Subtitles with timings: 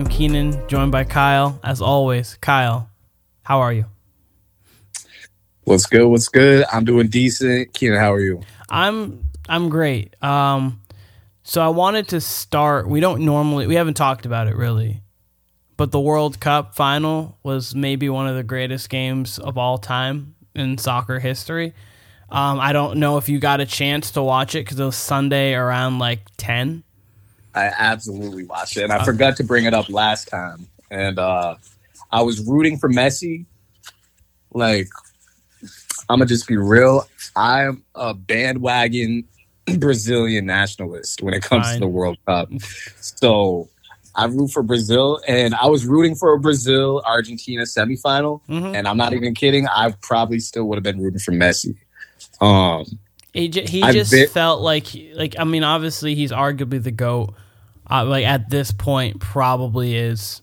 [0.00, 2.38] Am Keenan, joined by Kyle, as always.
[2.40, 2.88] Kyle,
[3.42, 3.84] how are you?
[5.64, 6.08] What's good?
[6.08, 6.64] What's good?
[6.72, 7.74] I'm doing decent.
[7.74, 8.40] Keenan, how are you?
[8.70, 10.16] I'm I'm great.
[10.22, 10.80] Um,
[11.42, 12.88] so I wanted to start.
[12.88, 15.02] We don't normally we haven't talked about it really,
[15.76, 20.34] but the World Cup final was maybe one of the greatest games of all time
[20.54, 21.74] in soccer history.
[22.30, 24.96] Um, I don't know if you got a chance to watch it because it was
[24.96, 26.84] Sunday around like ten.
[27.54, 30.66] I absolutely watched it, and I forgot to bring it up last time.
[30.90, 31.56] And uh,
[32.10, 33.46] I was rooting for Messi.
[34.52, 34.88] Like,
[36.08, 37.08] I'm gonna just be real.
[37.36, 39.28] I'm a bandwagon
[39.78, 41.74] Brazilian nationalist when it comes Fine.
[41.74, 42.48] to the World Cup.
[43.00, 43.68] So
[44.14, 48.40] I root for Brazil, and I was rooting for a Brazil Argentina semifinal.
[48.48, 48.74] Mhm.
[48.74, 49.68] And I'm not even kidding.
[49.68, 51.76] I probably still would have been rooting for Messi.
[52.40, 52.84] Um,
[53.32, 56.90] He ju- he I just bit- felt like like I mean obviously he's arguably the
[56.90, 57.34] goat.
[57.88, 60.42] Uh, like at this point probably is.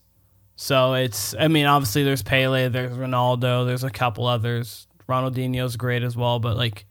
[0.56, 4.88] So it's I mean obviously there's Pele, there's Ronaldo, there's a couple others.
[5.08, 6.86] Ronaldinho's great as well, but like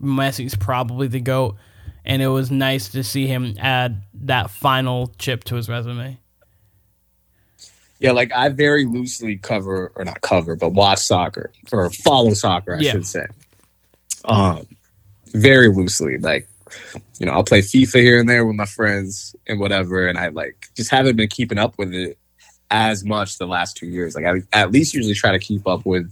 [0.00, 1.56] Messi's probably the goat
[2.04, 6.18] and it was nice to see him add that final chip to his resume.
[8.00, 12.76] Yeah, like I very loosely cover or not cover, but watch soccer or follow soccer,
[12.76, 12.92] I Yeah.
[12.92, 13.26] should say.
[14.24, 14.66] Um,
[15.32, 16.48] very loosely, like
[17.18, 20.28] you know, I'll play FIFA here and there with my friends and whatever, and I
[20.28, 22.18] like just haven't been keeping up with it
[22.70, 24.14] as much the last two years.
[24.14, 26.10] Like I at least usually try to keep up with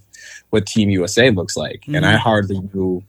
[0.50, 2.18] what Team USA looks like, and I Mhm.
[2.20, 3.02] hardly knew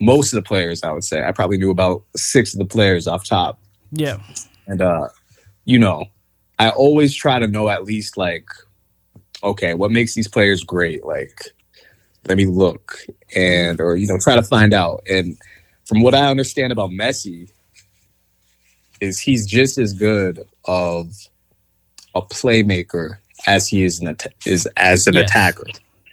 [0.00, 0.82] most of the players.
[0.82, 3.58] I would say I probably knew about six of the players off top.
[3.90, 4.18] Yeah.
[4.66, 5.08] And uh,
[5.64, 6.04] you know,
[6.58, 8.46] I always try to know at least like,
[9.42, 11.04] okay, what makes these players great?
[11.04, 11.40] Like,
[12.28, 12.98] let me look
[13.34, 15.02] and or you know, try to find out.
[15.08, 15.36] And
[15.84, 17.50] from what I understand about Messi,
[19.00, 21.12] is he's just as good of
[22.14, 25.30] a playmaker as he is an is as an Yes.
[25.30, 25.66] attacker.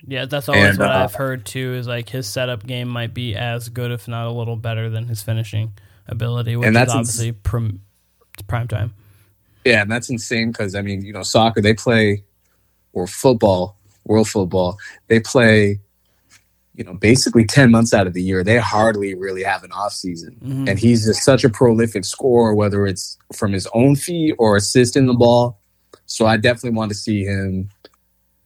[0.08, 1.74] Yeah, that's always And, what uh, I've heard too.
[1.74, 5.08] Is like his setup game might be as good, if not a little better, than
[5.08, 5.74] his finishing
[6.08, 7.82] ability, which And is that's ins- obviously prim-
[8.48, 8.94] prime time.
[9.66, 12.24] Yeah, and that's insane because I mean, you know, soccer they play
[12.94, 14.78] or football, world football,
[15.08, 15.80] they play,
[16.76, 18.44] you know, basically ten months out of the year.
[18.44, 20.70] They hardly really have an off season, Mhm.
[20.70, 25.06] and he's just such a prolific scorer, whether it's from his own feet or assisting
[25.06, 25.60] the ball.
[26.06, 27.70] So I definitely want to see him,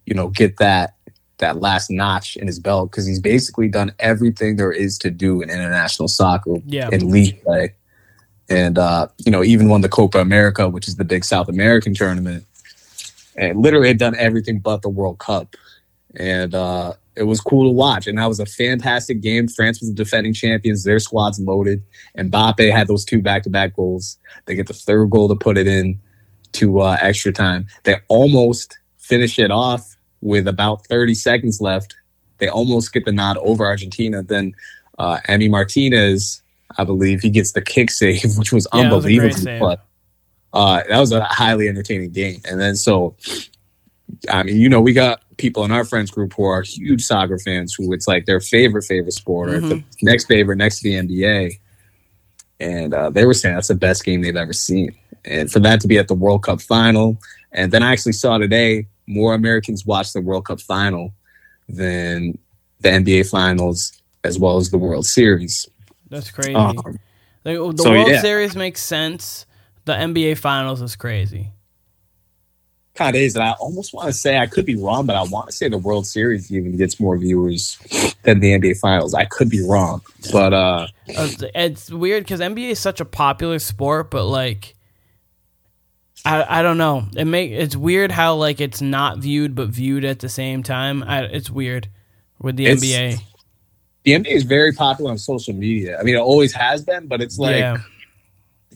[0.05, 0.95] you know, get that
[1.39, 5.41] that last notch in his belt because he's basically done everything there is to do
[5.41, 7.73] in international soccer Yeah, in league play.
[8.49, 11.93] And uh, you know, even won the Copa America, which is the big South American
[11.93, 12.45] tournament.
[13.35, 15.55] And literally had done everything but the World Cup.
[16.15, 18.07] And uh, it was cool to watch.
[18.07, 19.47] And that was a fantastic game.
[19.49, 20.85] France was the defending champions.
[20.85, 21.83] Their squad's loaded.
[22.15, 24.17] And Mbappe had those two back to back goals.
[24.45, 25.99] They get the third goal to put it in
[26.53, 27.67] to uh, extra time.
[27.83, 31.95] They almost finish it off with about 30 seconds left.
[32.37, 34.23] They almost get the nod over Argentina.
[34.23, 34.53] Then
[34.97, 36.41] uh, Emi Martinez,
[36.77, 39.43] I believe, he gets the kick save, which was Yeah, it was a great unbelievable.
[39.43, 39.59] save.
[39.59, 39.85] but
[40.53, 42.39] uh, that was a highly entertaining game.
[42.45, 43.15] And then so,
[44.31, 47.39] I mean, you know, we got people in our friends group who are huge soccer
[47.39, 49.69] fans who it's like their favorite favorite sport or Mhm.
[49.69, 51.59] the next favorite next to the NBA.
[52.59, 54.93] And uh, they were saying that's the best game they've ever seen.
[55.25, 57.17] And for that to be at the World Cup final,
[57.53, 61.13] and then I actually saw today more Americans watch the World Cup final
[61.67, 62.37] than
[62.81, 65.67] the NBA finals as well as the World Series.
[66.09, 66.53] that's crazy.
[66.55, 66.75] Um,
[67.45, 68.21] Like, the so, World yeah.
[68.21, 69.45] Series makes sense.
[69.85, 71.51] The NBA Finals is crazy.
[72.99, 75.23] Kind of is, and I almost want to say I could be wrong, but I
[75.23, 77.77] want to say the World Series even gets more viewers
[78.23, 79.13] than the NBA Finals.
[79.13, 80.01] I could be wrong,
[80.31, 80.87] but uh,
[81.17, 84.75] Uh, It's weird because NBA is such a popular sport, but like,
[86.25, 87.07] I I don't know.
[87.15, 91.01] It make it's weird how like it's not viewed but viewed at the same time.
[91.03, 91.87] I, it's weird
[92.39, 93.21] with the It's- NBA.
[94.03, 95.97] the NBA is very popular on social media.
[95.99, 97.77] I mean, it always has been, but it's like yeah,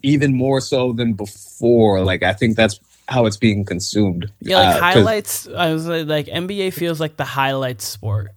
[0.03, 2.01] even more so than before.
[2.03, 4.31] Like I think that's how it's being consumed.
[4.39, 4.57] yeah.
[4.59, 5.47] Like Uh, highlights.
[5.47, 8.31] I was like, like NBA feels like the highlights sport.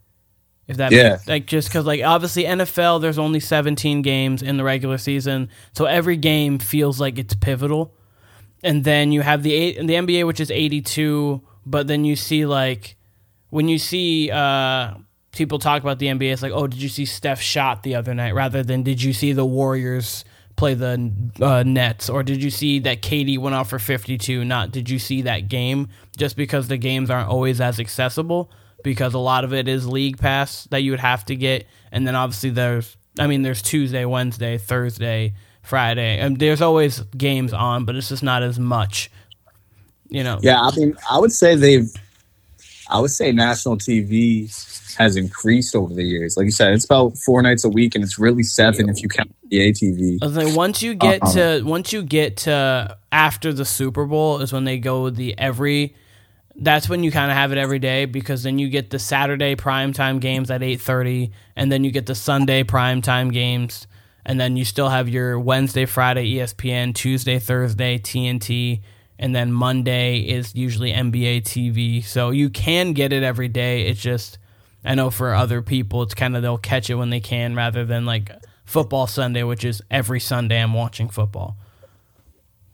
[0.69, 1.11] If that Yeah.
[1.11, 5.49] makes, like just because like obviously NFL there's only 17 games in the regular season,
[5.73, 7.95] so every game feels like it's pivotal.
[8.65, 12.47] And then you have the eight the NBA which is 82, but then you see
[12.47, 12.97] like
[13.51, 14.95] when you see uh
[15.31, 18.15] people talk about the NBA, it's like, oh, did you see Steph shot the other
[18.15, 18.35] night?
[18.35, 20.25] Rather than did you see the Warriors
[20.57, 24.45] play the uh, Nets, or did you see that KD went off for 52?
[24.45, 25.89] Not did you see that game?
[26.17, 28.51] Just because the games aren't always as accessible,
[28.83, 32.07] because a lot of it is league pass that you would have to get, and
[32.07, 35.35] then obviously there's, I mean, there's Tuesday, Wednesday, Thursday,
[35.67, 36.19] Friday.
[36.19, 39.11] And there's always games on, but it's just not as much.
[40.09, 40.39] You know.
[40.41, 41.91] Yeah, I mean, I would say they've.
[42.89, 44.49] I would say national TV
[44.97, 46.37] has increased over the years.
[46.37, 49.09] Like you said, it's about four nights a week, and it's really seven if you
[49.09, 50.19] count the ATV.
[50.35, 51.33] Like, once you get Uh-uh.
[51.33, 55.39] to once you get to after the Super Bowl is when they go with the
[55.39, 55.95] every.
[56.59, 59.57] That's when you kind of have it every day because then you get the Saturday
[59.57, 63.87] primetime games at eight thirty, and then you get the Sunday primetime games,
[64.25, 68.81] and then you still have your Wednesday, Friday ESPN, Tuesday, Thursday TNT,
[69.19, 72.03] and then Monday is usually NBA TV.
[72.03, 73.83] So you can get it every day.
[73.89, 74.39] It's just
[74.87, 77.85] I know for other people, it's kind of they'll catch it when they can rather
[77.85, 78.31] than like
[78.65, 81.57] football Sunday, which is every Sunday I'm watching football.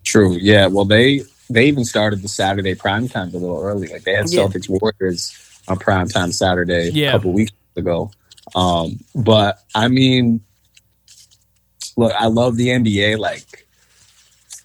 [0.04, 0.36] True.
[0.36, 0.66] Yeah.
[0.66, 3.88] Well, they they even started the Saturday prime times a little early.
[3.88, 4.42] Like they had Yeah.
[4.42, 5.36] Celtics Warriors
[5.68, 7.10] on prime time Saturday Yeah.
[7.10, 8.10] a couple weeks ago.
[8.54, 10.40] Um, but I mean,
[11.96, 13.18] look, I love the NBA.
[13.18, 13.66] Like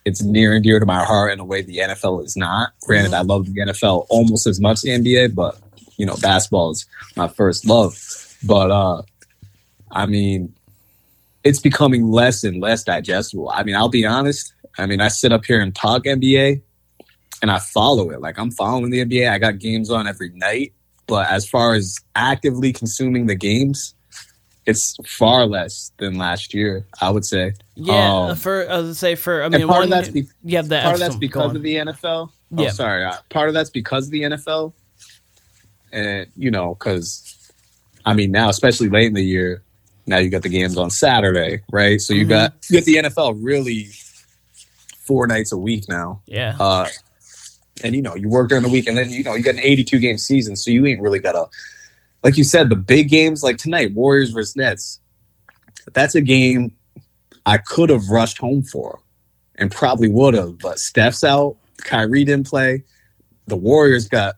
[0.06, 2.72] it's near and dear to my heart in a way the NFL is not.
[2.82, 5.60] Granted, I love the NFL almost as much as the NBA, but
[5.98, 6.86] you know, basketball is
[7.16, 7.96] my first love.
[8.44, 9.02] But uh
[9.92, 10.54] I mean,
[11.44, 13.50] it's becoming less and less digestible.
[13.50, 14.54] I mean, I'll be honest.
[14.78, 16.62] I mean, I sit up here and talk NBA
[17.42, 18.22] and I follow it.
[18.22, 19.30] Like I'm following the NBA.
[19.32, 20.74] I got games on every night.
[21.08, 23.96] But as far as actively consuming the games,
[24.66, 27.54] it's far less than last year, I would say.
[27.76, 30.62] Yeah, Um, for I was say for I mean part one of that's be- yeah
[30.64, 31.56] the part of that's because on.
[31.56, 32.30] of the NFL.
[32.58, 32.72] Oh, Yeah.
[32.72, 33.06] sorry.
[33.06, 34.74] Uh, part of that's because of the NFL,
[35.98, 37.34] and you know, because
[38.06, 39.64] I mean, now especially late in the year,
[40.06, 42.00] now you got the games on Saturday, right?
[42.00, 42.30] So you Mhm.
[42.30, 43.90] got you got the NFL really
[45.00, 46.88] four nights a week now, yeah uh,
[47.84, 49.62] and you know, you work during the week, and then you know you got an
[49.62, 51.46] eighty-two game season, so you ain't really got a
[52.24, 55.00] like you said the big games like tonight, Warriors versus Nets.
[55.94, 56.74] That's a game
[57.46, 59.00] I could have rushed home for
[59.56, 61.56] and probably would have, but Steph's out.
[61.78, 62.84] Kyrie didn't play.
[63.48, 64.36] The Warriors got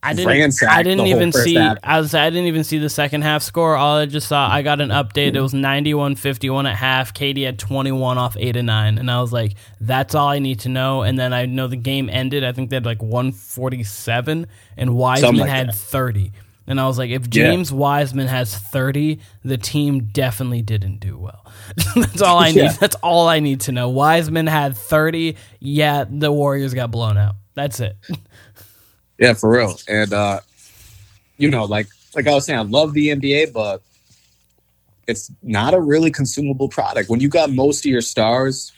[0.00, 1.78] I didn't I didn't even see half.
[1.82, 3.76] I was I didn't even see the second half score.
[3.76, 5.34] All I just saw I got an update.
[5.34, 7.12] It was 91-51 at half.
[7.14, 10.60] KD had 21 off 8 and 9 and I was like that's all I need
[10.60, 12.44] to know and then I know the game ended.
[12.44, 14.46] I think they had like 147
[14.76, 15.74] and Wiseman like had that.
[15.74, 16.32] 30.
[16.68, 17.28] And I was like if Yeah.
[17.50, 21.44] James Wiseman has 30, the team definitely didn't do well.
[21.96, 22.56] that's all I need.
[22.56, 22.72] Yeah.
[22.72, 23.88] That's all I need to know.
[23.88, 25.36] Wiseman had 30.
[25.60, 27.34] Yeah, the Warriors got blown out.
[27.54, 27.96] That's it.
[29.18, 29.76] yeah for real.
[29.88, 30.40] And uh,
[31.36, 33.82] you know, like like I was saying, I love the NBA, but
[35.06, 37.08] it's not a really consumable product.
[37.08, 38.72] When you got most of your stars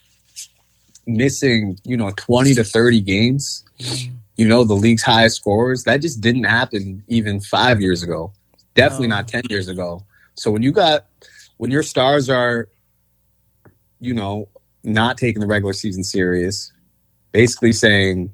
[1.06, 3.64] missing, you know, twenty to thirty games,
[4.36, 8.32] you know, the league's highest scorers, that just didn't happen even five years ago.
[8.74, 9.16] Definitely No.
[9.16, 10.04] not ten years ago.
[10.34, 11.06] So when you got
[11.56, 12.68] when your stars are,
[14.00, 14.48] you know,
[14.82, 16.72] not taking the regular season serious,
[17.32, 18.32] basically saying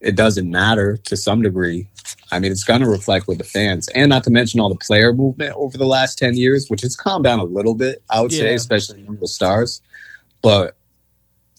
[0.00, 1.88] it doesn't matter to some degree.
[2.30, 4.74] I mean, it's going to reflect with the fans, and not to mention all the
[4.76, 8.20] player movement over the last ten years, which has calmed down a little bit, I
[8.20, 9.80] would say, especially among the stars.
[10.42, 10.76] But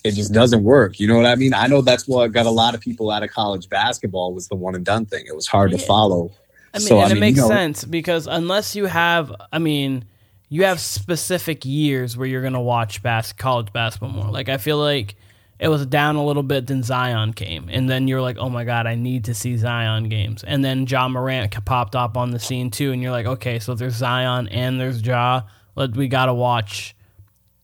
[0.03, 0.99] it just doesn't work.
[0.99, 1.53] You know what I mean?
[1.53, 4.55] I know that's what got a lot of people out of college basketball was the
[4.55, 5.25] one and done thing.
[5.27, 6.31] It was hard to follow.
[6.73, 9.59] I mean, So, and I it makes you know- sense because unless you have, I
[9.59, 10.05] mean,
[10.47, 14.31] you have specific years where you're gonna watch bas- college basketball more.
[14.31, 15.15] Like I feel like
[15.59, 18.63] it was down a little bit, then Zion came, and then you're like, oh my
[18.63, 22.39] god, I need to see Zion games, and then Ja Morant popped up on the
[22.39, 25.41] scene too, and you're like, okay, so there's Zion and there's Ja,
[25.75, 26.95] let we gotta watch,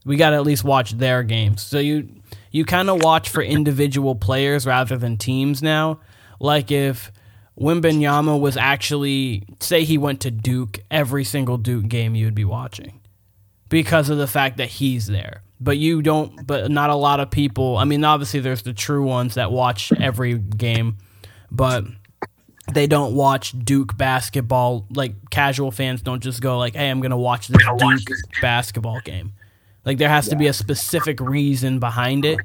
[0.05, 1.61] we gotta at least watch their games.
[1.61, 2.09] So you
[2.51, 5.99] you kind of watch for individual players rather than teams now.
[6.39, 7.11] Like if
[7.59, 12.45] Wembanyama was actually say he went to Duke, every single Duke game you would be
[12.45, 12.99] watching
[13.69, 15.41] because of the fact that he's there.
[15.65, 19.03] But you don't but not a lot of people, I mean obviously there's the true
[19.03, 20.97] ones that watch every game,
[21.49, 21.85] but
[22.71, 27.09] they don't watch Duke basketball like casual fans don't just go like, "Hey, I'm going
[27.09, 29.33] to watch this Duke basketball game."
[29.85, 32.39] Like there has to be a specific reason behind it.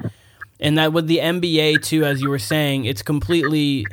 [0.59, 3.85] And that with the NBA too, as you were saying, it's completely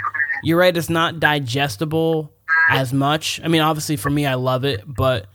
[0.42, 2.32] you're right, it's not digestible
[2.70, 3.42] as much.
[3.44, 5.28] I mean, obviously for me I love it, but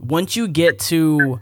[0.00, 1.40] once you get to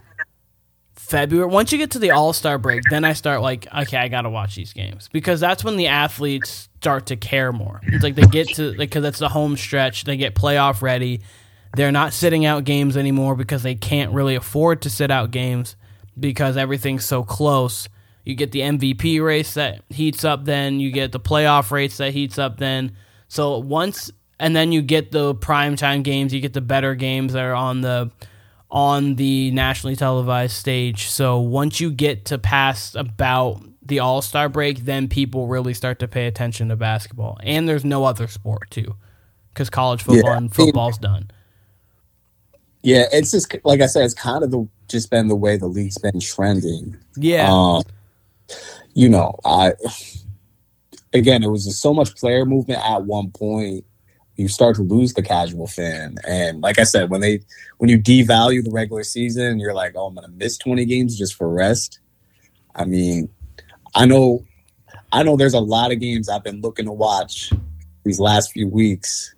[1.09, 4.09] February, once you get to the All Star break, then I start like, okay, I
[4.09, 7.81] gotta watch these games because that's when the athletes start to care more.
[7.85, 11.23] It's like they get to because it's the home stretch, they get playoff ready.
[11.75, 15.77] They're not sitting out games anymore because they can't really afford to sit out games
[16.19, 17.89] because everything's so close.
[18.25, 22.13] You get the MVP race that heats up, then you get the playoff race that
[22.13, 22.93] heats up, then.
[23.29, 27.45] So once, and then you get the primetime games, you get the better games that
[27.45, 28.11] are on the
[28.71, 31.09] on the nationally televised stage.
[31.09, 35.99] So once you get to past about the All Star break, then people really start
[36.01, 37.39] to pay attention to basketball.
[37.43, 38.95] And there's no other sport too,
[39.55, 40.37] because college football Yeah.
[40.37, 41.31] and football's done.
[42.83, 45.67] Yeah, it's just like I said, it's kind of the just been the way the
[45.67, 46.97] league's been trending.
[47.17, 47.83] Yeah, Um,
[48.95, 49.73] you know, I
[51.13, 53.85] again, it was just so much player movement at one point.
[54.39, 57.41] You start to lose the casual fan, and like I said, when they
[57.79, 61.35] when you devalue the regular season, you're like, oh, I'm gonna miss 20 games just
[61.35, 61.99] for rest.
[62.75, 63.29] I mean,
[63.97, 64.45] I know,
[65.13, 65.37] I know.
[65.37, 67.53] There's a lot of games I've been looking to watch
[68.05, 69.35] these last few weeks,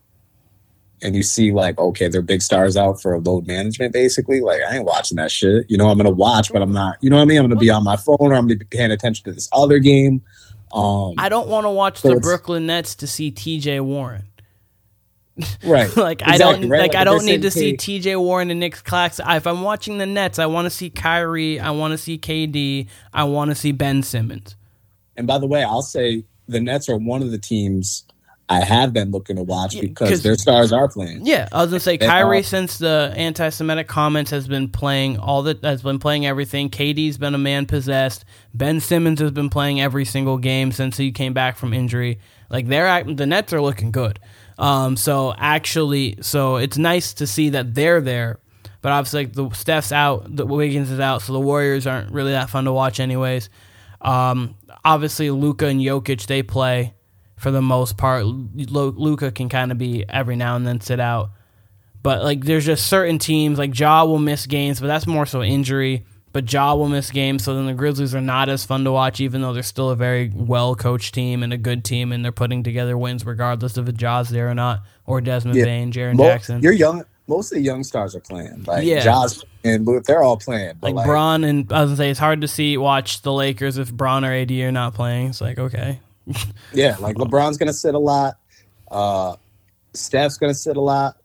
[1.01, 4.43] and you see like, okay, they're big stars out for load management, basically.
[4.43, 5.65] Like, I ain't watching that shit.
[5.71, 6.99] You know, I'm gonna watch, but I'm not.
[7.01, 7.39] You know what I mean?
[7.39, 9.79] I'm gonna be on my phone, or I'm gonna be paying attention to this other
[9.79, 10.21] game.
[10.73, 13.81] Um, I don't want to watch so the Brooklyn Nets to see T.J.
[13.81, 14.27] Warren.
[15.65, 15.95] Right.
[15.97, 16.81] like I don't right?
[16.83, 18.17] like Like, I don't need to see T.J.
[18.17, 19.27] Warren and Nick Claxton.
[19.31, 21.61] If I'm watching the Nets, I want to see Kyrie.
[21.61, 22.89] I want to see KD.
[23.13, 24.57] I want to see Ben Simmons.
[25.17, 28.05] And by the way, I'll say the Nets are one of the teams
[28.49, 31.25] I have been looking to watch Yeah, because 'cause- their stars are playing.
[31.25, 35.19] Yeah, I was gonna say They Kyrie are- since the anti-Semitic comments has been playing
[35.19, 36.69] all that has been playing everything.
[36.69, 38.25] KD's been a man possessed.
[38.53, 42.19] Ben Simmons has been playing every single game since he came back from injury.
[42.51, 44.19] Like they're the Nets are looking good.
[44.61, 48.39] Um, so actually, so it's nice to see that they're there.
[48.83, 52.33] But obviously, like the Steph's out, the Wiggins is out, so the Warriors aren't really
[52.33, 53.49] that fun to watch, anyways.
[54.01, 56.95] Um, obviously, Luka and Jokic they play
[57.37, 58.25] for the most part.
[58.27, 61.31] Luka can kind of be every now and then sit out,
[62.03, 65.43] but like there's just certain teams like Ja will miss games, but that's more so
[65.43, 66.07] injury.
[66.33, 69.19] But Ja will miss games, so then the Grizzlies are not as fun to watch,
[69.21, 72.31] even though they're still a very well coached team and a good team, and they're
[72.31, 75.65] putting together wins regardless of if Ja's there or not, or Desmond Yeah.
[75.65, 76.63] Bane, Jaren Jackson.
[76.63, 77.05] You're young.
[77.27, 78.65] Most of the young stars are playing.
[78.67, 79.01] Like Yeah.
[79.01, 80.75] Jaws and they're all playing.
[80.83, 83.79] Like, like, Bron and I was gonna say it's hard to see watch the Lakers
[83.79, 85.29] if Bron or AD are not playing.
[85.29, 86.01] It's like okay,
[86.73, 88.37] yeah, like LeBron's gonna sit a lot.
[88.91, 89.37] Uh,
[89.95, 91.17] Steph's gonna sit a lot.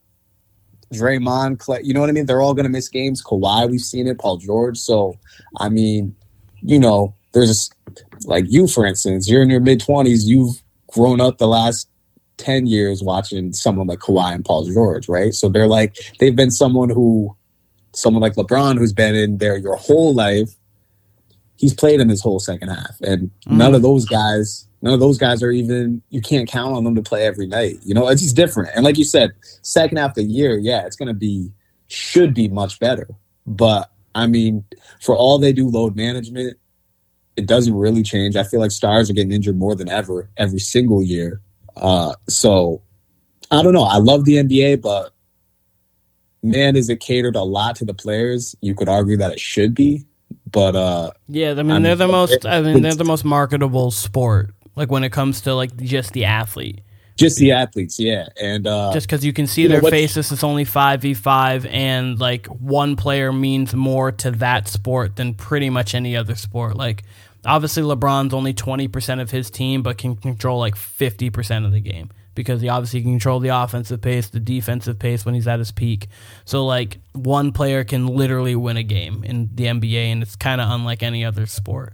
[0.93, 2.25] Draymond, Clay, you know what I mean?
[2.25, 3.23] They're all gonna miss games.
[3.23, 4.19] Kawhi, we've seen it.
[4.19, 4.77] Paul George.
[4.77, 5.17] So,
[5.57, 6.15] I mean,
[6.61, 7.69] you know, there's
[8.25, 10.27] like you, for instance, you're in your mid twenties.
[10.27, 11.89] You've grown up the last
[12.37, 15.33] 10 years watching someone like Kawhi and Paul George, right?
[15.33, 17.35] So they're like, they've been someone who,
[17.93, 20.49] someone like LeBron who's been in there your whole life.
[21.57, 22.99] He's played in his whole second half.
[23.01, 23.83] And none of mm.
[23.83, 27.25] those guys, none of those guys are even, you can't count on them to play
[27.25, 27.79] every night.
[27.83, 28.69] You know, it's just different.
[28.75, 29.31] And like you said,
[29.63, 31.51] second half of the year, yeah, it's going to be,
[31.87, 33.07] should be much better.
[33.47, 34.63] But I mean,
[35.01, 36.57] for all they do load management,
[37.35, 38.35] it doesn't really change.
[38.35, 41.41] I feel like stars are getting injured more than ever every single year.
[41.75, 42.83] Uh, so
[43.49, 43.85] I don't know.
[43.85, 45.13] I love the NBA, but
[46.43, 48.55] man, is it catered a lot to the players?
[48.61, 50.05] You could argue that it should be,
[50.51, 51.51] but uh, yeah.
[51.51, 52.45] I mean, I they're the most.
[52.45, 54.53] I mean, they're the most marketable sport.
[54.75, 56.81] Like when it comes to like just the athlete.
[57.17, 58.27] just the athletes, yeah.
[58.41, 62.19] And uh, just because you can see you their what's- faces it's only 5v5 and
[62.19, 67.03] like one player means more to that sport than pretty much any other sport like
[67.45, 72.09] obviously lebron's only 20% of his team but can control like 50% of the game
[72.33, 75.71] because he obviously can control the offensive pace the defensive pace when he's at his
[75.71, 76.07] peak
[76.43, 80.59] so like one player can literally win a game in the nba and it's kind
[80.59, 81.93] of unlike any other sport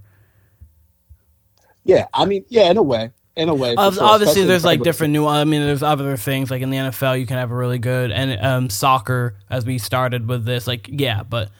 [1.84, 3.74] yeah, I mean, yeah, in a way, in a way.
[3.74, 5.26] sure, obviously, there's like different new.
[5.26, 8.10] I mean, there's other things like in the NFL, you can have a really good
[8.10, 9.36] and um, soccer.
[9.50, 11.50] As we started with this, like yeah, but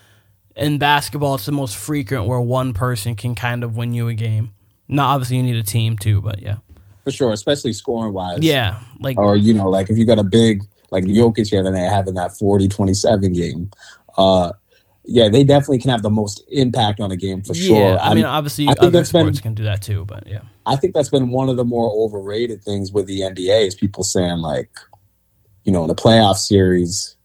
[0.56, 4.14] in basketball, it's the most frequent where one person can kind of win you a
[4.14, 4.52] game.
[4.88, 6.56] Not obviously, you need a team too, but yeah,
[7.04, 8.38] for sure, especially scoring wise.
[8.42, 10.62] yeah, like or you know, like if you got a big
[10.92, 13.70] like Jokic here, then they having that 40-27 game.
[14.16, 14.52] Uh,
[15.04, 17.76] yeah, they definitely can have the most impact on a game for sure.
[17.94, 17.98] yeah.
[18.00, 20.76] I mean, obviously, I think other that's been- can do that too, but yeah, I
[20.76, 24.38] think that's been one of the more overrated things with the NBA is people saying
[24.38, 24.70] like,
[25.64, 27.16] you know, in the playoff series,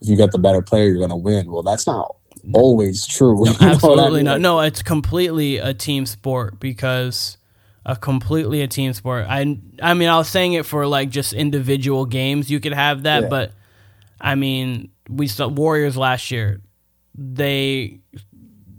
[0.00, 1.50] if you got the better player, you're going to win.
[1.50, 2.16] Well, that's not
[2.52, 3.34] always true.
[3.44, 4.24] Know what I absolutely mean?
[4.26, 4.40] not.
[4.40, 7.36] No, it's completely a team sport because
[7.84, 9.26] a completely a team sport.
[9.28, 12.50] I I mean, I was saying it for like just individual games.
[12.50, 13.28] You could have that, Yeah.
[13.28, 13.52] but
[14.20, 16.60] I mean, we saw Warriors last year.
[17.18, 18.00] They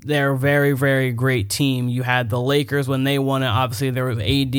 [0.02, 1.90] they're a very very great team.
[1.90, 3.48] You had the Lakers when they won it.
[3.48, 4.56] Obviously, there was AD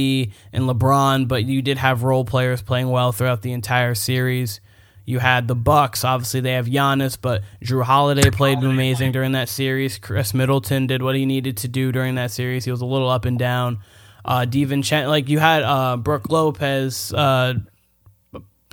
[0.52, 4.60] and LeBron, but you did have role players playing well throughout the entire series.
[5.06, 6.04] You had the Bucks.
[6.04, 9.98] Obviously, they have Giannis, but Jrue Holiday played amazing during that series.
[9.98, 12.64] Khris Middleton did what he needed to do during that series.
[12.64, 13.80] He was a little up and down.
[14.24, 17.12] Uh, DiVincenzo, like you had uh, Brooke Lopez.
[17.12, 17.54] Uh,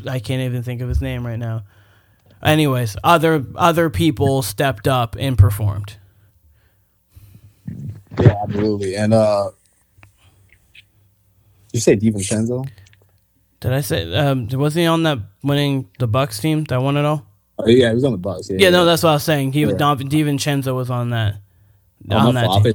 [0.08, 1.64] I can't even think of his name right now.
[2.44, 5.98] Anyways, other other people stepped up and performed.
[8.20, 8.96] Yeah, absolutely.
[8.96, 9.50] And uh
[11.74, 12.68] you say DiVincenzo?
[13.60, 17.06] Did I say um wasn't he on that winning the Bucks team that won it
[17.06, 17.26] all?
[17.60, 18.50] Oh, yeah, he was on the Bucks.
[18.52, 19.54] Yeah, Yeah, no, that's what I was saying.
[19.54, 19.80] He was Yeah.
[19.80, 21.36] Don DiVincenzo was on that.
[22.12, 22.48] Oh, on that.
[22.50, 22.64] I team.
[22.64, 22.74] thought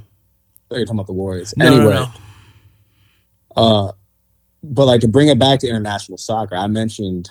[0.73, 1.55] you were talking about the Warriors.
[1.57, 1.95] No, no, anyway,
[3.57, 3.63] no.
[3.63, 3.93] uh
[4.65, 7.31] but like to bring it back to international soccer, I mentioned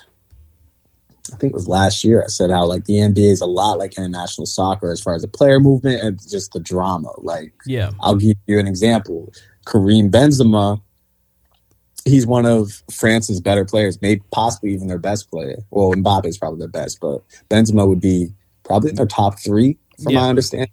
[1.32, 3.78] I think it was last year I said how like the NBA is a lot
[3.78, 7.10] like international soccer as far as the player movement and just the drama.
[7.18, 7.90] Like Yeah.
[8.00, 9.32] I'll give you an example.
[9.66, 10.80] Karim Benzema,
[12.04, 15.58] he's one of France's better players, maybe possibly even their best player.
[15.70, 18.32] Well, Mbappe is probably their best, but Benzema would be
[18.64, 20.20] probably in their top three, from Yeah.
[20.22, 20.72] my understanding.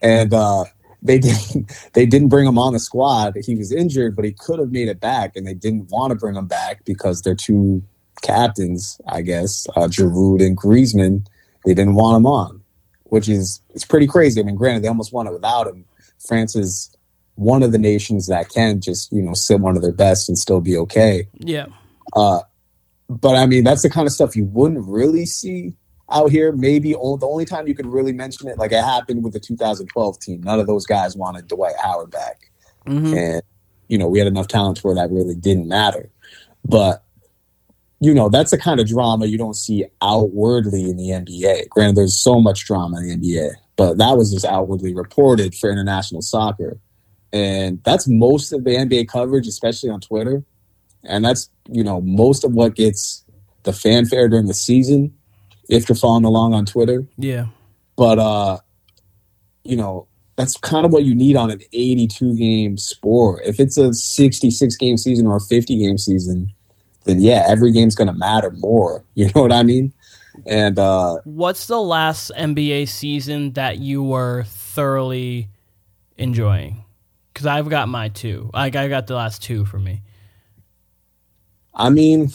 [0.00, 0.64] And uh,
[1.02, 3.34] they didn't they didn't bring him on the squad.
[3.44, 6.14] He was injured, but he could have made it back, and they didn't want to
[6.16, 7.82] bring him back because they're two
[8.22, 11.26] captains, I guess, uh, Giroud and Griezmann.
[11.64, 12.62] They didn't want him on,
[13.04, 14.40] which is it's pretty crazy.
[14.40, 15.84] I mean, granted, they almost won it without him.
[16.18, 16.96] France is
[17.34, 20.38] one of the nations that can just you know sit one of their best and
[20.38, 21.28] still be okay.
[21.38, 21.66] Yeah.
[22.14, 22.40] Uh,
[23.08, 25.74] but I mean, that's the kind of stuff you wouldn't really see
[26.10, 26.52] out here.
[26.52, 29.40] Maybe o- the only time you could really mention it, like it happened with the
[29.40, 30.42] 2012 team.
[30.42, 32.50] None of those guys wanted Dwight Howard back,
[32.86, 33.42] hmm and
[33.88, 36.10] you know we had enough talent where that really didn't matter.
[36.64, 37.04] But
[38.00, 41.68] you know that's the kind of drama you don't see outwardly in the NBA.
[41.70, 45.70] Granted, there's so much drama in the NBA, but that was just outwardly reported for
[45.70, 46.78] international soccer,
[47.32, 50.42] and that's most of the NBA coverage, especially on Twitter,
[51.04, 53.24] and that's you know most of what gets
[53.62, 55.14] the fanfare during the season.
[55.68, 57.46] If you're following along on Twitter, Yeah.
[57.96, 58.58] but uh
[59.64, 60.06] you know
[60.36, 64.76] that's kind of what you need on an 82 game sport if it's a 66
[64.76, 66.52] game season or a 50 game season
[67.06, 69.92] then yeah every game's going to matter more you know what i mean
[70.44, 75.48] and uh What's the last NBA season that you were thoroughly
[76.18, 76.84] enjoying?
[77.32, 78.50] Because I've got my two.
[78.52, 80.02] Like I got the last two for me.
[81.74, 82.28] i mean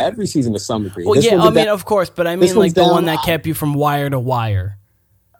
[0.00, 2.34] every season to some degree Well, This yeah, I mean, da- of course, but I
[2.34, 4.78] mean, like the down- one that kept you from wire to wire.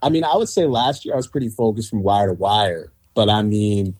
[0.00, 2.92] I mean i would say last year i was pretty focused from wire to wire
[3.14, 3.96] but i mean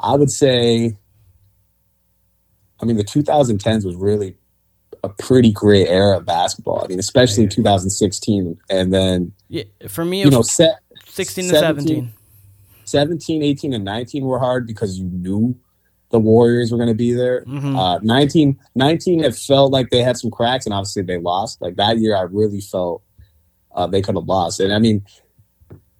[0.00, 0.96] i would say
[2.80, 4.36] i mean the 2010s was really
[5.02, 10.22] a pretty great era of basketball i mean especially 2016 and then Yeah, for me,
[10.22, 12.12] it you know, was set, 16 to 17.
[12.86, 15.56] 17, 18, and 19 were hard because you knew
[16.10, 17.44] the Warriors were going to be there.
[17.44, 17.76] Mhm.
[17.76, 21.60] Uh, 19, 19, it felt like they had some cracks, and obviously they lost.
[21.60, 23.02] Like that year, I really felt
[23.74, 24.60] uh, they could have lost.
[24.60, 25.04] And I mean,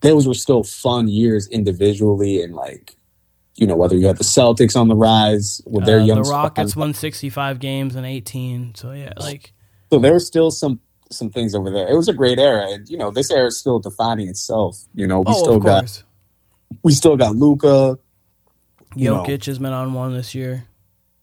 [0.01, 2.97] those were still fun years individually, and like,
[3.57, 6.29] you know, whether you had the Celtics on the rise with their Uh, young the
[6.29, 6.81] Rockets squad.
[6.81, 8.75] won 65 games in 18.
[8.75, 9.53] So yeah, like
[9.93, 11.87] So there were still some some things over there.
[11.88, 14.83] It was a great era, and you know, this era is still defining itself.
[14.95, 16.03] You know, we oh, still got course.
[16.83, 17.99] we still got Luka.
[18.97, 19.23] you know.
[19.23, 20.64] Jokic has been on one this year.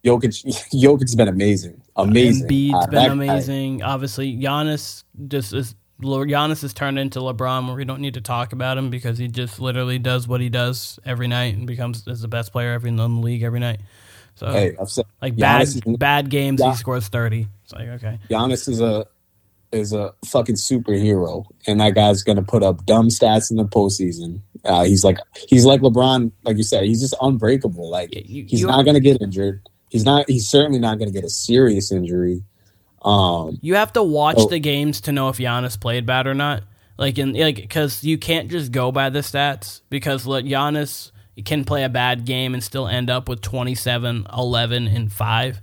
[0.06, 2.48] Jokic, Jokic's been amazing, amazing.
[2.48, 3.84] Embiid's Uh, been guy- amazing.
[3.84, 5.76] Obviously, Giannis just is.
[6.02, 9.28] Giannis has turned into LeBron, where we don't need to talk about him because he
[9.28, 12.90] just literally does what he does every night and becomes is the best player every
[12.90, 13.80] in the league every night.
[14.36, 16.72] So hey, I've said like Giannis bad is- bad games, Yeah.
[16.72, 17.48] he scores thirty.
[17.64, 19.06] It's like okay, Giannis is a
[19.72, 24.42] is a fucking superhero, and that guy's gonna put up dumb stats in the postseason.
[24.66, 27.90] Uh, he's like he's like LeBron, like you said, he's just unbreakable.
[27.90, 29.62] Like You- he's you- not gonna get injured.
[29.90, 30.30] He's not.
[30.30, 32.44] He's certainly not gonna get a serious injury.
[33.04, 34.48] Um, You have to watch Oh.
[34.48, 36.64] the games to know if Giannis played bad or not.
[36.98, 41.12] Like in like because you can't just go by the stats because look, Giannis
[41.46, 45.62] can play a bad game and still end up with 27, 11, and five,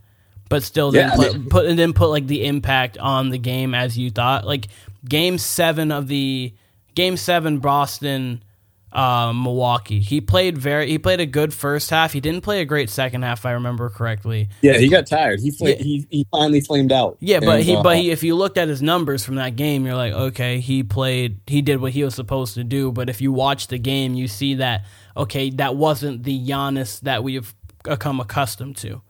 [0.48, 3.72] but still then Yeah, mean- put and then put like the impact on the game
[3.74, 4.44] as you thought.
[4.46, 4.66] Like
[5.08, 6.52] game seven of the
[6.96, 8.42] game seven Boston.
[8.90, 10.00] Uh, Milwaukee.
[10.00, 10.88] He played very.
[10.88, 12.14] He played a good first half.
[12.14, 14.48] He didn't play a great second half, if I remember correctly.
[14.62, 15.40] yeah, he got tired.
[15.40, 15.74] He fl- Yeah.
[15.76, 17.18] he he finally flamed out.
[17.20, 19.84] Yeah, but he, uh, but he, if you looked at his numbers from that game,
[19.84, 22.90] you're like, okay, he played, he did what he was supposed to do.
[22.90, 27.22] But if you watch the game, you see that, okay, that wasn't the Giannis that
[27.22, 29.02] we've become accustomed to.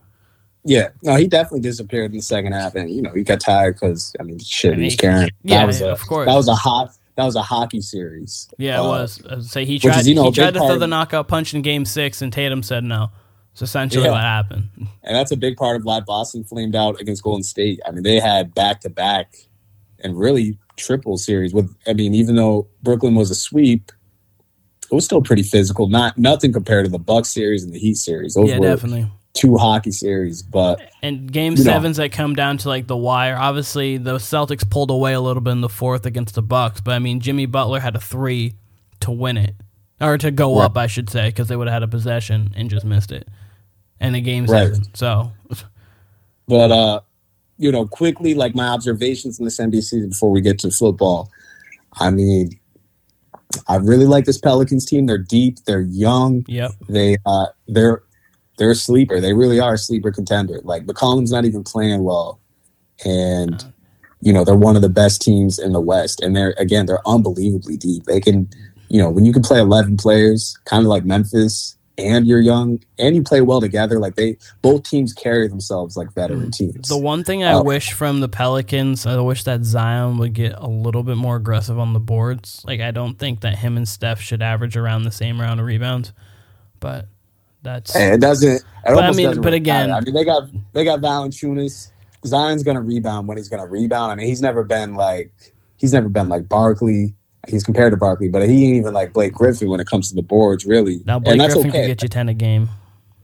[0.65, 3.77] Yeah, no, he definitely disappeared in the second half, and you know he got tired
[3.77, 5.31] because I mean, shit, he was carrying.
[5.45, 6.27] yeah, that was a, of course.
[6.27, 6.91] That was a hot.
[7.19, 8.49] That was a hockey series.
[8.59, 9.21] Yeah, it Uh, was.
[9.29, 11.27] I would say he tried, is, you know, he tried to throw of- the knockout
[11.27, 13.11] punch in game six, and Tatum said no.
[13.53, 14.13] It's essentially Yeah.
[14.13, 14.69] what happened.
[15.03, 17.81] and that's a big part of why Boston flamed out against Golden State.
[17.85, 19.35] I mean, they had back to back
[19.99, 21.53] and really triple series.
[21.53, 23.91] With I mean, even though Brooklyn was a sweep,
[24.89, 25.89] it was still pretty physical.
[25.89, 28.35] Not nothing compared to the Bucks series and the Heat series.
[28.35, 29.11] Those yeah, were definitely.
[29.39, 31.73] Two hockey series, but And game You know.
[31.73, 33.37] sevens that come down to like the wire.
[33.37, 36.93] Obviously, the Celtics pulled away a little bit in the fourth against the Bucks, but
[36.95, 38.55] I mean, Jimmy Butler had a three
[39.01, 39.55] to win it,
[40.01, 40.65] or to go Right.
[40.65, 43.29] up, I should say, because they would have had a possession and just missed it,
[44.01, 44.75] and a game Right.
[44.75, 44.87] seven.
[44.95, 45.33] So
[46.47, 47.01] but uh,
[47.59, 51.31] you know, quickly like my observations in this season before we get to football.
[52.01, 52.51] I mean,
[53.67, 55.07] I really like this Pelicans team.
[55.07, 55.59] They're deep.
[55.67, 56.45] They're young.
[56.49, 58.03] yep, They uh, they're
[58.59, 59.21] they're a sleeper.
[59.21, 60.61] They really are a sleeper contender.
[60.63, 62.41] Like McCollum's not even playing well,
[63.05, 63.73] and
[64.21, 66.21] you know they're one of the best teams in the West.
[66.21, 68.05] And they're again they're unbelievably deep.
[68.05, 68.49] They can,
[68.89, 72.81] you know, when you can play eleven players, kind of like Memphis, and you're young
[72.99, 73.99] and you play well together.
[73.99, 76.89] Like they both teams carry themselves like veteran teams.
[76.89, 80.55] The one thing I Uh, wish from the Pelicans, I wish that Zion would get
[80.57, 82.63] a little bit more aggressive on the boards.
[82.65, 85.67] Like I don't think that him and Steph should average around the same round of
[85.67, 86.13] rebounds,
[86.81, 87.09] but
[87.75, 88.57] that's And it doesn't.
[88.57, 90.01] It I mean, doesn't but again- matter.
[90.01, 91.91] I mean, they got they got Valanciunas.
[92.27, 94.13] Zion's gonna rebound when he's gonna rebound.
[94.13, 95.33] I mean, he's never been like
[95.77, 97.15] he's never been like Barkley.
[97.47, 100.15] He's compared to Barkley, but he ain't even like Blake Griffin when it comes to
[100.15, 101.01] the boards, really.
[101.07, 101.81] now Blake and that's Griffin okay.
[101.83, 102.69] could get you ten a game.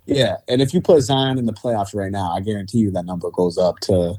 [0.07, 3.05] yeah, and if you put Zion in the playoffs right now, I guarantee you that
[3.05, 4.15] number goes up to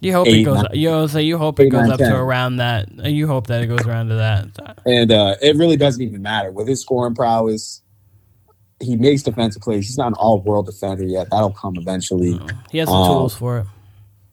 [0.00, 0.56] You hope Eight, it goes.
[0.62, 2.10] nine- you know, say you hope it eight, goes nine, up 10.
[2.10, 2.88] to around that.
[3.06, 4.78] You hope that it goes around to that.
[4.84, 7.81] and uh, it really doesn't even matter with his scoring prowess.
[8.82, 9.86] He makes defensive plays.
[9.86, 11.28] He's not an all-world defender yet.
[11.30, 12.38] That'll come eventually.
[12.70, 13.66] He has the Um, tools for it.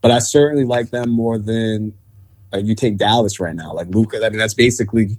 [0.01, 1.93] but I certainly like them more than
[2.53, 3.73] uh, you take Dallas right now.
[3.73, 5.17] Like Luka, I mean, that's basically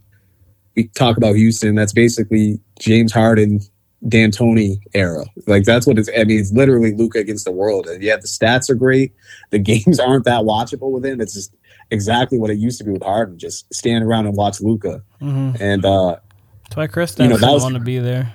[0.76, 1.74] we talk about Houston.
[1.76, 3.60] That's basically James Harden,
[4.08, 5.24] D'Antoni era.
[5.46, 6.08] Like that's what it's.
[6.18, 7.86] I mean, it's literally Luka against the world.
[7.86, 9.12] And yeah, the stats are great.
[9.50, 11.20] The games aren't that watchable with him.
[11.20, 11.54] It's just
[11.92, 13.38] exactly what it used to be with Harden.
[13.38, 15.02] Just stand around and watch Luka.
[15.20, 16.16] hmm And uh,
[16.64, 18.32] That's why Chris you know, that was- want to be there.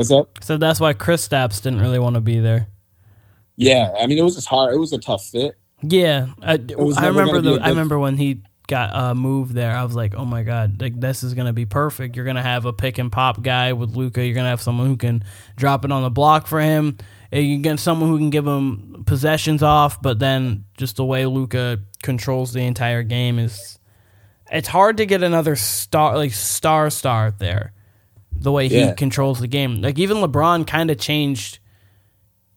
[0.00, 0.42] What's up?
[0.42, 2.68] So that's why Kristaps didn't really want to be there.
[3.56, 4.72] Yeah, I mean, it was just hard.
[4.72, 5.58] It was a tough fit.
[5.82, 7.60] Yeah, I, was I remember the.
[7.60, 9.76] I remember when he got uh, moved there.
[9.76, 12.16] I was like, oh my god, like this is gonna be perfect.
[12.16, 14.24] You're gonna have a pick and pop guy with Luka.
[14.24, 15.22] You're gonna have someone who can
[15.56, 16.96] drop it on the block for him.
[17.30, 21.26] And you get someone who can give him possessions off, but then just the way
[21.26, 23.78] Luka controls the entire game is.
[24.50, 27.74] It's hard to get another star like star star there.
[28.40, 28.92] The way he Yeah.
[28.94, 31.58] controls the game, like even LeBron, kind of changed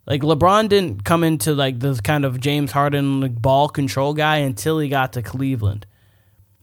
[0.08, 4.38] like LeBron didn't come into like this kind of James Harden like ball control guy
[4.38, 5.86] until he got to Cleveland.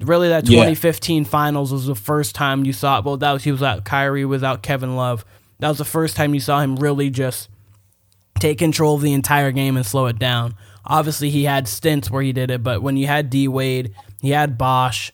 [0.00, 0.56] Really, that Yeah.
[0.60, 3.00] 2015 Finals was the first time you saw.
[3.02, 3.84] Well, that was he was out.
[3.84, 5.24] Kyrie without Kevin Love.
[5.58, 7.48] That was the first time you saw him really just
[8.38, 10.54] take control of the entire game and slow it down.
[10.86, 14.30] Obviously, he had stints where he did it, but when you had D Wade, he
[14.30, 15.12] had Bosh,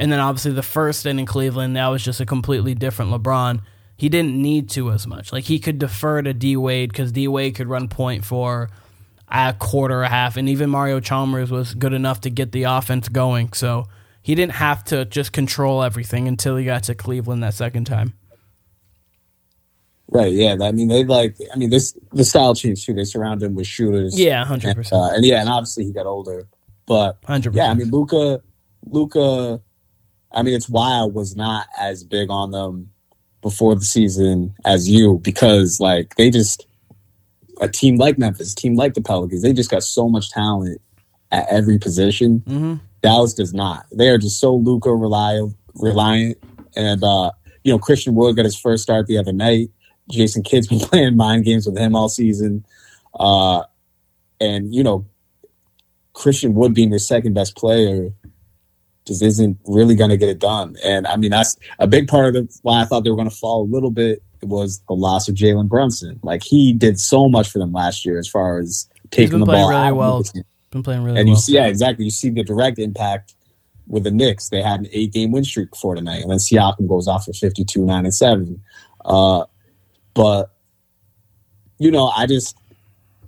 [0.00, 3.60] and then obviously the first in Cleveland, that was just a completely different LeBron.
[3.98, 5.30] He didn't need to as much.
[5.30, 8.70] Like he could defer to D Wade because D Wade could run point for
[9.28, 13.10] a quarter, a half, and even Mario Chalmers was good enough to get the offense
[13.10, 13.52] going.
[13.52, 13.84] So
[14.22, 18.14] he didn't have to just control everything until he got to Cleveland that second time.
[20.08, 20.32] Right.
[20.32, 20.56] Yeah.
[20.62, 21.36] I mean, they like.
[21.52, 22.94] I mean, this the style changed too.
[22.94, 24.18] They surround him with shooters.
[24.18, 26.48] Yeah, hundred And, percent, uh, and yeah, and obviously he got older.
[26.86, 28.40] But hundred yeah, I mean, Luka,
[28.86, 29.60] Luka.
[30.32, 32.90] I mean, it's why I was not as big on them
[33.42, 36.66] before the season as you because like they just
[37.60, 40.80] a team like Memphis, a team like the Pelicans, they just got so much talent
[41.30, 42.42] at every position.
[42.46, 43.86] hmm Dallas does not.
[43.90, 46.36] They are just so Luka reliant, reliant,
[46.76, 47.30] and uh,
[47.64, 49.70] you know Christian Wood got his first start the other night.
[50.10, 52.62] Jason Kidd's been playing mind games with him all season,
[53.18, 53.62] uh,
[54.38, 55.06] and you know
[56.12, 58.12] Christian Wood being their second best player
[59.06, 60.76] just isn't really going to get it done.
[60.84, 63.36] And I mean that's a big part of why I thought they were going to
[63.36, 66.18] fall a little bit was the loss of Jalen Brunson.
[66.22, 69.68] Like he did so much for them last year as far as taking the ball
[69.68, 70.24] really out well.
[70.70, 71.36] Been playing really And well.
[71.36, 72.04] you see, yeah, exactly.
[72.04, 73.34] You see the direct impact
[73.88, 74.48] with the Knicks.
[74.48, 77.32] They had an eight game win streak before tonight, and then Siakam goes off for
[77.32, 78.62] 52, 9, and 7.
[79.04, 79.44] Uh,
[80.14, 80.52] but,
[81.78, 82.56] you know, I just,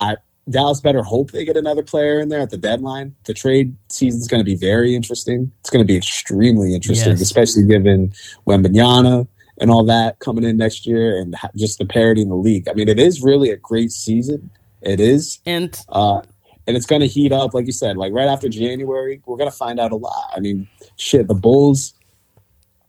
[0.01, 0.17] I,
[0.51, 3.15] Dallas better hope they get another player in there at the deadline.
[3.25, 5.53] The trade season's going to be very interesting.
[5.61, 7.21] It's going to be extremely interesting, Yes.
[7.21, 8.13] especially given
[8.47, 9.27] Wembanyama
[9.59, 12.69] and all that coming in next year and just the parity in the league.
[12.69, 14.51] I mean, it is really a great season.
[14.81, 15.39] It is.
[15.47, 16.23] and Uh,
[16.67, 19.51] and it's going to heat up, like you said, like right after January, we're going
[19.51, 20.33] to find out a lot.
[20.35, 21.95] I mean, shit, the Bulls,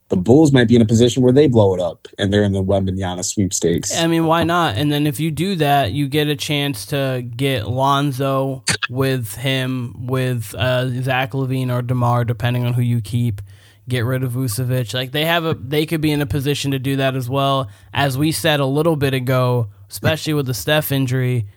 [0.10, 2.52] the Bulls might be in a position where they blow it up and they're in
[2.52, 3.98] the Wembanyama sweepstakes.
[3.98, 4.78] I mean, why not?
[4.78, 10.08] And then if you do that, you get a chance to get Lonzo with him,
[10.08, 13.42] with uh, Zach LaVine or Demar, depending on who you keep.
[13.90, 14.94] Get rid of Vucevic.
[14.94, 17.70] Like they have a, they could be in a position to do that as well.
[17.94, 21.48] As we said a little bit ago, especially with the Steph injury,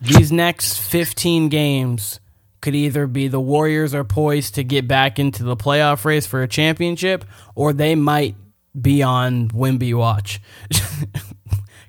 [0.00, 2.18] these next 15 games
[2.60, 6.42] could either be the Warriors are poised to get back into the playoff race for
[6.42, 8.36] a championship, or they might
[8.80, 10.40] be on Wimby watch.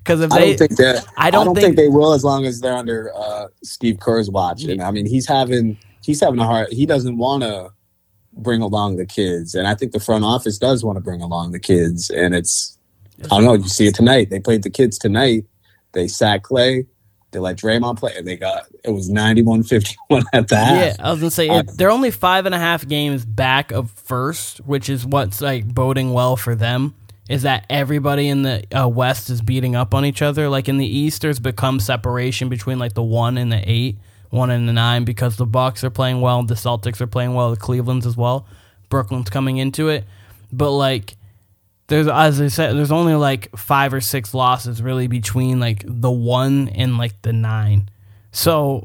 [0.04, 1.06] Because if I don't think that.
[1.16, 4.00] I I don't don't, think- think, they will as long as they're under uh, Steve
[4.00, 4.64] Kerr's watch.
[4.64, 6.68] And I mean, he's having he's having a hard.
[6.72, 7.70] He doesn't want to
[8.32, 11.52] bring along the kids, and I think the front office does want to bring along
[11.52, 12.10] the kids.
[12.10, 12.76] And it's
[13.26, 13.54] I don't know.
[13.54, 14.30] You see it tonight.
[14.30, 15.44] They played the kids tonight.
[15.92, 16.86] They sat Clay.
[17.32, 20.76] They let Draymond play, and they got it was 91-51 at the half.
[20.76, 23.90] Yeah, I was gonna say Uh, they're only five and a half games back of
[23.90, 26.94] first, which is what's like boding well for them.
[27.28, 30.48] Is that everybody in the uh, West is beating up on each other?
[30.48, 33.96] Like in the East, there's become separation between like the one and the eight,
[34.30, 37.50] one and the nine, because the Bucks are playing well, the Celtics are playing well,
[37.50, 38.46] the Cleveland's as well,
[38.90, 40.04] Brooklyn's coming into it,
[40.52, 41.16] but like
[41.88, 46.10] there's as I said, there's only like five or six losses really between like the
[46.10, 47.88] one and like the nine.
[48.30, 48.84] So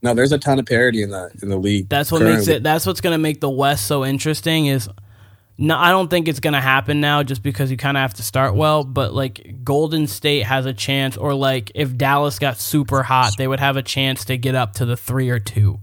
[0.00, 1.88] No, there's a ton of parity in the in the league.
[1.88, 2.62] that's what makes it.
[2.62, 4.66] That's what's going to make the West so interesting.
[4.66, 4.88] Is
[5.56, 8.14] no, I don't think it's going to happen now, just because you kind of have
[8.14, 8.84] to start well.
[8.84, 13.48] But like Golden State has a chance, or like if Dallas got super hot, they
[13.48, 15.80] would have a chance to get up to the three or two.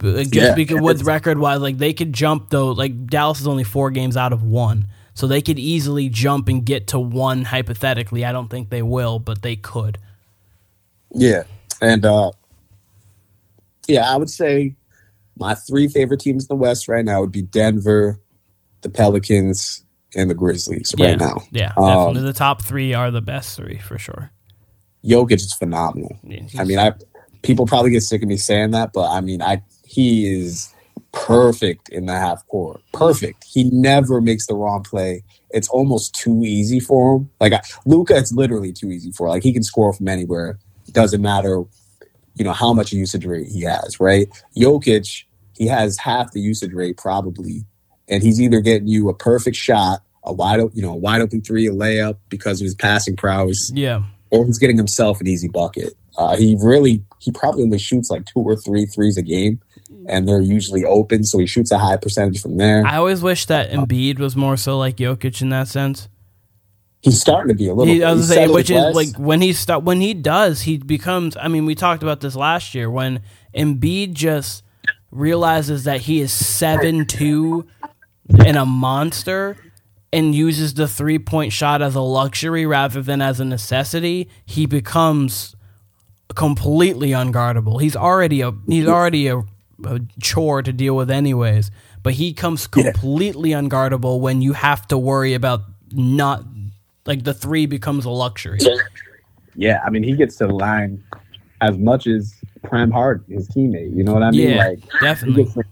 [0.00, 0.54] Just Yeah.
[0.54, 2.72] because with record wise, like they could jump though.
[2.72, 6.64] Like Dallas is only four games out of one, so they could easily jump and
[6.64, 8.24] get to one hypothetically.
[8.24, 9.98] I don't think they will, but they could.
[11.14, 11.44] Yeah.
[11.80, 12.32] And uh
[13.88, 14.74] yeah, I would say
[15.38, 18.18] my three favorite teams in the West right now would be Denver,
[18.82, 21.42] the Pelicans, and the Grizzlies Yeah, right now.
[21.52, 22.22] yeah, Um, definitely.
[22.22, 24.30] the top three are the best three for sure.
[25.04, 26.18] Jokic is phenomenal.
[26.24, 26.92] Yeah, I mean, I
[27.42, 29.62] people probably get sick of me saying that, but I mean, I
[29.96, 30.74] he is
[31.12, 32.82] perfect in the half court.
[32.92, 33.44] Perfect.
[33.50, 35.24] He never makes the wrong play.
[35.50, 37.30] It's almost too easy for him.
[37.40, 37.54] Like
[37.86, 39.28] Luka, it's literally too easy for.
[39.28, 40.58] Like he can score from anywhere.
[40.92, 41.62] Doesn't matter,
[42.34, 43.98] you know, how much usage rate he has.
[43.98, 44.28] Right?
[44.56, 47.64] Jokic, he has half the usage rate probably,
[48.08, 51.40] and he's either getting you a perfect shot, a wide, you know, a wide open
[51.40, 54.02] three, a layup because of his passing prowess yeah.
[54.30, 55.94] or he's getting himself an easy bucket.
[56.18, 59.60] Uh, he really, he probably only shoots like two or three threes a game,
[60.08, 62.84] and they're usually open, so he shoots a high percentage from there.
[62.86, 66.08] I always wish that uh, Embiid was more so like Jokic in that sense.
[67.02, 67.92] he's starting to be a little.
[67.92, 68.94] He, I was say, which is less.
[68.94, 71.36] like when he start when he does, he becomes.
[71.36, 73.20] I mean, we talked about this last year when
[73.54, 74.62] Embiid just
[75.10, 77.66] realizes that he is seven two
[78.44, 79.56] and a monster
[80.12, 84.28] and uses the three point shot as a luxury rather than as a necessity.
[84.44, 85.54] He becomes
[86.34, 87.80] completely unguardable.
[87.80, 89.42] He's already a he's already a,
[89.84, 91.70] a chore to deal with anyways,
[92.02, 92.90] but he comes Yeah.
[92.92, 95.62] completely unguardable when you have to worry about
[95.92, 96.44] not
[97.06, 98.58] like the three becomes a luxury.
[99.54, 101.02] yeah, I mean, he gets to the line
[101.60, 102.34] as much as
[102.64, 103.94] Prime Hard, his teammate.
[103.96, 104.50] You know what I mean?
[104.50, 105.44] Yeah, like he definitely.
[105.44, 105.64] gets the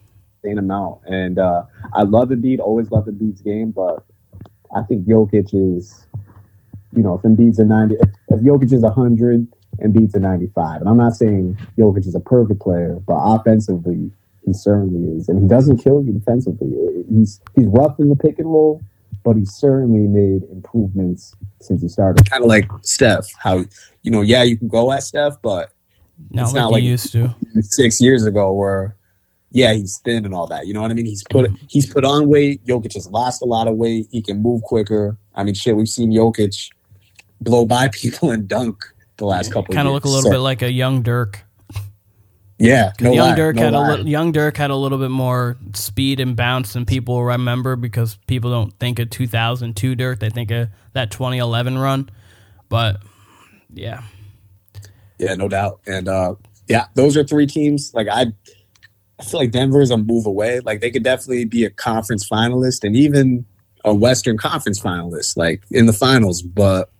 [0.44, 2.60] same amount, and uh, I love Embiid.
[2.60, 4.04] Always love Embiid's game, but
[4.74, 6.06] I think Jokic is,
[6.94, 9.46] you know, if Embiid's a ninety, if, if Jokic is hundred,
[9.82, 14.10] Embiid's a ninety-five, and I'm not saying Jokic is a perfect player, but offensively,
[14.44, 16.72] he certainly is, and he doesn't kill you defensively.
[17.10, 18.80] He's he's rough in the pick and roll,
[19.24, 22.28] but he's certainly made improvements since he started.
[22.30, 23.64] Kind of like Steph, how
[24.02, 25.72] you know, yeah, you can go at Steph, but
[26.30, 27.34] Not it's like not he like- used to.
[27.60, 28.96] six years ago where
[29.50, 32.04] yeah he's thin and all that you know what i mean he's put he's put
[32.04, 35.54] on weight Jokic has lost a lot of weight he can move quicker i mean
[35.54, 36.70] shit we've seen Jokic
[37.40, 38.84] blow by people and dunk
[39.18, 41.44] the last couple Kind of look a little So, bit like a young Dirk.
[42.58, 43.88] yeah no young lie, Dirk no had a lie.
[43.90, 48.16] little, young Dirk had a little bit more speed and bounce than people remember because
[48.26, 52.10] people don't think of 2002 Dirk; they think of that 2011 run.
[52.68, 53.02] But
[53.72, 54.02] yeah,
[55.18, 55.80] yeah no doubt.
[55.86, 56.36] And uh
[56.68, 57.92] yeah those are three teams.
[57.94, 58.26] Like i
[59.20, 60.60] i feel like denver is a move away.
[60.60, 63.46] Like they could definitely be a conference finalist and even
[63.84, 66.42] a western conference finalist like in the finals.
[66.42, 66.90] But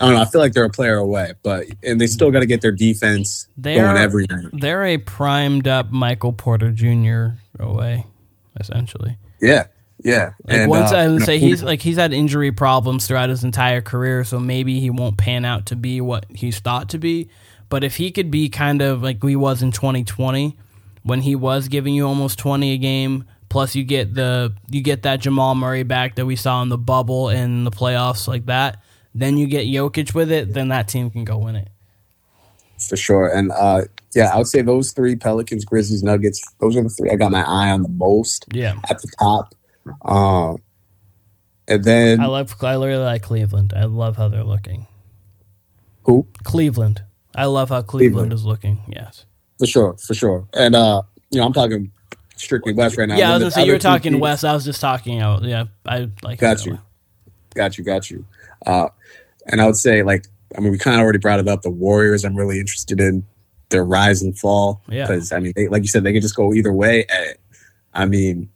[0.00, 0.22] I don't know.
[0.22, 2.72] I feel like they're a player away, but and they still got to get their
[2.72, 4.46] defense They going every night.
[4.52, 7.38] they're a primed up Michael Porter Jr.
[7.58, 8.06] away,
[8.58, 9.18] essentially.
[9.40, 9.66] Yeah,
[10.02, 10.32] yeah.
[10.44, 13.44] Like and, once uh, I would say he's like he's had injury problems throughout his
[13.44, 17.28] entire career, so maybe he won't pan out to be what he's thought to be.
[17.68, 20.56] But if he could be kind of like he was in 2020,
[21.02, 25.02] when he was giving you almost 20 a game, plus you get the you get
[25.02, 28.82] that Jamal Murray back that we saw in the bubble and the playoffs like that,
[29.14, 31.68] then you get Jokic with it, then that team can go win it.
[32.88, 33.28] for sure.
[33.28, 33.82] And uh,
[34.14, 36.42] yeah, I would say those three Pelicans, Grizzlies, Nuggets.
[36.60, 38.74] Those are the three I got my eye on the most Yeah.
[38.88, 39.54] at the top.
[40.02, 40.54] Uh,
[41.68, 42.54] And then I love.
[42.62, 43.72] I really like Cleveland.
[43.76, 44.86] I love how they're looking.
[46.04, 46.26] who?
[46.42, 47.02] Cleveland.
[47.34, 48.32] I love how Cleveland, Cleveland.
[48.32, 48.80] is looking.
[48.88, 49.24] Yes.
[49.58, 50.48] For sure, for sure.
[50.54, 51.92] And uh, you know, I'm talking
[52.36, 53.16] strictly West right now.
[53.16, 54.44] Yeah, I was gonna say you were talking teams- West.
[54.44, 55.42] I was just talking out.
[55.44, 56.38] Yeah, I like.
[56.40, 56.78] Got you.
[57.54, 58.24] Got you, got you.
[58.66, 58.88] Uh,
[59.46, 61.62] and I would say, like, I mean, we kind of already brought it up.
[61.62, 63.24] The Warriors, I'm really interested in
[63.70, 65.06] their rise and fall Yeah.
[65.06, 67.04] because I mean, they, like you said, they could just go either way.
[67.08, 67.32] Eh,
[67.94, 68.48] I mean,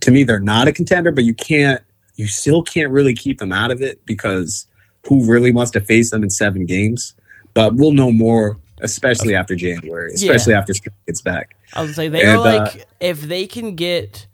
[0.00, 1.82] to me, they're not a contender, but you can't,
[2.16, 4.66] you still can't really keep them out of it because
[5.08, 7.14] who really wants to face them in seven games?
[7.54, 11.56] But we'll know more, especially after January, especially after Stretch gets back.
[11.74, 14.26] I would say they And, are uh, like if they can get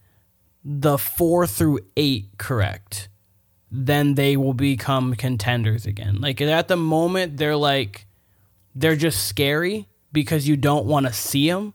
[0.65, 3.09] the four through eight correct,
[3.77, 6.21] then they will become contenders again.
[6.21, 8.07] Like at the moment, they're like
[8.75, 11.75] they're just scary because you don't want to see them,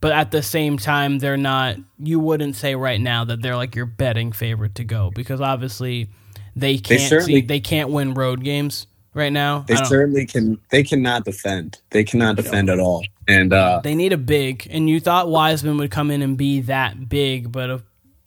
[0.00, 1.76] but at the same time, they're not.
[1.98, 6.08] You wouldn't say right now that they're like your betting favorite to go because obviously
[6.54, 9.64] they can't certainly- see, they can't win road games right now.
[9.66, 10.58] They certainly can.
[10.70, 11.80] They cannot defend.
[11.90, 13.04] They cannot defend at all.
[13.28, 16.60] And uh, They need a big, and you thought Wiseman would come in and be
[16.62, 17.78] that big, but uh,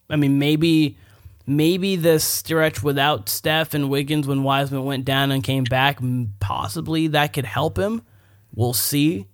[0.09, 0.97] I mean, maybe,
[1.45, 5.99] maybe this stretch without Steph and Wiggins when Wiseman went down and came back,
[6.39, 8.01] possibly that could help him.
[8.53, 9.27] We'll see.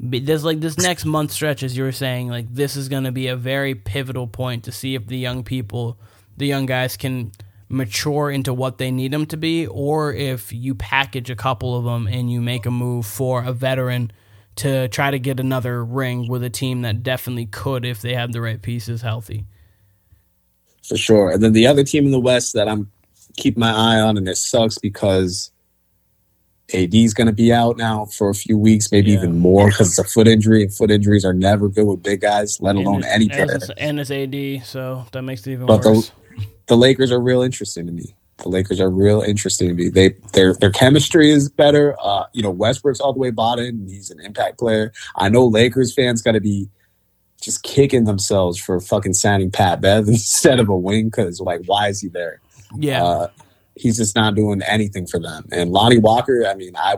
[0.00, 3.04] But There's like this next month stretch, as you were saying, like this is going
[3.04, 5.98] to be a very pivotal point to see if the young people,
[6.36, 7.32] the young guys, can
[7.68, 11.84] mature into what they need them to be, or if you package a couple of
[11.84, 14.10] them and you make a move for a veteran
[14.56, 18.32] to try to get another ring with a team that definitely could if they have
[18.32, 19.46] the right pieces healthy.
[20.82, 21.30] For sure.
[21.30, 22.90] And then the other team in the West that I'm
[23.36, 25.50] keeping my eye on, and it sucks because
[26.74, 29.18] AD's going to be out now for a few weeks, maybe Yeah.
[29.18, 32.20] even more because it's a foot injury, and foot injuries are never good with big
[32.22, 33.54] guys, let alone any and player.
[33.56, 36.08] it's, and it's AD, so that makes it even But worse.
[36.08, 36.12] the
[36.68, 38.14] the Lakers are real interesting to me.
[38.38, 39.88] The Lakers are real interesting to me.
[39.90, 41.94] They their their chemistry is better.
[42.00, 43.86] Uh, you know, Westbrook's all the way in.
[43.88, 44.92] He's an impact player.
[45.16, 46.68] I know Lakers fans got to be
[47.42, 51.88] just kicking themselves for fucking signing Pat Bev instead of a wing because like why
[51.88, 52.40] is he there?
[52.78, 53.28] yeah, Uh,
[53.76, 55.46] he's just not doing anything for them.
[55.52, 56.96] And Lonnie Walker, I mean, I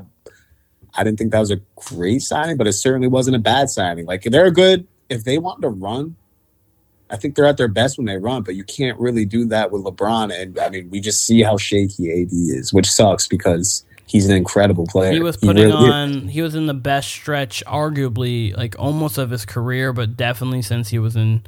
[0.97, 4.07] I didn't think that was a great signing, but it certainly wasn't a bad signing.
[4.07, 6.17] Like they're good if they want to run.
[7.11, 9.71] I think they're at their best when they run, but you can't really do that
[9.71, 10.33] with LeBron.
[10.41, 14.37] And I mean, we just see how shaky AD is, which sucks because he's an
[14.37, 15.13] incredible player.
[15.13, 15.93] he was putting really is.
[15.93, 16.29] on.
[16.29, 20.91] He was in the best stretch, arguably, like almost of his career, but definitely since
[20.91, 21.43] he was in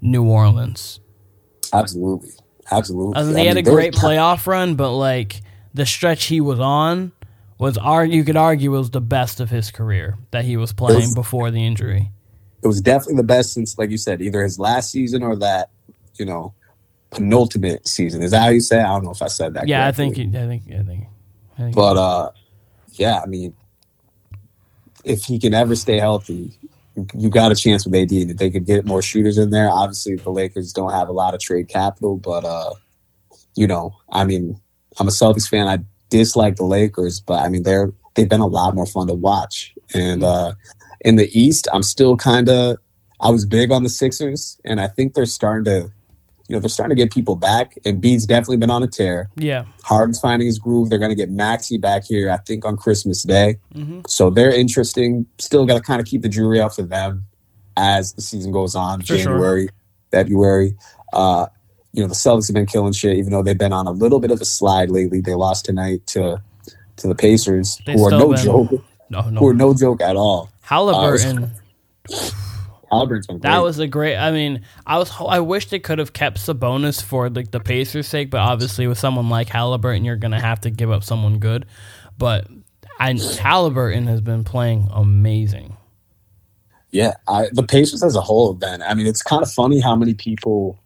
[0.00, 1.00] New Orleans.
[1.72, 2.30] absolutely,
[2.70, 3.14] absolutely.
[3.16, 5.40] I mean, he had a great playoff run, but like
[5.74, 7.12] the stretch he was on
[7.58, 11.00] was argue you could argue was the best of his career that he was playing
[11.00, 12.10] was- before the injury.
[12.62, 15.70] it was definitely the best since, like you said, either his last season or that,
[16.18, 16.52] you know,
[17.10, 18.22] penultimate season.
[18.22, 18.78] Is that how you say?
[18.80, 18.84] it?
[18.84, 19.68] I don't know if I said that.
[19.68, 20.18] Yeah, I think.
[20.18, 20.62] I think.
[20.72, 21.04] I think.
[21.58, 22.30] I think But uh,
[22.92, 23.54] yeah, I mean,
[25.04, 26.58] if he can ever stay healthy,
[26.96, 29.70] you- you got a chance with AD that they could get more shooters in there.
[29.70, 32.74] Obviously, the Lakers don't have a lot of trade capital, but uh,
[33.54, 34.60] you know, I mean,
[34.98, 35.66] I'm a Celtics fan.
[35.68, 35.78] I
[36.10, 39.74] dislike the Lakers, but I mean, they're they've been a lot more fun to watch.
[39.94, 40.52] And uh,
[41.00, 42.76] in the East, I'm still kind of
[43.20, 45.90] I was big on the Sixers, and I think they're starting to.
[46.52, 49.30] You know, they're starting to get people back, and Bede's definitely been on a tear.
[49.36, 49.64] yeah.
[49.84, 50.90] Harden's finding his groove.
[50.90, 53.56] They're going to get Maxey back here, I think, on Christmas Day.
[53.74, 55.24] hmm So they're interesting.
[55.38, 57.24] Still got to kind of keep the jury out for them
[57.78, 59.00] as the season goes on.
[59.00, 59.16] For sure.
[59.16, 59.68] January,
[60.10, 60.76] February.
[61.14, 61.46] Uh,
[61.94, 64.20] you know, the Celtics have been killing shit, even though they've been on a little
[64.20, 65.22] bit of a slide lately.
[65.22, 66.42] They lost tonight to
[66.98, 68.70] to the Pacers, They who are no been- joke.
[69.08, 69.40] No, no.
[69.40, 69.68] Who are no.
[69.68, 70.50] no joke at all.
[70.60, 71.50] Halliburton.
[72.92, 73.50] Halliburton's been great.
[73.50, 74.16] That was a great.
[74.16, 75.10] I mean, I was.
[75.18, 78.98] I wish they could have kept Sabonis for like the Pacers' sake, but obviously with
[78.98, 81.64] someone like Halliburton, you're gonna have to give up someone good.
[82.18, 82.46] But
[83.00, 85.74] I, Halliburton has been playing amazing.
[86.90, 88.82] Yeah, I, the Pacers as a whole have been.
[88.82, 90.78] I mean, it's kind of funny how many people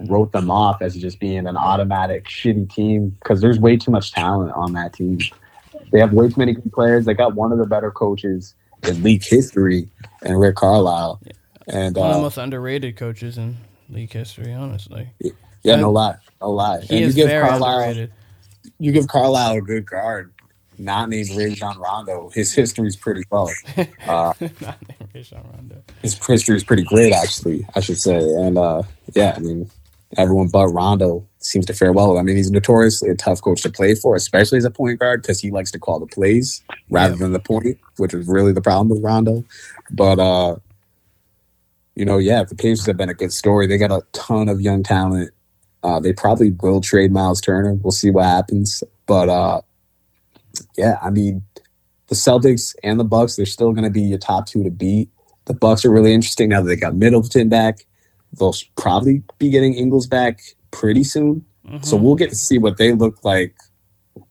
[0.00, 4.12] wrote them off as just being an automatic shitty team because there's way too much
[4.12, 5.18] talent on that team.
[5.92, 7.06] They have way too many good players.
[7.06, 8.54] They got one of the better coaches
[8.84, 9.88] in league history,
[10.22, 11.20] and Rick Carlisle.
[11.66, 13.56] And One of the uh, most underrated coaches in
[13.90, 15.08] league history, honestly.
[15.62, 16.80] yeah, no lie, no lie.
[16.80, 18.12] He and is you give very Carlisle, underrated.
[18.78, 20.32] you give Carlisle a good guard,
[20.78, 22.30] not named Rajon Rondo.
[22.32, 23.48] His history is pretty low.
[24.06, 25.82] Uh, Not named Rajon Rondo.
[26.02, 28.16] his history is pretty great, actually, I should say.
[28.16, 28.82] And uh,
[29.14, 29.70] yeah, I mean,
[30.16, 32.18] everyone but Rondo seems to fare well.
[32.18, 35.22] I mean, he's notoriously a tough coach to play for, especially as a point guard,
[35.22, 37.18] because he likes to call the plays rather Yeah.
[37.20, 39.44] than the point, which is really the problem with Rondo.
[39.90, 40.56] But uh,
[41.94, 43.66] you know, yeah, the Pacers have been a good story.
[43.66, 45.30] They got a ton of young talent.
[45.82, 47.74] Uh, they probably will trade Miles Turner.
[47.74, 48.82] We'll see what happens.
[49.06, 49.60] But uh,
[50.76, 51.42] yeah, I mean,
[52.08, 55.08] the Celtics and the Bucks, they're still going to be your top two to beat.
[55.46, 57.86] The Bucks are really interesting now that they got Middleton back.
[58.38, 60.40] They'll probably be getting Ingles back
[60.70, 61.44] pretty soon.
[61.66, 61.82] Mm-hmm.
[61.82, 63.54] So we'll get to see what they look like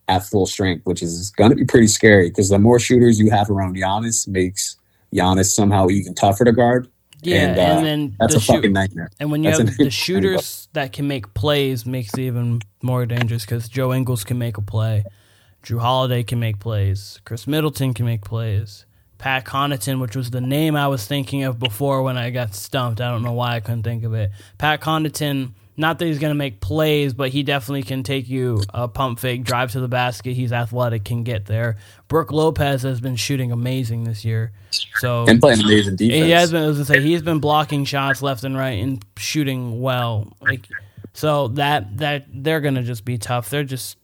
[0.07, 3.29] at full strength, which is going to be pretty scary because the more shooters you
[3.29, 4.77] have around Giannis makes
[5.13, 6.88] Giannis somehow even tougher to guard.
[7.23, 9.09] Yeah, and, uh, and then that's the a shoot- fucking nightmare.
[9.19, 13.05] And when you that's have the shooters that can make plays, makes it even more
[13.05, 15.03] dangerous because Joe Ingles can make a play,
[15.63, 18.85] Jrue Holiday can make plays, Khris Middleton can make plays,
[19.17, 23.01] Pat Connaughton, which was the name I was thinking of before when I got stumped.
[23.01, 24.29] I don't know why I couldn't think of it.
[24.59, 28.63] Pat Connaughton not that he's going to make plays, but he definitely can take you
[28.73, 30.34] a pump fake, drive to the basket.
[30.34, 31.78] He's athletic, can get there.
[32.07, 34.51] Brook Lopez has been shooting amazing this year.
[34.95, 36.25] So and playing amazing defense.
[36.25, 36.63] He has been.
[36.63, 40.36] I was gonna say he's been blocking shots left and right and shooting well.
[40.41, 40.67] Like
[41.13, 43.49] so that that they're gonna just be tough.
[43.51, 43.97] They're just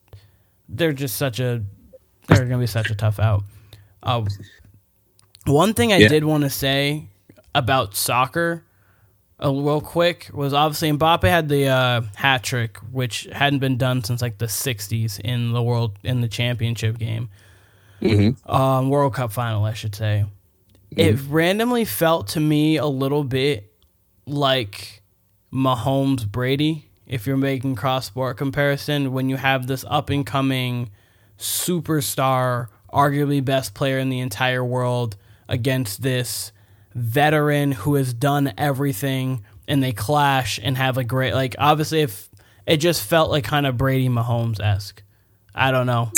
[0.70, 1.64] they're just such a
[2.28, 3.44] they're gonna be such a tough out.
[4.04, 4.26] Uh,
[5.46, 6.08] one thing I yeah.
[6.08, 7.08] did want to say
[7.56, 8.64] about soccer
[9.44, 14.04] uh, real quick was obviously Mbappe had the uh, hat trick, which hadn't been done
[14.04, 17.30] since like the '60s in the world in the championship game,
[18.02, 18.52] mm-hmm.
[18.52, 20.26] um, World Cup final, I should say.
[20.96, 21.00] Mm-hmm.
[21.00, 23.74] It randomly felt to me a little bit
[24.26, 25.02] like
[25.52, 26.90] Mahomes Brady.
[27.06, 30.90] If you're making cross sport comparison, when you have this up and coming
[31.38, 35.18] superstar, arguably best player in the entire world
[35.50, 36.53] against this
[36.96, 42.30] veteran who has done everything and they clash and have a great like obviously if
[42.66, 45.04] it just felt like kind of Brady Mahomes esque.
[45.56, 46.12] I don't know.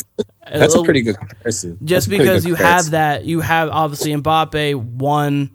[0.52, 1.78] That's a, a pretty good comparison.
[1.84, 5.52] Just because you have that, you have obviously Mbappe one.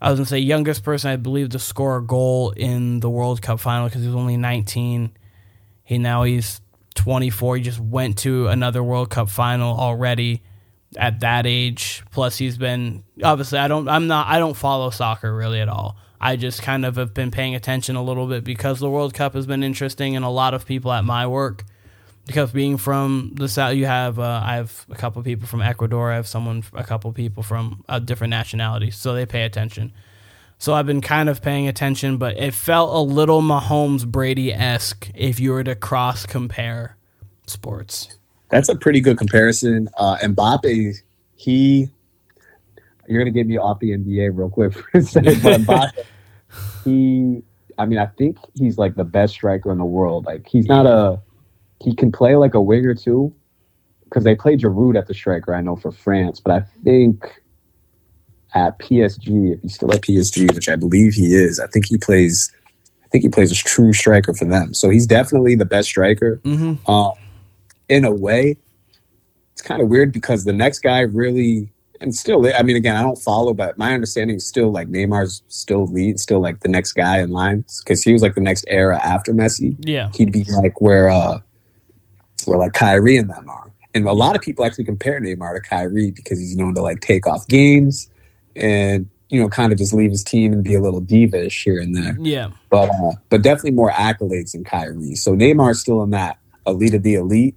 [0.00, 3.40] I was gonna say youngest person I believe to score a goal in the World
[3.42, 5.12] Cup final because he was only 19.
[5.84, 6.60] He now he's
[6.94, 7.56] 24.
[7.56, 10.42] He just went to another World Cup final already
[10.96, 12.02] at that age.
[12.10, 13.58] Plus, he's been obviously.
[13.58, 13.88] I don't.
[13.88, 14.26] I'm not.
[14.28, 15.96] I don't follow soccer really at all.
[16.20, 19.34] I just kind of have been paying attention a little bit because the World Cup
[19.34, 21.64] has been interesting, and a lot of people at my work.
[22.24, 26.12] Because being from the south, you have uh, I have a couple people from Ecuador.
[26.12, 29.92] I have someone, a couple people from a different nationalities, so they pay attention.
[30.58, 35.10] So I've been kind of paying attention, but it felt a little Mahomes Brady esque
[35.12, 36.96] if you were to cross compare
[37.48, 38.16] sports.
[38.52, 39.88] That's a pretty good comparison.
[39.96, 40.96] Uh, Mbappe,
[41.36, 41.88] he,
[43.08, 46.04] you're gonna get me off the NBA real quick for a second, but Mbappe,
[46.84, 47.42] he,
[47.78, 50.26] I mean, I think he's like the best striker in the world.
[50.26, 51.18] Like he's not a,
[51.80, 53.34] he can play like a winger too,
[54.04, 55.54] because they play Giroud at the striker.
[55.54, 57.24] I know for France, but I think
[58.54, 61.96] at PSG, if he's still at PSG, which I believe he is, I think he
[61.96, 62.52] plays.
[63.02, 64.74] I think he plays a true striker for them.
[64.74, 66.38] So he's definitely the best striker.
[66.44, 66.90] Mm-hmm.
[66.90, 67.12] Um,
[67.92, 68.56] in a way,
[69.52, 71.70] it's kind of weird because the next guy really,
[72.00, 75.42] and still, I mean, again, I don't follow, but my understanding is still like Neymar's
[75.48, 78.64] still lead, still like the next guy in line because he was like the next
[78.66, 79.76] era after Messi.
[79.80, 81.40] Yeah, he'd be like where, uh,
[82.46, 83.70] where like Kyrie and them are.
[83.94, 87.00] And a lot of people actually compare Neymar to Kyrie because he's known to like
[87.00, 88.08] take off games
[88.56, 91.78] and you know kind of just leave his team and be a little divish here
[91.78, 92.16] and there.
[92.18, 95.14] Yeah, but uh, but definitely more accolades than Kyrie.
[95.14, 97.54] So Neymar's still in that elite of the elite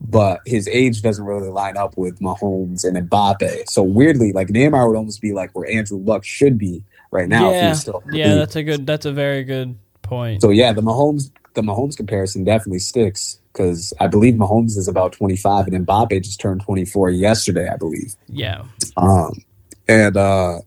[0.00, 3.68] but his age doesn't really line up with Mahomes and Mbappe.
[3.68, 7.50] So weirdly, like Neymar would almost be like where Andrew Luck should be right now.
[7.50, 7.76] Yeah,
[8.10, 10.40] yeah, that's a good, that's a very good point.
[10.40, 15.12] So yeah, the Mahomes, the Mahomes comparison definitely sticks because I believe Mahomes is about
[15.12, 18.14] 25 and Mbappe just turned 24 yesterday, I believe.
[18.28, 18.64] Yeah.
[18.96, 19.44] Um,
[19.88, 20.60] and uh,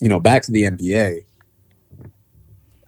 [0.00, 1.24] you know, back to the NBA.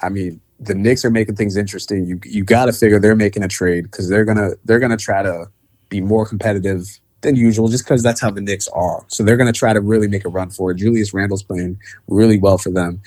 [0.02, 2.04] I mean, the Knicks are making things interesting.
[2.06, 5.22] You you got to figure they're making a trade because they're gonna they're gonna try
[5.22, 5.46] to
[5.88, 9.04] be more competitive than usual, just because that's how the Knicks are.
[9.08, 10.76] So they're gonna try to really make a run for it.
[10.76, 13.00] Julius Randle's playing really well for them.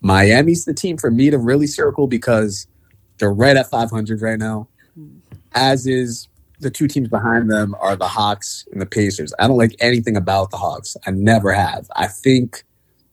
[0.00, 2.66] Miami's the team for me to really circle because
[3.18, 4.68] they're right at 500 right now.
[5.52, 6.28] As is
[6.60, 9.32] the two teams behind them are the Hawks and the Pacers.
[9.38, 10.96] I don't like anything about the Hawks.
[11.06, 11.86] I never have.
[11.96, 12.64] I think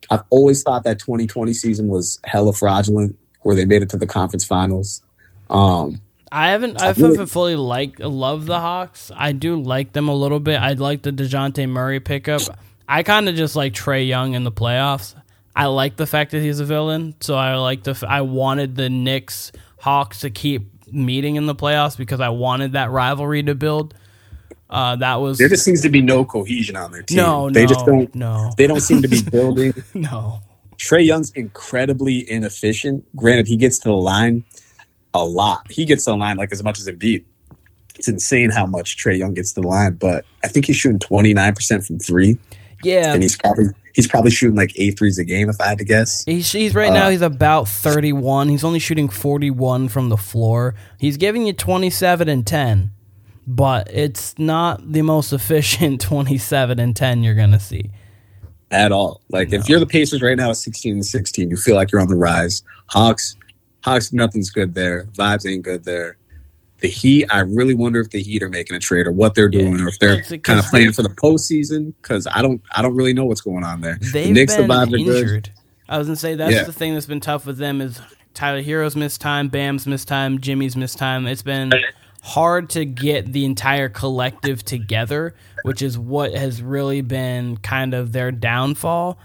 [0.10, 4.08] I've always thought that 2020 season was hella fraudulent where they made it to the
[4.08, 5.02] conference finals.
[5.50, 6.82] Um, I haven't.
[6.82, 9.12] I haven't fully like love the Hawks.
[9.16, 10.60] I do like them a little bit.
[10.62, 12.42] I like the Dejounte Murray pickup.
[12.88, 15.16] I kind of just like Trae Young in the playoffs.
[15.56, 17.16] I like the fact that he's a villain.
[17.20, 18.02] So I like the.
[18.08, 22.92] I wanted the Knicks Hawks to keep meeting in the playoffs because I wanted that
[22.92, 23.94] rivalry to build.
[24.70, 25.50] Uh, that was there.
[25.50, 27.18] Just seems to be no cohesion on their team.
[27.18, 28.16] No, they no, just don't.
[28.16, 29.74] No, they don't seem to be building.
[29.94, 30.42] no,
[30.82, 33.06] Trae Young's incredibly inefficient.
[33.16, 34.44] Granted, he gets to the line,
[35.14, 35.72] a lot.
[35.72, 37.26] He gets to the line like as much as beat.
[37.96, 40.98] It's insane how much Trae Young gets to the line, but I think he's shooting
[40.98, 42.40] twenty nine percent from three.
[42.84, 45.78] Yeah, and he's probably he's probably shooting like eight threes a game if I had
[45.78, 46.26] to guess.
[46.26, 48.50] He's, he's right uh, now he's about 31.
[48.50, 50.74] He's only shooting 41 from the floor.
[50.98, 52.92] He's giving you 27 and 10,
[53.46, 57.92] but it's not the most efficient 27 and 10 you're going to see
[58.72, 59.22] at all.
[59.30, 59.60] Like no.
[59.60, 62.08] if you're the Pacers right now at 16 and 16, you feel like you're on
[62.08, 62.64] the rise.
[62.88, 63.36] Hawks
[63.84, 65.06] Hawks nothing's good there.
[65.14, 66.18] Vibes ain't good there
[66.82, 69.50] the Heat, I really wonder if the Heat are making a trade or what they're
[69.50, 69.86] doing, yeah.
[69.86, 71.94] or if they're kind of playing for the postseason.
[72.02, 73.98] Because I don't, I don't really know what's going on there.
[74.02, 75.52] They've the Knicks been injured.
[75.88, 76.64] I was gonna say that's yeah.
[76.64, 78.02] the thing that's been tough with them is
[78.34, 81.28] Tyler Herro's missed time, Bam's missed time, Jimmy's missed time.
[81.28, 81.72] It's been
[82.22, 88.12] hard to get the entire collective together, which is what has really been kind of
[88.12, 89.20] their downfall.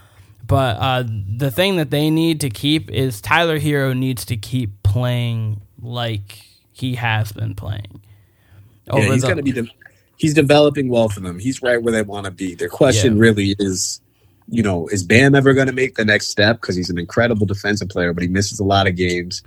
[0.46, 4.82] But uh, the thing that they need to keep is Tyler Herro needs to keep
[4.82, 6.40] playing like
[6.72, 8.00] he has been playing.
[8.92, 9.52] yeah, he's going to be.
[9.52, 9.70] De-
[10.16, 11.38] he's developing well for them.
[11.38, 12.54] He's right where they want to be.
[12.54, 13.22] Their question yeah.
[13.22, 14.00] really is,
[14.48, 16.60] you know, is Bam ever going to make the next step?
[16.60, 19.42] Because he's an incredible defensive player, but he misses a lot of games.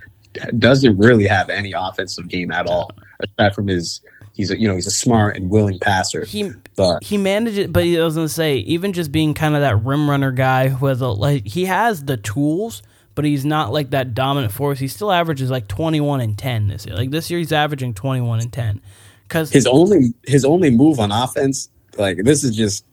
[0.58, 2.90] Doesn't really have any offensive game at all,
[3.22, 4.00] aside from his.
[4.32, 6.24] He's a you know he's a smart and willing passer.
[6.24, 10.08] He but he manages, but he doesn't say even just being kind of that rim
[10.08, 12.82] runner guy who has a like he has the tools
[13.14, 14.78] but he's not like that dominant force.
[14.78, 16.96] He still averages like 21 and 10 this year.
[16.96, 18.80] Like this year, he's averaging 21 and 10.
[19.28, 21.68] Because his only his only move on offense,
[21.98, 22.84] like this is just,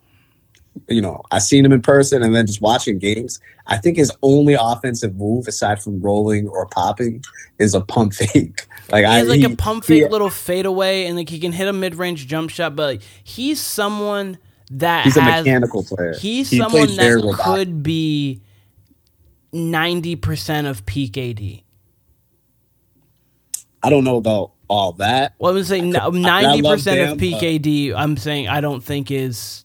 [0.87, 3.39] you know, I've seen him in person and then just watching games.
[3.67, 7.23] I think his only offensive move, aside from rolling or popping,
[7.59, 8.67] is a pump fake.
[8.91, 11.51] Like he I like he, a pump fake he, little fadeaway, and like he can
[11.51, 12.75] hit a mid range jump shot.
[12.75, 14.37] But like, he's someone
[14.71, 16.13] that he's has, a mechanical player.
[16.13, 18.41] He's he someone that could be
[19.53, 21.61] 90% of peak AD.
[23.83, 25.35] I don't know about all that.
[25.39, 29.63] Well, I'm saying 90% of peak AD, I'm saying I don't think is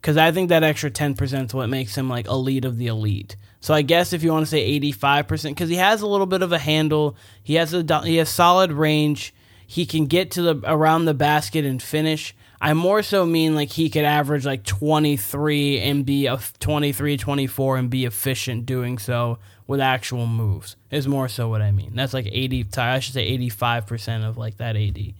[0.00, 3.36] because I think that extra 10% is what makes him like elite of the elite.
[3.60, 6.42] So I guess if you want to say 85% cuz he has a little bit
[6.42, 9.34] of a handle, he has a he has solid range,
[9.66, 12.34] he can get to the around the basket and finish.
[12.60, 17.76] I more so mean like he could average like 23 and be a 23 24
[17.76, 20.76] and be efficient doing so with actual moves.
[20.90, 21.92] Is more so what I mean.
[21.94, 25.14] That's like 80 I should say 85% of like that 80.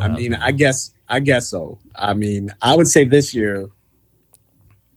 [0.00, 1.78] I mean, I guess I guess so.
[1.94, 3.68] I mean, I would say this year,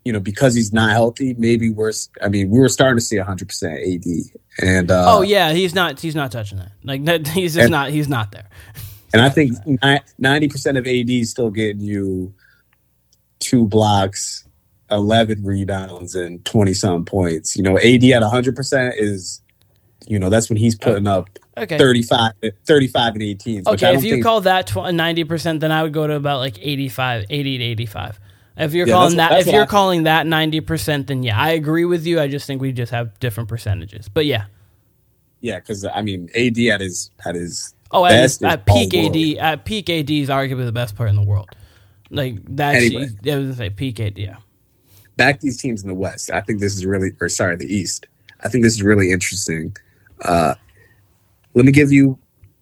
[0.05, 1.91] you know, because he's not healthy, maybe we're.
[2.21, 4.05] I mean, we were starting to see 100 percent AD,
[4.61, 5.99] and uh, oh yeah, he's not.
[5.99, 6.71] He's not touching that.
[6.83, 7.89] Like he's just and, not.
[7.89, 8.49] He's not there.
[9.13, 9.53] And I think
[10.17, 12.33] 90 percent of AD is still getting you
[13.39, 14.45] two blocks,
[14.91, 17.55] 11 rebounds, and 20 some points.
[17.55, 19.41] You know, AD at 100 percent is,
[20.07, 20.83] you know, that's when he's oh.
[20.83, 21.77] putting up okay.
[21.77, 22.33] 35,
[22.65, 23.63] 35 and 18.
[23.67, 26.57] Okay, if you think, call that ninety percent, then I would go to about like
[26.59, 28.19] 85, 80 to eighty five.
[28.57, 31.85] If you're yeah, calling that, if you're calling that ninety percent, then yeah, I agree
[31.85, 32.21] with you.
[32.21, 34.07] I just think we just have different percentages.
[34.07, 34.45] But yeah,
[35.41, 39.65] yeah, because I mean, AD at his at his Oh, at, at peak AD, at
[39.65, 41.49] peak AD is arguably the best player in the world.
[42.09, 44.17] Like that's anyway, I was gonna say peak AD.
[44.17, 44.37] Yeah.
[45.17, 46.29] Back these teams in the West.
[46.31, 48.07] I think this is really, or sorry, the East.
[48.41, 49.75] I think this is really interesting.
[50.21, 50.55] Uh,
[51.55, 52.19] let me give you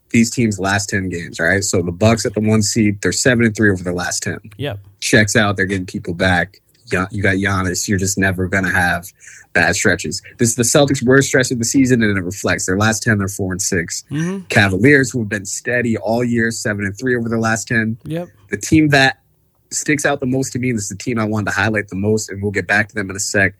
[0.10, 1.40] these teams' last ten games.
[1.40, 3.94] All right, so the Bucks at the one seed, they're seven and three over their
[3.94, 4.40] last ten.
[4.58, 4.80] Yep.
[5.02, 5.58] Checks out.
[5.58, 6.62] They're getting people back.
[7.12, 7.88] You got Giannis.
[7.88, 9.12] You're just never gonna have
[9.54, 10.22] bad stretches.
[10.38, 13.18] This is the Celtics' worst stretch of the season, and it reflects their last ten.
[13.18, 14.46] They're four and 6 mm-hmm.
[14.46, 17.98] Cavaliers, who have been steady all year, seven and three over their last ten.
[18.04, 18.30] Yep.
[18.50, 19.20] The team that
[19.72, 21.88] sticks out the most to me, and this is the team I wanted to highlight
[21.88, 23.56] the most, and we'll get back to them in a sec.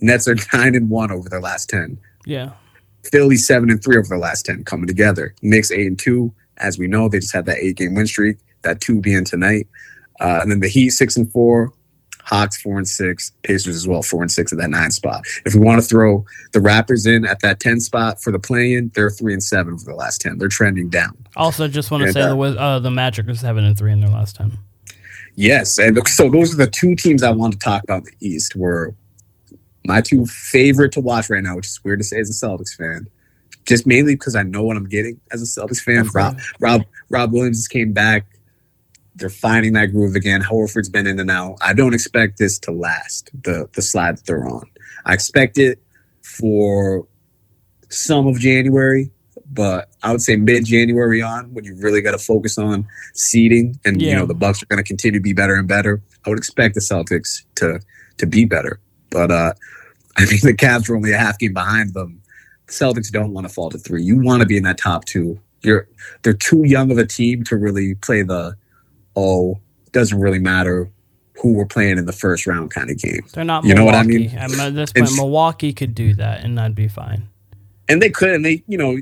[0.00, 1.98] Nets are nine and one over their last ten.
[2.24, 2.52] Yeah.
[3.10, 5.34] Philly seven and three over their last ten coming together.
[5.42, 6.32] Knicks eight and two.
[6.58, 8.38] As we know, they just had that eight game win streak.
[8.62, 9.68] That two being tonight.
[10.20, 11.72] Uh, and then the Heat six and four,
[12.24, 15.24] Hawks four and six, Pacers as well four and six at that nine spot.
[15.46, 18.90] If we want to throw the Raptors in at that ten spot for the play-in,
[18.94, 20.38] they're three and seven for the last ten.
[20.38, 21.16] They're trending down.
[21.36, 23.92] Also, just want to and, say uh, the uh, the Magic are seven and three
[23.92, 24.58] in their last ten.
[25.36, 28.26] Yes, and so those are the two teams I want to talk about in the
[28.26, 28.56] East.
[28.56, 28.92] Were
[29.88, 32.76] my two favorite to watch right now, which is weird to say as a Celtics
[32.76, 33.08] fan.
[33.66, 36.06] Just mainly because I know what I'm getting as a Celtics fan.
[36.14, 38.26] Rob, Rob Rob Williams just came back
[39.18, 40.42] they're finding that groove again.
[40.42, 41.58] Horford's been in and out.
[41.60, 44.64] I don't expect this to last, the the slide that they're on.
[45.04, 45.82] I expect it
[46.22, 47.06] for
[47.88, 49.10] some of January,
[49.50, 53.78] but I would say mid January on, when you really got to focus on seeding,
[53.84, 54.10] and yeah.
[54.10, 56.00] you know the Bucks are going to continue to be better and better.
[56.24, 57.80] I would expect the Celtics to
[58.18, 58.80] to be better,
[59.10, 59.52] but uh,
[60.18, 62.20] I mean the Cavs were only a half game behind them
[62.66, 64.02] The Celtics don't want to fall to three.
[64.02, 65.40] You want to be in that top two.
[65.62, 65.88] You're
[66.22, 68.56] they're too young of a team to really play the
[69.16, 69.58] oh
[69.92, 70.90] doesn't really matter
[71.40, 73.22] who we're playing in the first round kind of game.
[73.32, 73.64] They're not.
[73.64, 74.28] You know what I Milwaukee.
[74.28, 74.60] mean?
[74.60, 77.28] At this point, Milwaukee could do that, and that'd be fine.
[77.88, 78.98] And they could, and they you know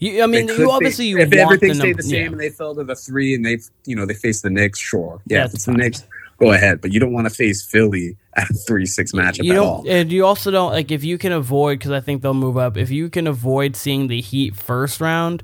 [0.00, 2.30] You, I mean, you obviously you if everything the stayed the same yeah.
[2.30, 5.20] and they fell to the three and they you know they face the Knicks, sure,
[5.26, 6.04] yeah, it's the Knicks,
[6.40, 9.52] go ahead, but you don't want to face Philly at a three six matchup you
[9.52, 9.84] at all.
[9.88, 12.76] and you also don't like if you can avoid because I think they'll move up.
[12.76, 15.42] If you can avoid seeing the Heat first round,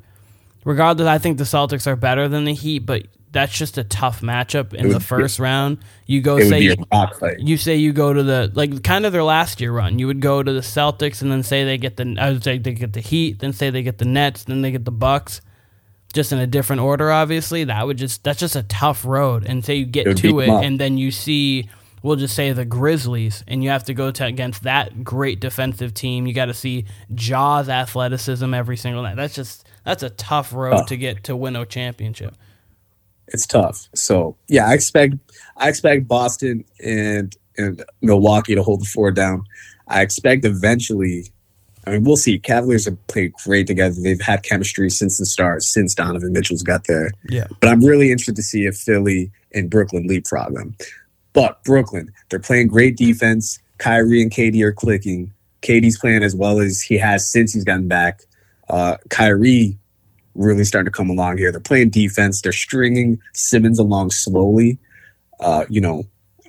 [0.65, 4.23] regardless, I think the Celtics are better than the Heat, but that's just a tough
[4.23, 5.79] matchup in It the would- first round.
[6.07, 7.41] You go say be a rock fight.
[7.41, 9.99] you say you go to the like kind of their last year run.
[9.99, 12.57] You would go to the Celtics and then say they get the I would say
[12.59, 15.41] they get the Heat, then say they get the Nets, then they get the Bucks.
[16.17, 17.65] Just in a different order, obviously.
[17.65, 19.45] That would just that's just a tough road.
[19.47, 21.69] And say you get would to it, and then you see,
[22.03, 25.93] we'll just say the Grizzlies, and you have to go to against that great defensive
[25.93, 26.27] team.
[26.27, 29.17] You got to see Ja's athleticism every single night.
[29.17, 30.87] That's just that's a tough road Tough.
[30.87, 32.35] to get to win a championship.
[33.29, 33.89] it's tough.
[33.95, 35.17] So yeah, I expect
[35.59, 39.45] I expect Boston and and Milwaukee to hold the four down.
[39.87, 41.27] I expect eventually.
[41.87, 42.39] I mean, we'll see.
[42.39, 43.95] Cavaliers have played great together.
[43.97, 47.13] They've had chemistry since the start, since Donovan Mitchell's got there.
[47.29, 47.47] Yeah.
[47.61, 50.77] But I'm really interested to see if Philly and Brooklyn leapfrog them.
[51.33, 53.59] But Brooklyn, they're playing great defense.
[53.79, 55.33] Kyrie and KD are clicking.
[55.63, 58.23] KD's playing as well as he has since he's gotten back.
[58.69, 59.79] Uh, Kyrie
[60.35, 61.53] really starting to come along here.
[61.53, 62.41] They're playing defense.
[62.41, 64.79] They're stringing Simmons along slowly.
[65.41, 66.05] Uh, you know,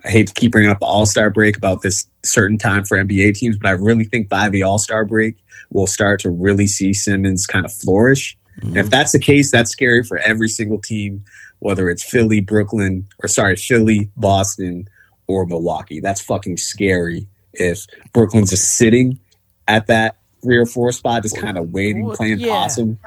[0.05, 2.97] I hate to keep bringing up the All Star break about this certain time for
[2.97, 5.35] NBA teams, but I really think by the All Star break,
[5.71, 8.37] we'll start to really see Simmons kind of flourish.
[8.61, 11.23] And if that's the case, that's scary for every single team,
[11.59, 14.87] whether it's Philly, Brooklyn, or sorry, Philly, Boston,
[15.27, 15.99] or Milwaukee.
[15.99, 19.19] That's fucking scary if Brooklyn's just sitting
[19.67, 22.47] at that three or four spot, just kind of waiting, Well, playing yeah.
[22.47, 22.97] possum.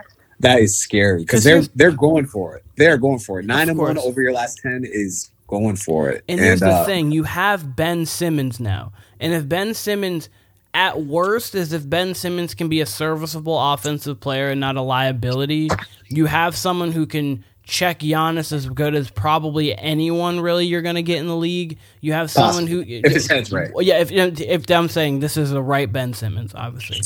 [0.41, 2.65] That is scary because they're they're going for it.
[2.77, 3.47] They're going for it.
[3.47, 6.25] Nine and one over your last ten is going for it.
[6.31, 10.29] And here's the uh, thing: you have Ben Simmons now, and if Ben Simmons,
[10.75, 14.83] at worst, is if Ben Simmons can be a serviceable offensive player and not a
[14.83, 15.69] liability,
[16.09, 20.97] you have someone who can check Giannis as good as probably anyone really you're going
[20.97, 21.79] to get in the league.
[22.01, 23.71] You have someone who, If his head's right.
[23.79, 27.01] Yeah, if if I'm saying this is the right Ben Simmons, obviously.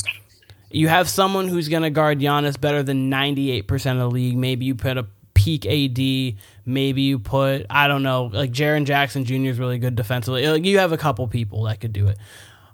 [0.71, 4.35] You have someone who's going to guard Giannis better than 98% of the league.
[4.35, 5.05] Maybe you put a
[5.45, 6.39] peak AD.
[6.65, 9.49] Maybe you put, I don't know, like Jaren Jackson Jr.
[9.49, 10.47] is really good defensively.
[10.47, 12.17] Like, you have a couple people that could do it,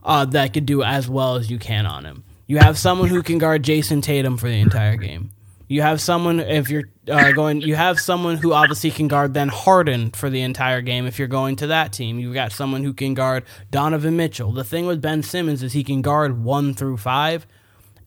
[0.04, 2.24] uh, that could do as well as you can on him.
[2.48, 5.32] You have someone who can guard Jayson Tatum for the entire game.
[5.68, 7.62] You have someone if you're uh, going.
[7.62, 11.06] You have someone who obviously can guard then Harden for the entire game.
[11.06, 14.52] If you're going to that team, you've got someone who can guard Donovan Mitchell.
[14.52, 17.48] The thing with Ben Simmons is he can guard one through five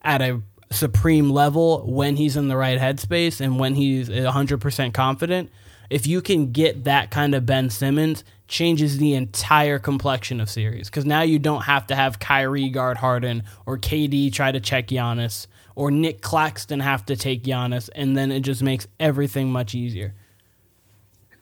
[0.03, 0.43] at a
[0.75, 5.49] supreme level when he's in the right headspace and when he's 100% confident.
[5.89, 10.89] If you can get that kind of Ben Simmons, changes the entire complexion of series
[10.89, 14.87] because now you don't have to have Kyrie guard Harden or KD try to check
[14.87, 19.75] Giannis or Nic Claxton have to take Giannis, and then it just makes everything much
[19.75, 20.13] easier.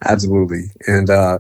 [0.04, 0.72] Absolutely.
[0.88, 1.40] And uh,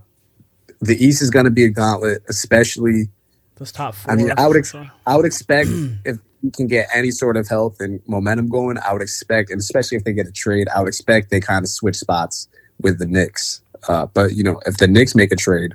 [0.79, 3.09] the East is going to be a gauntlet, especially.
[3.55, 4.13] Those top four.
[4.13, 4.75] I mean, I would ex-
[5.05, 5.69] I would expect
[6.05, 9.59] if you can get any sort of health and momentum going, I would expect, and
[9.59, 12.49] especially if they get a trade, I would expect they kind of switch spots
[12.81, 13.61] with the Knicks.
[13.87, 15.73] Uh, but you know, if the Knicks make a trade,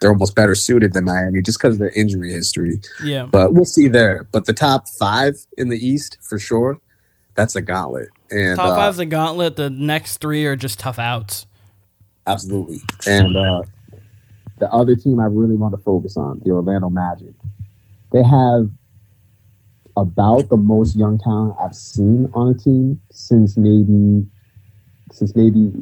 [0.00, 2.80] they're almost better suited than Miami just because of their injury history.
[3.02, 3.24] yeah.
[3.24, 4.28] But we'll see there.
[4.32, 6.78] But the top five in the East for sure,
[7.34, 8.10] that's a gauntlet.
[8.30, 9.56] And Top uh, five's a gauntlet.
[9.56, 11.46] The next three are just tough outs.
[12.26, 12.80] Absolutely.
[13.06, 13.62] And uh,
[14.58, 17.34] the other team I really want to focus on, the Orlando Magic,
[18.12, 18.68] they have
[19.96, 24.26] about the most young talent I've seen on a team since maybe
[25.12, 25.72] since maybe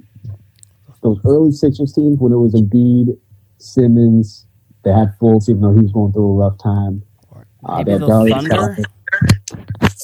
[1.03, 3.17] those early Sixers teams when it was Embiid,
[3.59, 4.47] Simmons.
[4.83, 7.03] They had Fultz, even though he was going through a rough time.
[7.65, 8.77] Uh, Maybe they had the Thunder?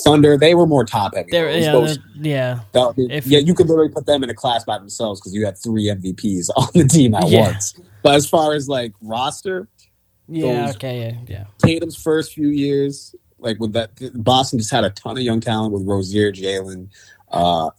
[0.05, 1.31] Thunder, they were more top heavy.
[1.31, 2.61] They're, yeah, those- yeah.
[2.73, 5.45] that- If- yeah, you could literally put them in a class by themselves because you
[5.47, 7.43] had three MVPs on the team at Yeah.
[7.53, 7.75] once.
[8.03, 9.69] But as far as like roster,
[10.29, 11.45] Yeah, Those- okay, yeah, yeah.
[11.59, 15.73] Tatum's first few years, like with that, Boston just had a ton of young talent
[15.73, 16.89] with Rozier, Jaylen,
[17.31, 17.71] uh,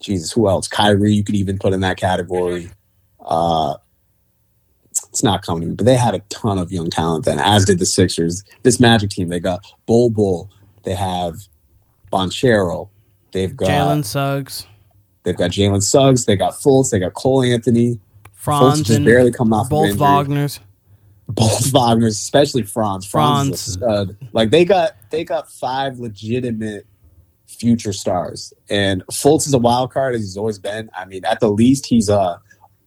[0.00, 0.68] Jesus, who else?
[0.68, 2.70] Kyrie, you could even put in that category.
[3.20, 3.74] Uh,
[5.08, 7.86] it's not coming but they had a ton of young talent then, as did the
[7.86, 8.44] Sixers.
[8.62, 10.50] This Magic team, they got Bol Bol,
[10.84, 11.36] they have
[12.12, 12.88] Banchero,
[13.32, 14.66] they've got Jalen Suggs,
[15.22, 17.96] they've got Jalen Suggs, they got Fultz, they got Cole Anthony.
[17.96, 18.00] Fultz
[18.32, 19.96] Franz, just and barely coming off of both.
[19.96, 20.60] Wagner's.
[21.28, 23.06] Both Wagner's, especially Franz.
[23.06, 24.12] Franz, Franz.
[24.32, 26.86] Like they got they got five legitimate
[27.46, 30.90] future stars, and Fultz is a wild card as he's always been.
[30.96, 32.40] I mean, at the least, he's a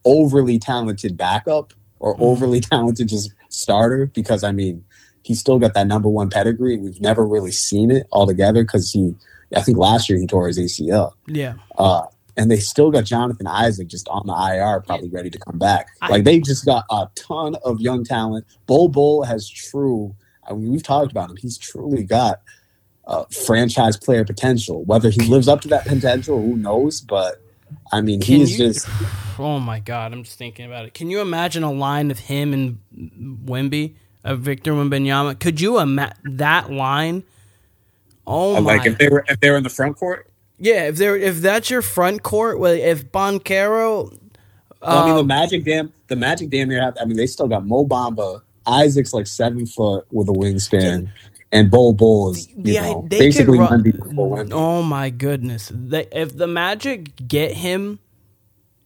[0.06, 2.22] overly talented backup or Mhm.
[2.22, 4.84] overly talented just starter because I mean,
[5.24, 6.78] he's still got that number one pedigree.
[6.78, 9.14] We've never really seen it altogether because he,
[9.56, 11.12] I think last year he tore his ACL.
[11.28, 11.56] Yeah.
[11.78, 12.04] Uh,
[12.40, 15.90] and they still got Jonathan Isaac just on the IR, probably ready to come back.
[16.10, 18.46] Like they just got a ton of young talent.
[18.66, 20.16] Bol Bol has true.
[20.50, 21.36] I mean, we've talked about him.
[21.36, 22.42] He's truly got
[23.06, 24.86] uh, franchise player potential.
[24.86, 27.02] Whether he lives up to that potential, who knows?
[27.02, 27.42] But
[27.92, 28.88] I mean, Can he's you- just
[29.38, 30.94] Oh my god, I'm just thinking about it.
[30.94, 32.80] Can you imagine a line of him and
[33.46, 35.40] Wemby, of Victor Wembanyama?
[35.40, 37.24] Could you imagine that line?
[38.26, 38.78] Oh my!
[38.78, 40.29] like if they were if they were in the front court.
[40.60, 45.22] Yeah, if there, if that's your front court, well, if Banchero, Well, I mean, the
[45.22, 46.98] um, Magic damn the Magic Damn near have.
[47.00, 48.42] I mean, they still got Mo Bamba.
[48.66, 51.10] Isaac's like seven foot with a wingspan,
[51.52, 54.50] and Bol Bol is Yeah, know they could basically run- Wemby before Wemby.
[54.54, 58.00] oh my goodness, they, if the Magic get him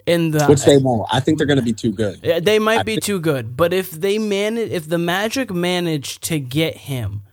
[0.05, 1.07] in the which they won't.
[1.11, 2.21] I think they're going to be too good.
[2.21, 6.19] They might I be think- too good, but if they manage, if the Magic manage
[6.21, 7.24] to get him,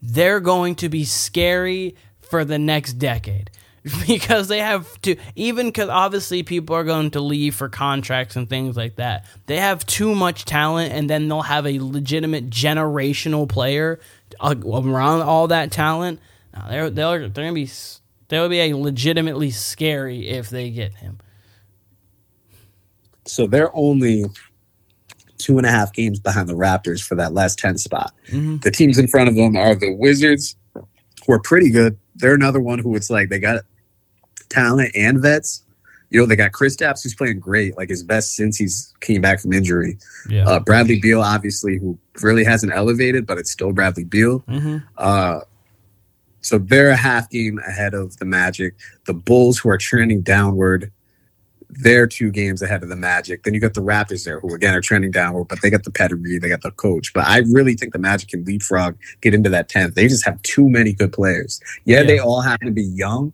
[0.00, 1.94] they're going to be scary
[2.30, 3.50] for the next decade
[4.06, 5.16] because they have to.
[5.36, 9.26] Even because obviously people are going to leave for contracts and things like that.
[9.46, 14.00] They have too much talent, and then they'll have a legitimate generational player
[14.38, 16.20] uh, around all that talent.
[16.54, 17.70] Now, they're they're they're gonna be
[18.28, 21.18] they'll be a legitimately scary if they get him.
[23.26, 24.24] So they're only
[25.38, 28.12] two and a half games behind the Raptors for that last 10 spot.
[28.28, 28.60] Mhm.
[28.62, 31.96] The teams in front of them are the Wizards, who are pretty good.
[32.20, 33.62] They're another one who it's like they got
[34.48, 35.62] talent and vets.
[36.10, 39.38] You know, they got Kristaps, who's playing great, like his best since he's came back
[39.40, 39.96] from injury.
[40.28, 40.44] Yeah.
[40.44, 44.40] Uh, Bradley Beal, obviously, who really hasn't elevated, but it's still Bradley Beal.
[44.40, 45.40] hmm Uh,
[46.42, 48.74] so they're a half game ahead of the Magic.
[49.04, 50.90] The Bulls, who are trending downward,
[51.72, 53.42] they're two games ahead of the Magic.
[53.42, 55.90] Then you got the Raptors there, who again are trending downward, but they got the
[55.90, 57.12] pedigree, they got the coach.
[57.12, 59.94] But I really think the Magic can leapfrog, get into that tenth.
[59.94, 61.60] They just have too many good players.
[61.84, 62.06] Yeah, Yeah.
[62.06, 63.32] they all happen to be young,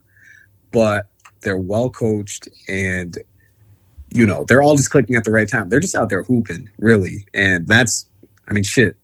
[0.72, 1.06] but
[1.40, 3.18] they're well coached and
[4.10, 5.68] you know they're all just clicking at the right time.
[5.68, 8.06] They're just out there hooping, really, and that's
[8.48, 8.96] I mean shit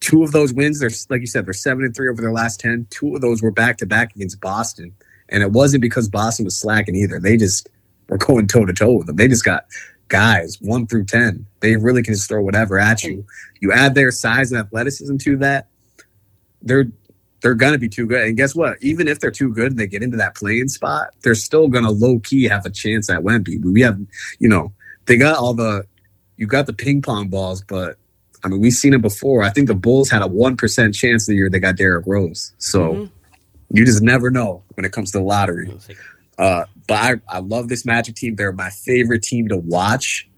[0.00, 2.60] two of those wins, they're like you said, they're seven and three over their last
[2.60, 2.86] ten.
[2.90, 4.94] Two of those were back to back against Boston,
[5.30, 7.18] and it wasn't because Boston was slacking either.
[7.18, 7.70] They just
[8.08, 9.16] were going toe to toe with them.
[9.16, 9.66] They just got
[10.08, 11.46] guys one through ten.
[11.60, 13.24] They really can just throw whatever at you.
[13.60, 15.68] You add their size and athleticism to that,
[16.62, 16.86] they're
[17.40, 18.26] they're gonna be too good.
[18.26, 18.78] And guess what?
[18.82, 21.90] Even if they're too good and they get into that play-in spot, they're still gonna
[21.90, 23.62] low key have a chance at Wemby.
[23.62, 23.98] We have,
[24.38, 24.72] you know,
[25.06, 25.86] they got all the
[26.36, 27.96] you got the ping pong balls, but
[28.42, 29.42] I mean, we've seen it before.
[29.42, 32.52] I think the Bulls had a one percent chance the year they got Derrick Rose.
[32.58, 33.10] So Mhm.
[33.70, 35.72] you just never know when it comes to the lottery.
[36.38, 38.36] Uh, but I, I love this Magic team.
[38.36, 40.28] They're my favorite team to watch.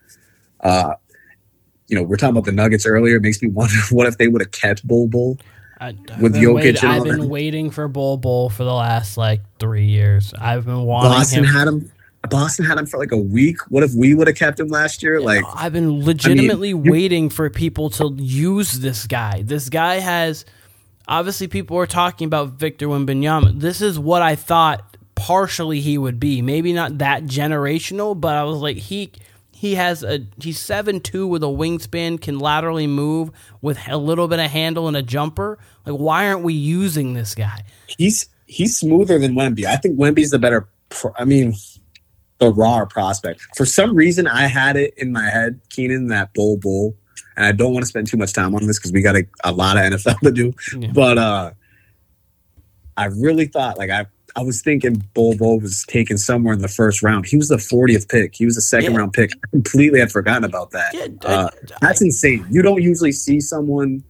[0.60, 0.94] Uh,
[1.88, 3.16] you know, we're talking about the Nuggets earlier.
[3.16, 5.38] It makes me wonder what if they would have kept Bol Bol.
[6.20, 10.32] With Jokic wait- I've been waiting for Bol Bol for the last like three years.
[10.40, 11.52] I've been wanting Boston him.
[11.54, 11.92] had him.
[12.30, 13.58] Boston had him for like a week.
[13.68, 15.20] What if we would have kept him last year?
[15.20, 19.42] Like, I've been legitimately you- waiting for people to use this guy.
[19.42, 20.44] This guy has
[21.06, 23.60] obviously people were talking about Victor Wembanyama.
[23.60, 26.40] This is what I thought partially he would be.
[26.42, 29.10] Maybe not that generational, but I was like he
[29.50, 34.28] he has a he's seven two with a wingspan, can laterally move with a little
[34.28, 35.58] bit of handle and a jumper.
[35.84, 37.64] Like why aren't we using this guy?
[37.88, 39.64] he's he's smoother than Wemby.
[39.64, 40.68] I think Wemby's the better.
[40.90, 41.54] Pro- I mean,
[42.38, 43.40] the raw prospect.
[43.56, 46.94] For some reason, I had it in my head, Keenan, that Bol Bol,
[47.36, 49.26] and I don't want to spend too much time on this because we got a,
[49.42, 50.52] a lot of NFL to do.
[50.78, 50.92] Yeah.
[50.92, 51.50] But uh
[52.98, 54.06] I really thought, like, I
[54.36, 57.26] I was thinking Bol Bol was taken somewhere in the first round.
[57.26, 58.34] He was the 40th pick.
[58.34, 58.98] He was a second Yeah.
[58.98, 59.30] round pick.
[59.32, 60.92] I completely had forgotten about that.
[60.94, 62.44] Yeah, Uh, I- That's insane.
[62.50, 64.04] You don't usually see someone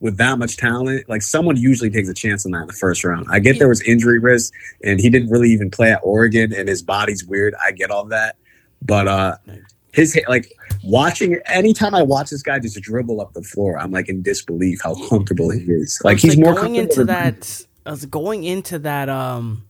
[0.00, 1.08] with that much talent.
[1.08, 3.26] Like someone usually takes a chance on that in the first round.
[3.30, 4.52] I get there was injury risk
[4.84, 7.54] and he didn't really even play at Oregon and his body's weird.
[7.64, 8.36] I get all that.
[8.80, 9.36] But uh
[9.92, 10.52] his like
[10.84, 14.80] watching anytime I watch this guy just dribble up the floor, I'm like in disbelief
[14.82, 16.00] how comfortable he is.
[16.04, 17.64] Like he's more going comfortable into that.
[17.86, 19.08] Was going into that.
[19.08, 19.64] Um,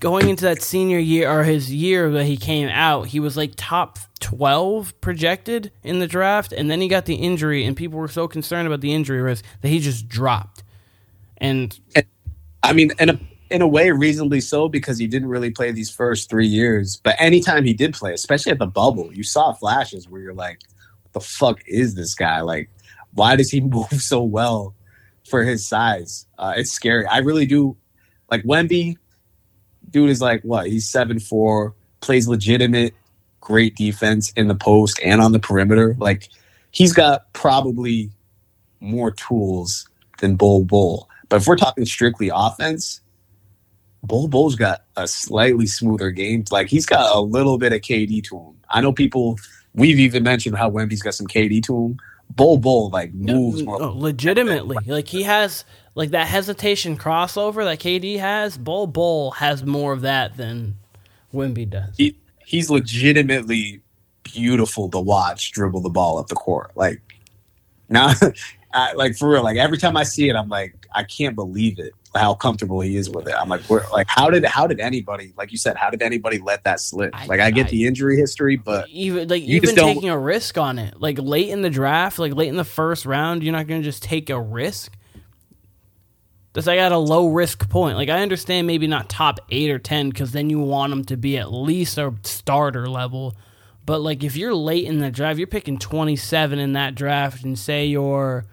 [0.00, 3.52] going into that senior year or his year that he came out, he was like
[3.56, 8.08] top twelve projected in the draft, and then he got the injury, and people were
[8.08, 10.64] so concerned about the injury risk that he just dropped.
[11.36, 11.78] And
[12.62, 13.20] I mean, in a
[13.50, 17.00] in a way, reasonably so because he didn't really play these first three years.
[17.02, 20.60] But anytime he did play, especially at the bubble, you saw flashes where you're like,
[21.02, 22.40] "What the fuck is this guy?
[22.40, 22.70] Like,
[23.14, 24.74] why does he move so well
[25.28, 26.26] for his size?
[26.38, 27.06] Uh, it's scary.
[27.06, 27.76] I really do
[28.30, 28.96] like Wemby.
[29.90, 30.66] Dude is like what?
[30.66, 32.94] He's seven four, plays legitimate,
[33.40, 35.96] great defense in the post and on the perimeter.
[35.98, 36.28] Like
[36.70, 38.10] he's got probably
[38.80, 41.08] more tools than Bol Bol.
[41.28, 43.00] But if we're talking strictly offense,
[44.02, 46.44] Bol Bol's got a slightly smoother game.
[46.50, 48.54] Like he's got a little bit of KD to him.
[48.70, 49.38] I know people.
[49.74, 51.98] We've even mentioned how Wemby's got some KD to him.
[52.30, 53.82] Bol Bull like moves mm, more.
[53.82, 55.64] Oh, no, legitimately, like he has
[55.94, 58.56] like that hesitation crossover that KD has.
[58.56, 60.76] Bol Bol has more of that than
[61.34, 61.96] Wemby does.
[61.96, 63.80] He he's legitimately
[64.22, 66.70] beautiful to watch dribble the ball up the court.
[66.76, 67.00] Like
[67.88, 68.12] now,
[68.72, 69.42] I, like for real.
[69.42, 71.92] Like every time I see it, I'm like, I can't believe it.
[72.14, 73.34] How comfortable he is with it.
[73.38, 75.76] I'm like, we're, like how did how did anybody like you said?
[75.76, 77.12] How did anybody let that slip?
[77.28, 80.18] Like I get I- the injury history, but even like You even just taking a
[80.18, 83.52] risk on it, like late in the draft, like late in the first round, you're
[83.52, 84.96] not going to just take a risk.
[86.54, 87.96] That's like at a low risk point.
[87.96, 91.16] Like I understand maybe not top eight or ten because then you want them to
[91.16, 93.36] be at least a starter level.
[93.84, 97.58] But like if you're late in the draft, you're picking 27 in that draft, and
[97.58, 98.44] say you're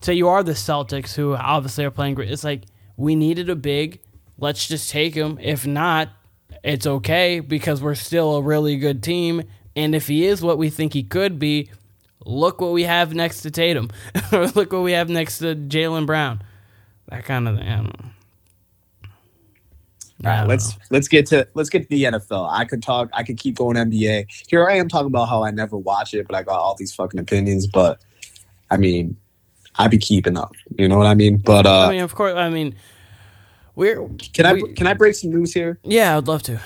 [0.00, 2.30] say you are the Celtics who obviously are playing great.
[2.30, 2.64] It's like
[2.98, 4.00] we needed a big.
[4.36, 5.38] Let's just take him.
[5.40, 6.10] If not,
[6.62, 9.44] it's okay because we're still a really good team.
[9.74, 11.70] And if he is what we think he could be,
[12.26, 13.90] look what we have next to Tatum,
[14.32, 16.42] or look what we have next to Jaylen Brown.
[17.08, 17.68] That kind of thing.
[17.68, 18.10] I don't know.
[20.24, 20.84] all right, let's know.
[20.90, 22.50] let's get to let's get to the NFL.
[22.50, 23.08] I could talk.
[23.12, 24.26] I could keep going NBA.
[24.48, 26.94] Here I am talking about how I never watch it, but I got all these
[26.94, 27.68] fucking opinions.
[27.68, 28.00] But
[28.70, 29.16] I mean,
[29.76, 30.54] I be keeping up.
[30.78, 31.36] You know what I mean?
[31.38, 32.34] But uh, I mean, of course.
[32.34, 32.74] I mean,
[33.74, 35.78] we're can I we- can I break some news here?
[35.84, 36.16] yeah.
[36.16, 36.60] I'd love to.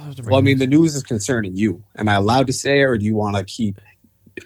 [0.00, 0.66] I'd love to Well, I mean, this.
[0.68, 1.82] the news is concerning you.
[1.96, 3.80] Am I allowed to say it, or do you want to keep?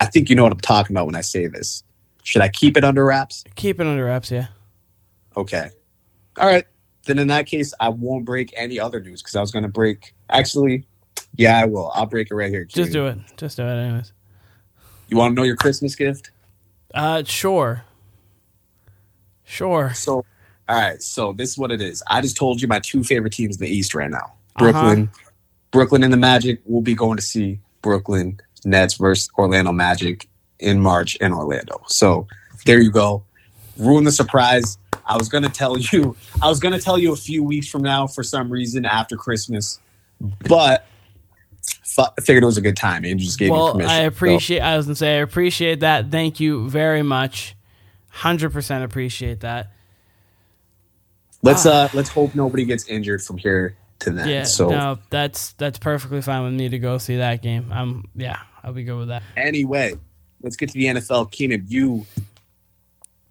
[0.01, 1.85] I think you know what I'm talking about when I say this.
[2.25, 3.45] Should I keep it under wraps?
[3.57, 4.31] keep it under wraps.
[4.31, 4.47] Yeah.
[5.37, 5.71] Okay.
[6.39, 6.65] All right.
[7.05, 9.69] Then in that case, I won't break any other news because I was going to
[9.69, 10.15] break.
[10.31, 10.87] Actually,
[11.35, 11.91] yeah, I will.
[11.95, 12.65] I'll break it right here.
[12.65, 13.19] Just do it.
[13.37, 13.75] Just do it.
[13.75, 14.13] Anyways.
[15.09, 16.31] You want to know your Christmas gift?
[16.95, 17.85] Uh, sure.
[19.45, 19.93] Sure.
[19.95, 20.25] So,
[20.69, 21.03] all right.
[21.03, 22.03] So this is what it is.
[22.09, 24.33] I just told you my two favorite teams in the East right now.
[24.57, 24.73] Uh-huh.
[24.73, 25.11] Brooklyn,
[25.71, 26.61] Brooklyn and the Magic.
[26.65, 30.29] We'll be going to see Brooklyn Nets versus Orlando Magic
[30.59, 31.83] in March in Orlando.
[31.87, 32.27] So
[32.65, 33.25] there you go.
[33.77, 34.79] Ruin the surprise.
[35.05, 36.17] I was gonna tell you.
[36.41, 39.81] I was gonna tell you a few weeks from now for some reason after Christmas,
[40.49, 40.87] but
[41.95, 43.05] fu- I figured it was a good time.
[43.05, 43.91] and just gave me Well, permission.
[43.91, 44.61] I So, appreciate.
[44.61, 46.11] I was gonna say I appreciate that.
[46.11, 47.55] Thank you very much.
[48.11, 49.73] Hundred percent appreciate that.
[51.43, 54.29] let's uh let's hope nobody gets injured from here to then.
[54.29, 54.43] Yeah.
[54.45, 57.67] so no, that's that's perfectly fine with me to go see that game.
[57.73, 59.23] I'm yeah, I'll be good with that.
[59.37, 59.95] Anyway,
[60.43, 61.31] let's get to the NFL.
[61.31, 62.07] Keenan, you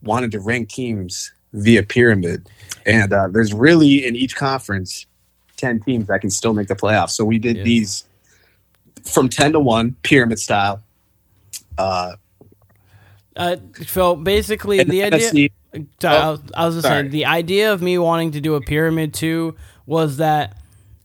[0.03, 2.49] wanted to rank teams via pyramid,
[2.85, 5.05] and uh, there's really in each conference
[5.57, 7.11] ten teams that can still make the playoffs.
[7.11, 7.63] So we did Yeah.
[7.63, 8.03] these
[9.05, 10.81] from ten to one, pyramid style.
[11.77, 12.13] Uh,
[13.35, 13.55] Uh,
[13.87, 15.49] so basically, the idea.
[15.73, 17.03] Oh, I was, I was just sorry.
[17.03, 20.57] saying the idea of me wanting to do a pyramid too was that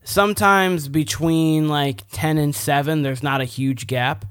[0.03, 4.25] sometimes between like ten and seven, there's not a huge gap,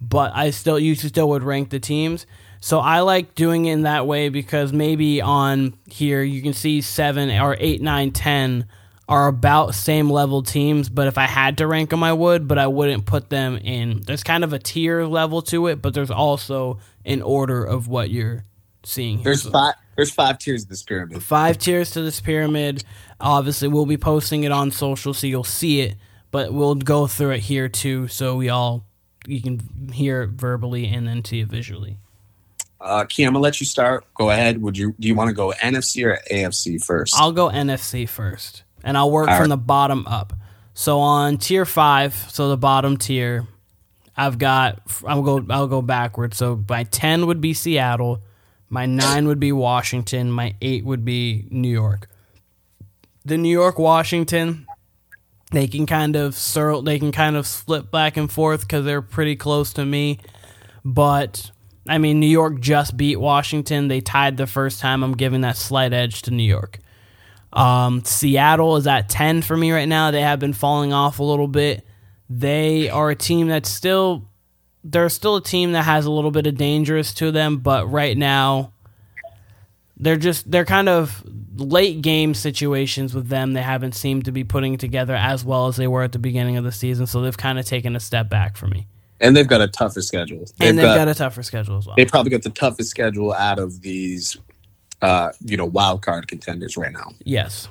[0.00, 2.24] but I still you still would rank the teams.
[2.60, 6.80] So I like doing it in that way because maybe on here you can see
[6.82, 8.66] seven or eight, nine, ten
[9.10, 10.88] are about same level teams.
[10.88, 14.00] But if I had to rank them, I would, but I wouldn't put them in.
[14.06, 18.08] There's kind of a tier level to it, but there's also an order of what
[18.10, 18.44] you're
[18.84, 19.18] seeing.
[19.18, 19.24] Here.
[19.24, 19.74] there's So- five.
[19.96, 21.22] There's five tiers of this pyramid.
[21.22, 22.84] five tiers to this pyramid.
[23.20, 25.96] Obviously, we'll be posting it on social, so you'll see it.
[26.30, 28.86] But we'll go through it here too, so we all
[29.26, 31.98] you can hear it verbally and then see it visually.
[32.80, 34.06] Uh, Keenan, I'm gonna let you start.
[34.14, 34.62] Go ahead.
[34.62, 37.14] Would you do you want to go NFC or AFC first?
[37.18, 39.48] I'll go NFC first, and I'll work All from right.
[39.50, 40.32] the bottom up.
[40.74, 43.46] So on tier five, so the bottom tier,
[44.16, 44.80] I've got.
[45.06, 45.44] I'll go.
[45.50, 46.36] I'll go backwards.
[46.36, 48.22] So my ten would be Seattle,
[48.68, 52.08] my nine would be Washington, my eight would be New York.
[53.24, 54.66] The New York Washington,
[55.50, 59.02] they can kind of sur- they can kind of split back and forth because they're
[59.02, 60.18] pretty close to me.
[60.84, 61.50] But
[61.88, 63.88] I mean, New York just beat Washington.
[63.88, 65.02] They tied the first time.
[65.02, 66.78] I'm giving that slight edge to New York.
[67.52, 70.10] Um, Seattle is at 10 for me right now.
[70.10, 71.84] They have been falling off a little bit.
[72.28, 74.28] They are a team that's still
[74.82, 78.16] they're still a team that has a little bit of dangerous to them, but right
[78.16, 78.72] now
[79.96, 81.22] they're just they're kind of
[81.56, 83.52] late game situations with them.
[83.52, 86.56] They haven't seemed to be putting together as well as they were at the beginning
[86.56, 88.86] of the season, so they've kind of taken a step back for me.
[89.20, 90.44] and they've got a tougher schedule.
[90.60, 91.96] and they've got, a tougher schedule as well.
[91.96, 94.38] they probably got the toughest schedule out of these,
[95.02, 97.12] uh, you know, wild card contenders right now.
[97.24, 97.68] Yes.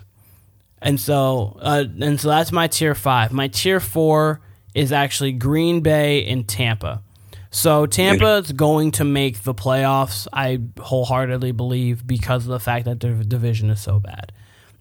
[0.82, 3.32] And so uh, and so that's my tier 5.
[3.32, 4.40] My tier 4
[4.74, 7.04] is actually Green Bay and Tampa.
[7.52, 12.86] So Tampa is going to make the playoffs, I wholeheartedly believe because of the fact
[12.86, 14.32] that their division is so bad.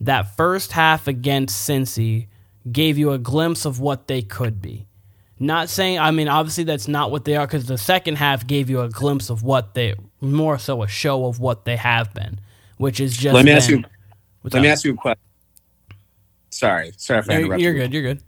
[0.00, 2.28] That first half against Cincy
[2.70, 4.86] gave you a glimpse of what they could be.
[5.40, 8.68] Not saying, I mean, obviously that's not what they are because the second half gave
[8.68, 12.40] you a glimpse of what they, more so a show of what they have been,
[12.76, 13.34] which is just.
[13.34, 13.84] Let me ask you.
[14.44, 15.22] Let me ask you a question.
[16.50, 17.62] Sorry, sorry if I You're, interrupted.
[17.62, 17.78] you're you.
[17.80, 17.92] good.
[17.92, 18.22] You're good.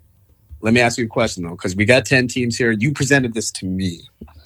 [0.60, 2.72] Let me ask you a question though, because we got ten teams here.
[2.72, 4.00] You presented this to me,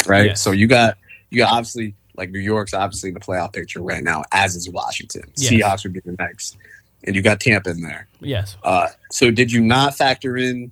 [0.07, 0.27] right?
[0.27, 0.41] Yes.
[0.41, 0.97] So you got
[1.31, 4.71] you got obviously like New York's obviously in the playoff picture right now, as is
[4.71, 5.25] Washington.
[5.37, 5.51] Yes.
[5.51, 6.57] Seahawks would be the next,
[7.03, 8.07] and you got Tampa in there.
[8.21, 8.57] Yes.
[8.63, 10.71] Uh, so did you not factor in?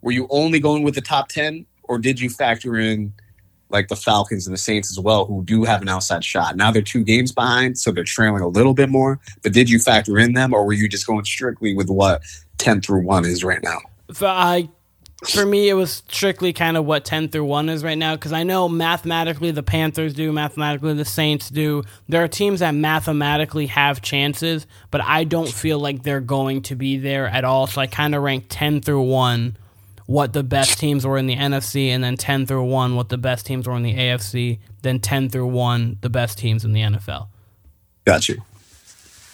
[0.00, 3.12] Were you only going with the top ten, or did you factor in
[3.70, 6.56] like the Falcons and the Saints as well, who do have an outside shot?
[6.56, 9.20] Now they're two games behind, so they're trailing a little bit more.
[9.42, 12.22] But did you factor in them, or were you just going strictly with what
[12.58, 13.78] ten through one is right now?
[14.12, 14.68] For, I,
[15.28, 18.32] for me, it was strictly kind of what 10 through 1 is right now because
[18.32, 21.82] I know mathematically the Panthers do, mathematically the Saints do.
[22.08, 26.76] There are teams that mathematically have chances, but I don't feel like they're going to
[26.76, 27.66] be there at all.
[27.66, 29.56] So I kind of rank 10 through 1
[30.06, 33.16] what the best teams were in the NFC, and then 10 through 1 what the
[33.18, 36.80] best teams were in the AFC, then 10 through 1 the best teams in the
[36.82, 37.28] NFL.
[38.04, 38.42] Got you.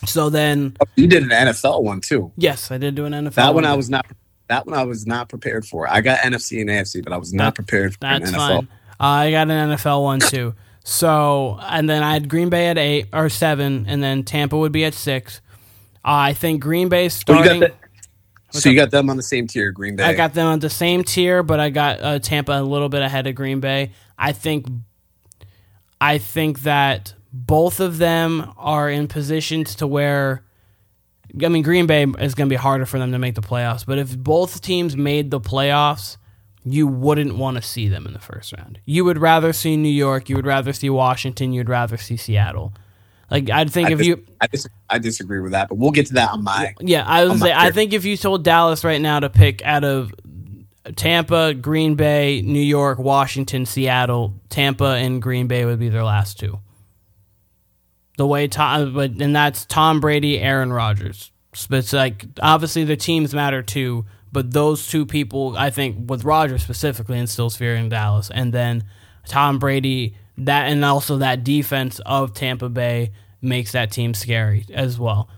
[0.06, 2.32] So then, You did an NFL one too.
[2.36, 3.34] yes, I did do an NFL.
[3.34, 4.06] That one I was not.
[4.48, 5.88] That one I was not prepared for.
[5.88, 8.36] I got NFC and AFC, but I was not That- prepared for an That's NFL.
[8.48, 8.68] fine.
[8.98, 10.54] Uh, I got an NFL one too.
[10.84, 14.72] So, and then I had Green Bay at eight or seven, and then Tampa would
[14.72, 15.40] be at six.
[16.04, 17.60] Uh, I think Green Bay Well, starting.
[17.60, 17.70] got
[18.52, 20.04] the- so you got them on the same tier, Green Bay.
[20.04, 23.02] I got them on the same tier, but I got uh, Tampa a little bit
[23.02, 23.92] ahead of Green Bay.
[24.18, 24.66] I think,
[26.00, 30.44] I think that both of them are in positions to where,
[31.42, 33.86] I mean, Green Bay is going to be harder for them to make the playoffs.
[33.86, 36.16] But if both teams made the playoffs,
[36.64, 38.80] you wouldn't want to see them in the first round.
[38.84, 40.28] You would rather see New York.
[40.28, 41.52] You would rather see Washington.
[41.52, 42.74] You'd rather see Seattle.
[43.30, 45.92] Like I'd think I, if dis- you I, dis- I disagree with that, but we'll
[45.92, 46.74] get to that on my.
[46.80, 49.84] yeah, I was say I think if you told Dallas right now to pick out
[49.84, 50.12] of
[50.96, 56.38] Tampa, Green Bay, New York, Washington, Seattle, Tampa and Green Bay would be their last
[56.38, 56.58] two.
[58.16, 61.30] The way Tom, uh, but and that's Tom Brady, Aaron Rodgers.
[61.54, 66.24] So It's like obviously the teams matter too, but those two people, I think, with
[66.24, 68.84] Rodgers specifically, instills fear in Dallas, and then
[69.26, 73.12] Tom Brady, that and also that defense of Tampa Bay
[73.42, 75.28] makes that team scary as well.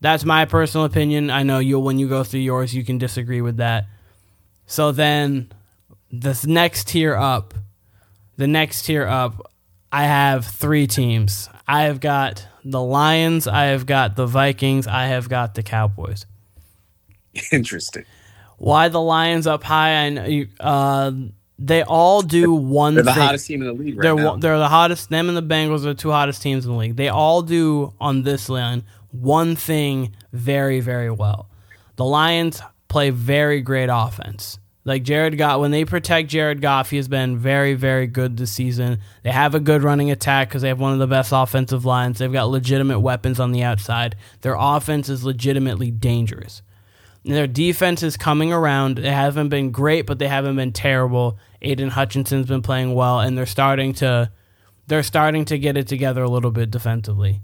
[0.00, 1.30] That's my personal opinion.
[1.30, 3.86] I know you when you go through yours, you can disagree with that.
[4.66, 5.50] So then,
[6.10, 7.54] this next tier up,
[8.36, 9.50] the next tier up,
[9.92, 11.48] I have three teams.
[11.66, 16.26] I have got the Lions, I have got the Vikings, I have got the Cowboys.
[17.52, 18.04] Interesting.
[18.58, 20.04] Why the Lions up high?
[20.04, 21.12] I know you, uh,
[21.66, 23.04] they all do one thing.
[23.04, 23.22] They're the thing.
[23.22, 24.36] hottest team in the league right they're now.
[24.36, 25.10] they're the hottest.
[25.10, 26.96] Them and the Bengals are the two hottest teams in the league.
[26.96, 31.48] They all do on this line one thing very very well.
[31.96, 34.58] The Lions play very great offense.
[34.86, 38.52] Like Jared Goff, when they protect Jared Goff, he has been very, very good this
[38.52, 38.98] season.
[39.22, 42.18] They have a good running attack because they have one of the best offensive lines.
[42.18, 44.14] They've got legitimate weapons on the outside.
[44.42, 46.60] Their offense is legitimately dangerous.
[47.24, 48.98] Their defense is coming around.
[48.98, 51.38] They haven't been great, but they haven't been terrible.
[51.64, 54.30] Aidan Hutchinson's been playing well, and they're starting to
[54.86, 57.40] they're starting to get it together a little bit defensively.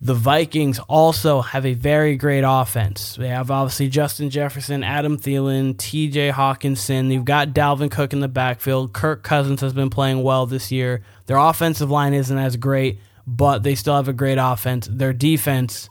[0.00, 3.16] The Vikings also have a very great offense.
[3.16, 7.12] They have obviously Justin Jefferson, Adam Thielen, TJ Hockenson.
[7.12, 8.92] You've got Dalvin Cook in the backfield.
[8.92, 11.02] Kirk Cousins has been playing well this year.
[11.26, 14.88] Their offensive line isn't as great, but they still have a great offense.
[14.88, 15.90] Their defense,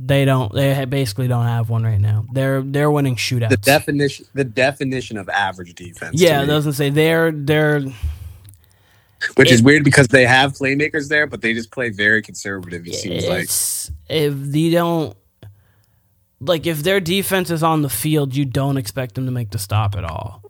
[0.00, 0.52] they don't.
[0.52, 2.24] They basically don't have one right now.
[2.32, 3.50] They're they're winning shootouts.
[3.50, 6.20] the definition, the definition of average defense.
[6.20, 7.82] yeah, it doesn't say they're they're
[9.34, 12.86] which is weird because they have playmakers there, but they just play very conservative.
[12.86, 13.48] It seems like
[14.08, 15.16] if you don't
[16.40, 19.58] like if their defense is on the field, you don't expect them to make the
[19.58, 20.42] stop at all.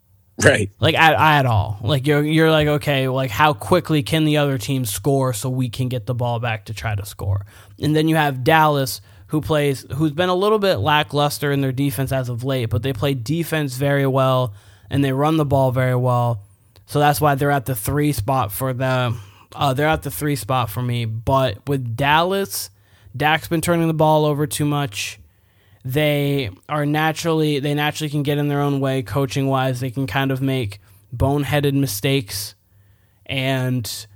[0.44, 0.70] right.
[0.80, 1.78] Like at, at all.
[1.80, 5.70] Like you're you're like okay, like how quickly can the other team score so we
[5.70, 7.46] can get the ball back to try to score.
[7.80, 11.72] And then you have Dallas who plays who's been a little bit lackluster in their
[11.72, 14.54] defense as of late, but they play defense very well
[14.90, 16.42] and they run the ball very well.
[16.86, 19.14] So that's why they're at the 3 spot for the
[19.54, 21.04] uh, they're at the 3 spot for me.
[21.04, 22.70] But with Dallas,
[23.16, 25.18] Dak's been turning the ball over too much
[25.84, 30.06] they are naturally they naturally can get in their own way coaching wise they can
[30.06, 30.80] kind of make
[31.14, 32.54] boneheaded mistakes,
[33.26, 34.06] and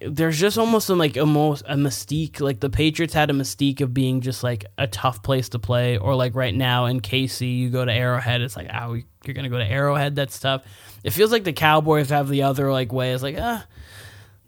[0.00, 2.40] there's just almost some, like almost a mystique.
[2.40, 5.98] Like the Patriots had a mystique of being just like a tough place to play,
[5.98, 9.48] or like right now in KC, you go to Arrowhead, it's like, oh, you're gonna
[9.48, 10.14] go to Arrowhead.
[10.14, 10.64] That's tough.
[11.04, 13.12] It feels like the Cowboys have the other like way.
[13.12, 13.66] It's like, ah.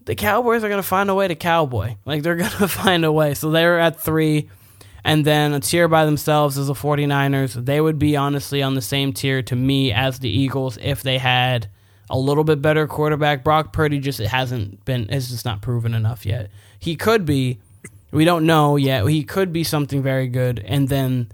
[0.05, 1.95] The Cowboys are gonna find a way to cowboy.
[2.05, 3.33] Like they're gonna find a way.
[3.35, 4.49] So they're at three
[5.03, 7.65] and then a tier by themselves is the 49ers.
[7.65, 11.17] They would be honestly on the same tier to me as the Eagles if they
[11.17, 11.69] had
[12.09, 13.43] a little bit better quarterback.
[13.43, 16.49] Brock Purdy just it hasn't been it's just not proven enough yet.
[16.79, 17.59] He could be.
[18.11, 19.07] We don't know yet.
[19.07, 20.59] He could be something very good.
[20.59, 21.31] And then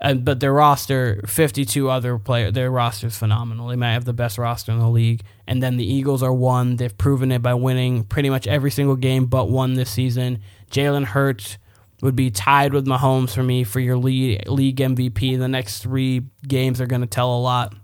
[0.00, 3.68] uh, but their roster, 52 other players, their roster is phenomenal.
[3.68, 5.22] They might have the best roster in the league.
[5.46, 6.76] And then the Eagles are one.
[6.76, 10.40] They've proven it by winning pretty much every single game but one this season.
[10.70, 11.58] Jalen Hurts
[12.00, 15.38] would be tied with Mahomes for me for your league league MVP.
[15.38, 17.74] The next three games are going to tell a lot.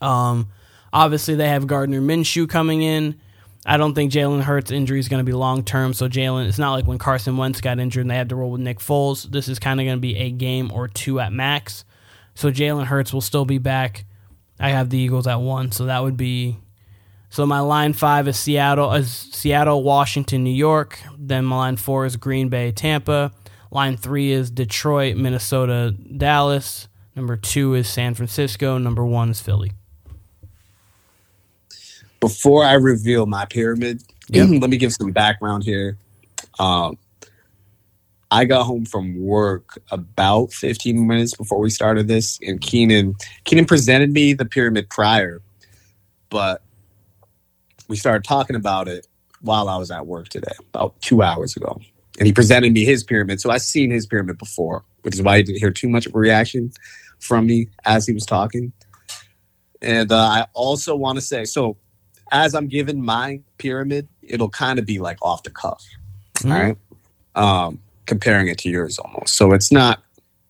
[0.00, 0.48] Um,
[0.92, 3.20] obviously they have Gardner Minshew coming in.
[3.64, 5.92] I don't think Jalen Hurts' injury is going to be long term.
[5.92, 8.52] So Jalen, it's not like when Carson Wentz got injured and they had to roll
[8.52, 9.30] with Nick Foles.
[9.30, 11.84] This is kind of going to be a game or two at max.
[12.34, 14.04] So Jalen Hurts will still be back.
[14.60, 16.58] I have the Eagles at one, so that would be
[17.28, 20.98] so my line five is Seattle, is Seattle, Washington, New York.
[21.18, 23.32] Then my line four is Green Bay, Tampa.
[23.70, 26.88] Line three is Detroit, Minnesota, Dallas.
[27.14, 28.78] Number two is San Francisco.
[28.78, 29.72] Number one is Philly.
[32.20, 34.48] Before I reveal my pyramid, yep.
[34.50, 35.98] let me give some background here.
[36.58, 36.98] Um,
[38.30, 43.14] I got home from work about 15 minutes before we started this, and Keenan
[43.44, 45.42] Keenan presented me the pyramid prior,
[46.28, 46.62] but
[47.88, 49.06] we started talking about it
[49.42, 51.80] while I was at work today, about two hours ago.
[52.18, 53.40] And he presented me his pyramid.
[53.40, 56.14] So I've seen his pyramid before, which is why he didn't hear too much of
[56.14, 56.72] a reaction
[57.20, 58.72] from me as he was talking.
[59.82, 61.76] And uh, I also want to say so
[62.32, 65.84] as I'm giving my pyramid, it'll kind of be like off the cuff.
[66.34, 66.52] Mm-hmm.
[66.52, 66.76] All right.
[67.34, 69.36] Um, comparing it to yours almost.
[69.36, 70.02] So it's not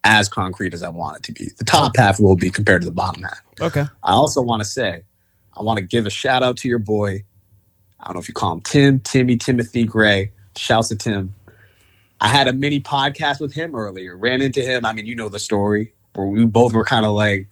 [0.05, 1.51] as concrete as I want it to be.
[1.59, 3.41] The top half will be compared to the bottom half.
[3.61, 3.85] Okay.
[4.05, 5.03] I also want to say
[5.57, 7.25] I want to give a shout out to your boy.
[7.99, 10.33] I don't know if you call him Tim, Timmy, Timothy Gray.
[10.57, 11.35] Shouts to Tim.
[12.21, 14.17] I had a mini podcast with him earlier.
[14.17, 14.87] Ran into him.
[14.87, 17.49] I mean, you know the story where we both were kind of like,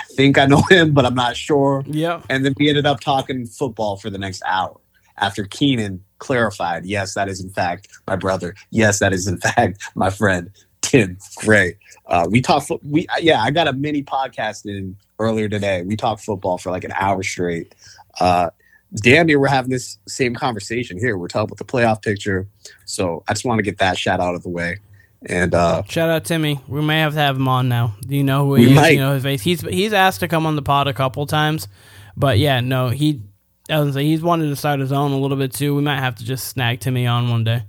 [0.00, 1.84] I think I know him, but I'm not sure.
[1.86, 2.22] Yeah.
[2.28, 4.80] And then we ended up talking football for the next hour
[5.20, 8.54] after Keenan clarified, yes, that is in fact my brother.
[8.70, 11.76] Yes, that is in fact my friend Tim Gray.
[12.06, 12.70] Uh, we talked.
[12.82, 15.82] We yeah, I got a mini podcast in earlier today.
[15.82, 17.74] We talked football for like an hour straight.
[18.18, 18.50] Uh,
[18.96, 21.16] damn near we're having this same conversation here.
[21.16, 22.48] We're talking about the playoff picture.
[22.86, 24.78] So I just want to get that shout out of the way.
[25.26, 26.60] And uh, shout out Timmy.
[26.66, 27.96] We may have to have him on now.
[28.06, 28.72] Do you know who he is?
[28.72, 28.94] Might.
[28.94, 29.42] You know his face.
[29.42, 31.68] He's he's asked to come on the pod a couple times,
[32.16, 33.22] but yeah, no, he.
[33.68, 35.76] I was say he's wanted to start his own a little bit too.
[35.76, 37.62] We might have to just snag Timmy on one day.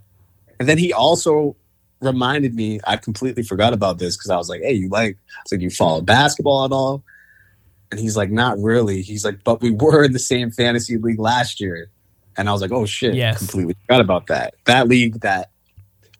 [0.59, 1.55] And then he also
[1.99, 2.79] reminded me.
[2.85, 5.61] I completely forgot about this because I was like, "Hey, you like?" I was like,
[5.61, 7.03] "You follow basketball at all?"
[7.91, 9.01] And he's like, not really.
[9.01, 11.89] He's like, but we were in the same fantasy league last year.
[12.37, 13.37] And I was like, oh shit, yes.
[13.39, 14.55] completely forgot about that.
[14.63, 15.50] That league that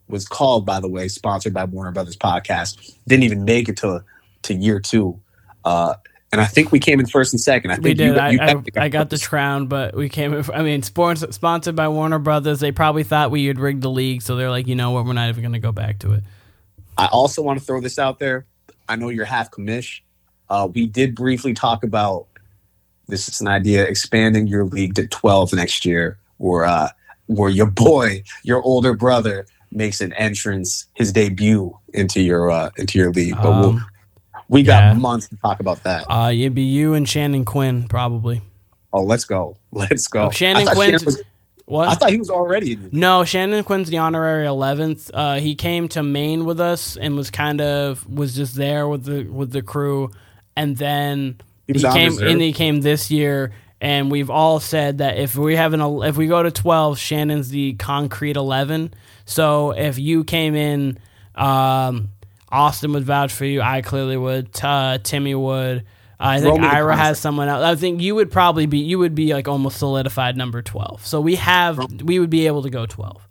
[0.08, 4.04] was called, by the way, sponsored by Warner Brothers Podcast, didn't even make it to
[4.42, 5.20] to year two.
[5.64, 5.94] Uh,
[6.32, 7.70] and I think we came in first and second.
[7.70, 8.16] I think we did.
[8.16, 10.32] You, you I, I, I, got the crown, but we came.
[10.32, 12.60] In, I mean, sports sponsored by Warner Brothers.
[12.60, 15.12] They probably thought we had rigged the league, so they're like, you know what, we're
[15.12, 16.24] not even going to go back to it.
[16.96, 18.46] I also want to throw this out there.
[18.88, 20.00] I know you're half commish,
[20.52, 22.26] uh, we did briefly talk about
[23.08, 26.88] this is an idea expanding your league to 12 next year, where uh,
[27.26, 32.98] where your boy, your older brother, makes an entrance, his debut into your uh, into
[32.98, 33.34] your league.
[33.34, 33.86] But we'll, um,
[34.48, 34.92] we got yeah.
[34.94, 36.04] months to talk about that.
[36.08, 38.42] Uh, it'd be you and Shannon Quinn probably.
[38.92, 40.26] Oh, let's go, let's go.
[40.26, 40.98] Oh, Shannon Quinn.
[41.64, 41.88] What?
[41.88, 42.76] I thought he was already.
[42.90, 45.10] No, Shannon Quinn's the honorary eleventh.
[45.14, 49.04] Uh, he came to Maine with us and was kind of was just there with
[49.04, 50.10] the with the crew
[50.56, 55.18] and then he, he came and he came this year and we've all said that
[55.18, 58.92] if we have an if we go to 12 shannon's the concrete 11
[59.24, 60.98] so if you came in
[61.34, 62.10] um,
[62.50, 65.84] austin would vouch for you i clearly would uh, timmy would
[66.24, 67.64] I think Ira has someone else.
[67.64, 71.04] I think you would probably be you would be like almost solidified number twelve.
[71.04, 73.26] So we have we would be able to go twelve.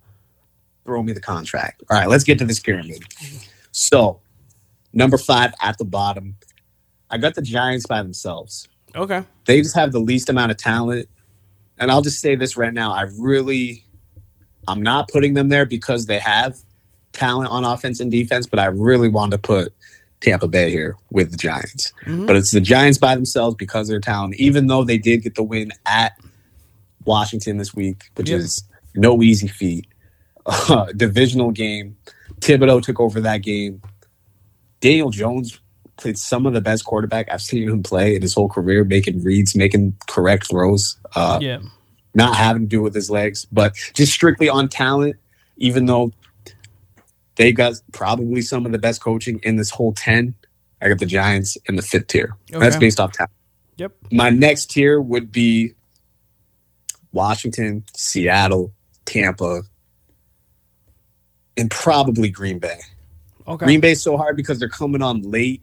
[0.83, 1.83] Throw me the contract.
[1.89, 3.01] All right, let's get to this pyramid.
[3.71, 4.19] So
[4.91, 6.35] number five at the bottom
[7.11, 8.69] I got the Giants by themselves.
[8.95, 9.23] Okay.
[9.45, 11.09] They just have the least amount of talent.
[11.77, 12.93] And I'll just say this right now.
[12.93, 13.85] I really
[14.67, 16.57] I'm not putting them there because they have
[17.13, 19.73] talent on offense and defense, but I really want to put
[20.21, 21.91] Tampa Bay here with the Giants.
[22.05, 22.27] Mhm.
[22.27, 25.35] But it's the Giants by themselves because of their talent, even though they did get
[25.35, 26.13] the win at
[27.05, 28.39] Washington this week, which Yep.
[28.39, 28.63] is
[28.95, 29.87] no easy feat.
[30.45, 31.95] Uh, divisional game.
[32.39, 33.81] Thibodeau took over that game.
[34.79, 35.59] Daniel Jones
[35.97, 39.23] played some of the best quarterback I've seen him play in his whole career, making
[39.23, 40.97] reads, making correct throws.
[41.15, 41.59] Uh, yeah.
[42.13, 45.15] Not having to do with his legs, but just strictly on talent,
[45.57, 46.11] even though
[47.35, 50.33] they've got probably some of the best coaching in this whole 10.
[50.81, 52.35] I got the Giants in the fifth tier.
[52.49, 52.85] That's Okay.
[52.85, 53.31] based off talent.
[53.77, 53.93] Yep.
[54.11, 55.73] My next tier would be
[57.13, 58.73] Washington, Seattle,
[59.05, 59.61] Tampa,
[61.57, 62.79] and probably Green Bay.
[63.47, 63.65] Okay.
[63.65, 65.61] Green Bay's so hard because they're coming on late.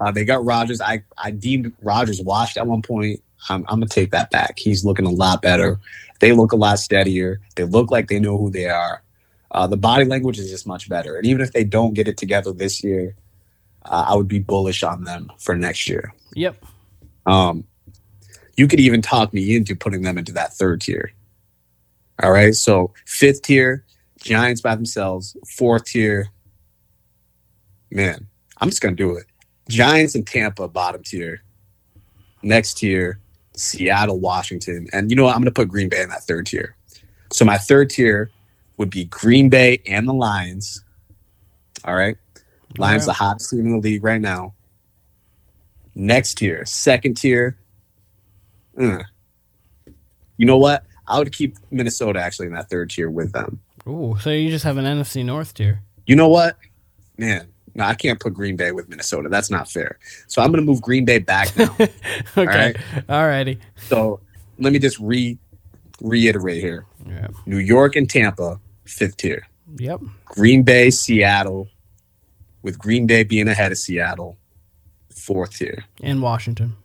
[0.00, 0.80] Uh, they got Rodgers.
[0.80, 3.22] I, I deemed Rodgers washed at one point.
[3.48, 4.58] I'm, I'm gonna take that back.
[4.58, 5.80] He's looking a lot better.
[6.20, 7.40] They look a lot steadier.
[7.56, 9.02] They look like they know who they are.
[9.50, 11.16] Uh, the body language is just much better.
[11.16, 13.16] And even if they don't get it together this year,
[13.84, 16.14] uh, I would be bullish on them for next year.
[16.34, 16.64] Yep.
[17.26, 17.64] Um,
[18.56, 21.12] you could even talk me into putting them into that third tier.
[22.22, 22.54] All right.
[22.54, 23.84] So fifth tier,
[24.22, 25.36] Giants by themselves.
[25.48, 26.28] Fourth tier,
[27.90, 28.26] man,
[28.58, 29.26] I'm just gonna do it.
[29.68, 31.42] Giants and Tampa bottom tier.
[32.42, 33.20] Next tier,
[33.62, 35.34] Seattle, Washington, and you know what?
[35.34, 36.76] I'm gonna put Green Bay in that third tier.
[37.32, 38.30] So my third tier
[38.76, 40.84] would be Green Bay and the Lions.
[41.84, 42.16] All right.
[42.78, 44.54] Lions, the hottest team in the league right now.
[45.94, 47.58] Next tier, second tier.
[48.80, 49.02] uh,
[50.38, 50.84] You know what?
[51.06, 53.60] I would keep Minnesota actually in that third tier with them.
[53.86, 55.82] Ooh, so you just have an NFC North tier.
[56.06, 56.56] You know what?
[57.18, 59.28] Man, no, I can't put Green Bay with Minnesota.
[59.28, 59.98] That's not fair.
[60.26, 61.74] So I'm going to move Green Bay back now.
[61.80, 61.94] okay.
[62.36, 62.76] right.
[63.08, 63.58] Alrighty.
[63.76, 64.20] so
[64.58, 65.38] let me just re
[66.00, 66.86] reiterate here.
[67.06, 67.34] Yep.
[67.46, 69.46] New York and Tampa, fifth tier.
[69.76, 70.00] Yep.
[70.26, 71.68] Green Bay, Seattle,
[72.62, 74.36] with Green Bay being ahead of Seattle,
[75.10, 75.84] fourth tier.
[76.02, 76.76] And Washington.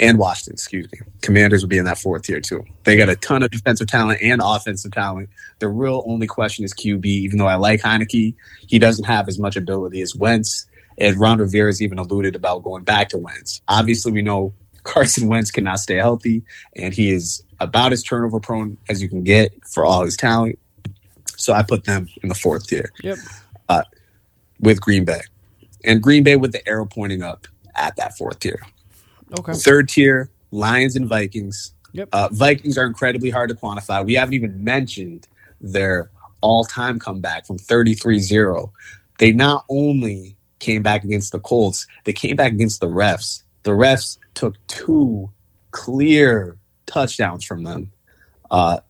[0.00, 0.98] And Washington, excuse me.
[1.20, 2.64] Commanders would be in that fourth tier too.
[2.84, 5.28] They got a ton of defensive talent and offensive talent.
[5.58, 7.04] The real only question is QB.
[7.04, 8.34] Even though I like Heinicke,
[8.66, 10.66] he doesn't have as much ability as Wentz.
[10.96, 13.60] And Ron Rivera has even alluded about going back to Wentz.
[13.68, 14.54] Obviously, we know
[14.84, 16.42] Carson Wentz cannot stay healthy,
[16.74, 20.58] and he is about as turnover prone as you can get for all his talent.
[21.36, 23.18] So I put them in the fourth tier Yep.
[23.68, 23.82] Uh,
[24.60, 25.20] with Green Bay,
[25.84, 27.46] and Green Bay with the arrow pointing up
[27.76, 28.60] at that fourth tier.
[29.38, 29.52] Okay.
[29.52, 31.72] Third tier, Lions and Vikings.
[31.92, 32.08] Yep.
[32.12, 34.04] Uh, Vikings are incredibly hard to quantify.
[34.04, 35.28] We haven't even mentioned
[35.60, 38.72] their all time comeback from 33 0.
[39.18, 43.42] They not only came back against the Colts, they came back against the refs.
[43.62, 45.30] The refs took two
[45.70, 47.92] clear touchdowns from them.
[48.50, 48.80] Uh,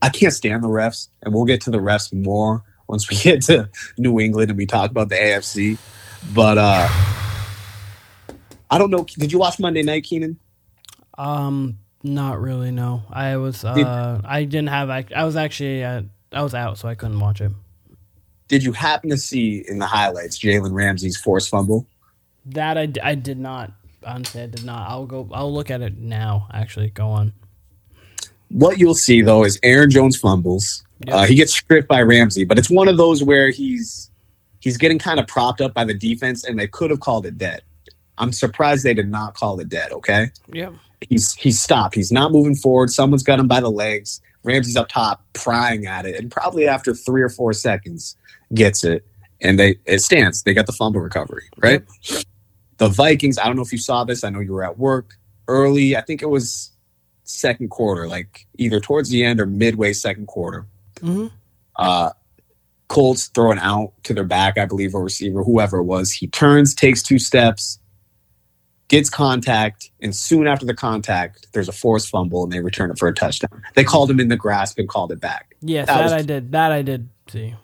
[0.00, 3.42] I can't stand the refs, and we'll get to the refs more once we get
[3.42, 5.78] to New England and we talk about the AFC.
[6.34, 6.88] But uh,
[8.74, 9.04] I don't know.
[9.04, 10.36] Did you watch Monday Night, Keenan?
[11.16, 12.72] Um, not really.
[12.72, 13.64] No, I was.
[13.64, 14.90] Uh, I didn't have.
[14.90, 15.84] I, I was actually.
[15.84, 16.02] Uh,
[16.32, 17.52] I was out, so I couldn't watch it.
[18.48, 21.86] Did you happen to see in the highlights Jalen Ramsey's forced fumble?
[22.46, 23.70] That I, I did not.
[24.04, 24.90] Honestly, I did not.
[24.90, 25.28] I'll go.
[25.32, 26.48] I'll look at it now.
[26.52, 27.32] Actually, go on.
[28.48, 30.82] What you'll see though is Aaron Jones fumbles.
[31.06, 31.18] Yeah.
[31.18, 34.10] Uh, he gets stripped by Ramsey, but it's one of those where he's
[34.58, 37.38] he's getting kind of propped up by the defense, and they could have called it
[37.38, 37.62] dead.
[38.18, 39.92] I'm surprised they did not call it dead.
[39.92, 40.70] Okay, Yeah.
[41.08, 41.94] he's he's stopped.
[41.94, 42.90] He's not moving forward.
[42.90, 44.20] Someone's got him by the legs.
[44.44, 48.16] Ramsey's up top, prying at it, and probably after three or four seconds,
[48.52, 49.06] gets it,
[49.40, 50.42] and they it stands.
[50.42, 51.82] They got the fumble recovery, right?
[52.78, 53.38] The Vikings.
[53.38, 54.22] I don't know if you saw this.
[54.24, 55.14] I know you were at work
[55.48, 55.96] early.
[55.96, 56.72] I think it was
[57.24, 60.66] second quarter, like either towards the end or midway second quarter.
[61.00, 61.28] hmm
[61.76, 62.10] Uh,
[62.88, 66.12] Colts throwing out to their back, I believe, a receiver, whoever it was.
[66.12, 67.78] He turns, takes two steps,
[68.98, 72.98] gets contact, and soon after the contact, there's a forced fumble, and they return it
[72.98, 73.62] for a touchdown.
[73.74, 75.56] They called him in the grasp and called it back.
[75.60, 76.52] Yes, That that, was- I did.
[76.52, 77.54] That I did see.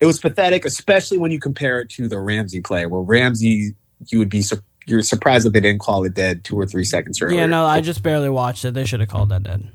[0.00, 3.74] It was pathetic, especially when you compare it to the Ramsey play, where Ramsey,
[4.08, 4.42] you would be
[4.86, 7.40] you're surprised that they didn't call it dead two or three seconds earlier.
[7.40, 8.74] Yeah, no, I just barely watched it.
[8.74, 9.68] They should have called that dead.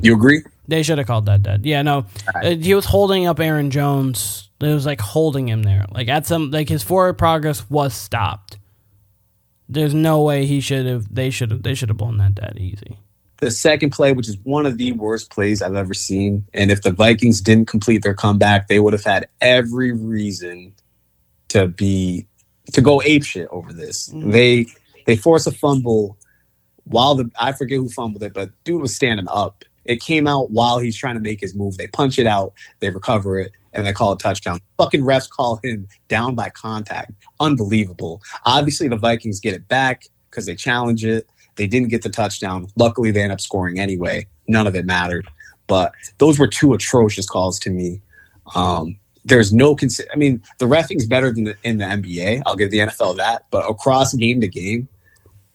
[0.00, 0.42] you agree?
[0.68, 1.66] They should have called that dead.
[1.66, 2.58] Yeah, no, Alright.
[2.58, 4.48] Uh, he was holding up Aaron Jones.
[4.60, 5.84] It was like holding him there.
[5.90, 8.58] Like at some, like his forward progress was stopped.
[9.68, 11.12] There's no way he should have.
[11.14, 11.62] They should have.
[11.62, 12.98] They should have blown that that easy.
[13.38, 16.46] the second play, which is one of the worst plays I've ever seen.
[16.54, 20.72] And if the Vikings didn't complete their comeback, they would have had every reason
[21.48, 22.26] to be
[22.72, 24.08] to go ape shit over this.
[24.10, 24.32] Mhm.
[24.32, 24.66] They
[25.06, 26.16] they force a fumble
[26.84, 30.50] while the I forget who fumbled it, but dude was standing up It came out
[30.50, 31.76] while he's trying to make his move.
[31.76, 34.60] They punch it out, they recover it, and they call a touchdown.
[34.78, 37.12] Fucking refs call him down by contact.
[37.40, 38.22] Unbelievable.
[38.46, 41.28] Obviously, the Vikings get it back because they challenge it.
[41.56, 42.68] They didn't get the touchdown.
[42.76, 44.26] Luckily, they end up scoring anyway.
[44.48, 45.26] None of it mattered.
[45.66, 48.00] But those were two atrocious calls to me.
[48.54, 52.42] Um, there's no cons- I mean, the refing's better than the, in the NBA.
[52.44, 53.46] I'll give the NFL that.
[53.50, 54.88] But across game to game,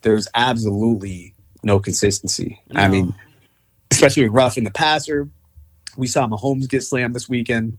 [0.02, 2.62] there's absolutely no consistency.
[2.70, 2.82] No.
[2.82, 3.14] I mean,
[3.92, 5.30] especially with roughing the passer.
[5.98, 7.78] We saw Mahomes get slammed this weekend.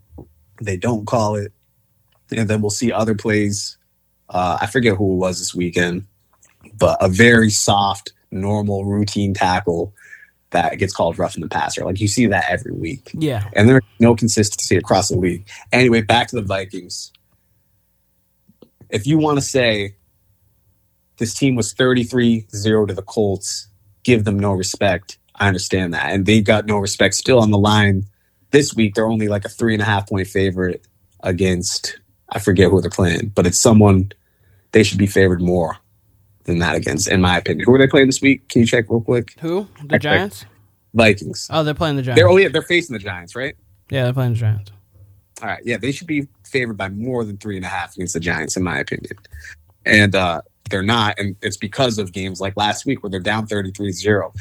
[0.61, 1.53] They don't call it.
[2.31, 3.77] And then we'll see other plays.
[4.29, 6.07] Uh, I forget who it was this weekend,
[6.79, 9.93] but a very soft, normal, routine tackle
[10.51, 11.85] that gets called roughing the passer.
[11.85, 13.11] Like you see that every week.
[13.15, 13.49] Yeah.
[13.55, 15.47] And there's no consistency across the league.
[15.73, 17.13] Anyway, back to the Vikings.
[18.89, 19.97] If you want to say
[21.19, 23.69] this team was 33 0 to the Colts,
[24.03, 26.13] give them no respect, I understand that.
[26.13, 28.07] And they got no respect still on the line
[28.51, 28.95] this week.
[28.95, 30.87] They're only like a three and a half point favorite
[31.23, 31.99] against,
[32.31, 34.13] I forget who they're playing, but it's someone
[34.73, 35.77] they should be favored more
[36.45, 37.65] than that against, in my opinion.
[37.67, 38.49] Who are they playing this week?
[38.49, 39.35] Can you check real quick?
[39.41, 39.69] Who?
[39.85, 40.45] The Giants?
[40.95, 41.47] Vikings.
[41.51, 42.19] Oh, they're playing the Giants.
[42.19, 43.55] They're, oh, yeah, they're facing the Giants, right?
[43.91, 44.73] Yeah, they're playing the Giants.
[45.43, 45.63] All right.
[45.65, 48.57] Yeah, they should be favored by more than three and a half against the Giants,
[48.57, 49.17] in my opinion.
[49.87, 51.19] And uh, they're not.
[51.19, 54.33] And it's because of games like last week where they're down 33 0.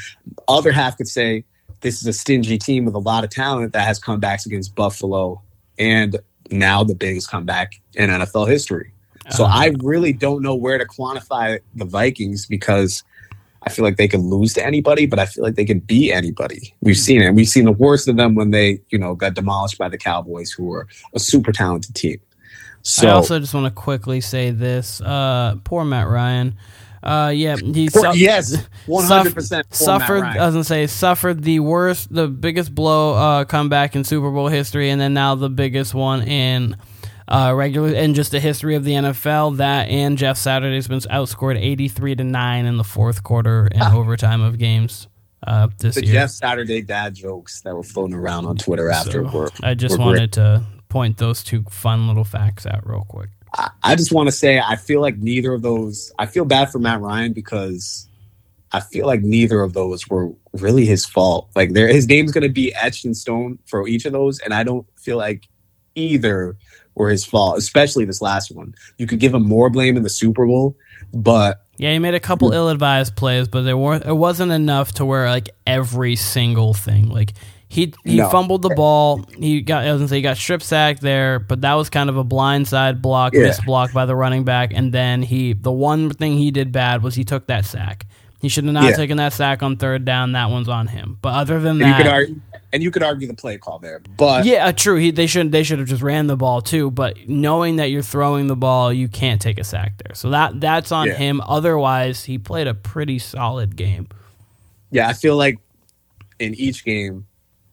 [0.47, 1.45] Other half could say
[1.81, 5.41] this is a stingy team with a lot of talent that has comebacks against Buffalo
[5.77, 6.17] and
[6.51, 8.91] now the biggest comeback in NFL history.
[9.31, 9.57] So uh-huh.
[9.57, 13.03] I really don't know where to quantify the Vikings because
[13.63, 16.11] I feel like they could lose to anybody, but I feel like they can beat
[16.11, 16.73] anybody.
[16.81, 17.31] We've seen it.
[17.31, 20.51] We've seen the worst of them when they, you know, got demolished by the Cowboys,
[20.51, 22.19] who were a super talented team.
[22.81, 26.55] So I also just want to quickly say this: uh, poor Matt Ryan.
[27.01, 30.23] Uh, yeah, he su- yes, one hundred percent suffered.
[30.23, 34.47] I was gonna say suffered the worst, the biggest blow uh, comeback in Super Bowl
[34.47, 36.75] history, and then now the biggest one in
[37.29, 39.57] uh, regular and just the history of the NFL.
[39.57, 43.93] That and Jeff Saturday's been outscored eighty three to nine in the fourth quarter and
[43.95, 45.07] overtime of games.
[45.45, 46.13] Uh, this the year.
[46.13, 49.97] Jeff Saturday dad jokes that were floating around on Twitter after so, were, I just
[49.97, 50.31] wanted great.
[50.33, 53.29] to point those two fun little facts out real quick.
[53.55, 56.11] I, I just want to say I feel like neither of those.
[56.19, 58.07] I feel bad for Matt Ryan because
[58.71, 61.49] I feel like neither of those were really his fault.
[61.55, 64.53] Like there, his name's going to be etched in stone for each of those, and
[64.53, 65.47] I don't feel like
[65.95, 66.55] either
[66.95, 68.75] were his fault, especially this last one.
[68.97, 70.75] You could give him more blame in the Super Bowl,
[71.13, 72.55] but yeah, he made a couple hmm.
[72.55, 74.05] ill-advised plays, but there weren't.
[74.05, 77.09] It wasn't enough to where like every single thing.
[77.09, 77.33] Like
[77.69, 78.29] he he no.
[78.29, 79.23] fumbled the ball.
[79.37, 82.09] He got I was gonna say he got strip sacked there, but that was kind
[82.09, 83.41] of a blindside block, yeah.
[83.41, 84.73] missed block by the running back.
[84.73, 88.07] And then he the one thing he did bad was he took that sack.
[88.41, 88.95] He should have not yeah.
[88.95, 90.31] taken that sack on third down.
[90.31, 91.19] That one's on him.
[91.21, 92.41] But other than and that, you could argue,
[92.73, 94.01] and you could argue the play call there.
[94.17, 94.95] But yeah, uh, true.
[94.95, 96.89] He, they should they should have just ran the ball too.
[96.89, 100.15] But knowing that you're throwing the ball, you can't take a sack there.
[100.15, 101.13] So that that's on yeah.
[101.15, 101.41] him.
[101.41, 104.07] Otherwise, he played a pretty solid game.
[104.89, 105.59] Yeah, I feel like
[106.39, 107.27] in each game,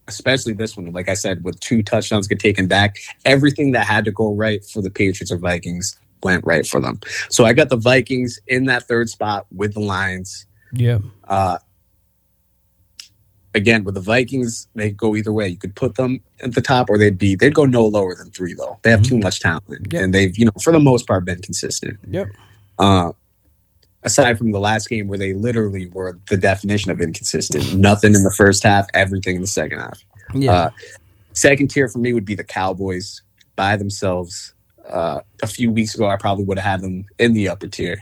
[0.09, 4.05] especially this one, like I said, with two touchdowns get taken back, everything that had
[4.05, 7.01] to go right for the Patriots or Vikings went right for them.
[7.29, 10.47] So I got the Vikings in that third spot with the Lions.
[10.73, 10.99] Yeah.
[11.25, 11.59] Uh,
[13.55, 15.49] again, with the Vikings, they go either way.
[15.49, 18.31] You could put them at the top, or they'd be they'd go no lower than
[18.31, 18.79] three though.
[18.83, 19.09] They have mm-hmm.
[19.09, 20.03] too much talent, yep.
[20.03, 21.99] and they've you know for the most part been consistent.
[22.09, 22.29] Yep.
[22.79, 23.13] Uh,
[24.07, 28.23] aside from the last game where they literally were the definition of inconsistent, nothing in
[28.23, 30.03] the first half, everything in the second half.
[30.33, 30.53] Yeah.
[30.53, 30.71] Uh,
[31.35, 33.21] second tier for me would be the Cowboys
[33.55, 34.55] by themselves.
[34.89, 37.99] Uh, a few weeks ago, I probably would have had them in the upper tier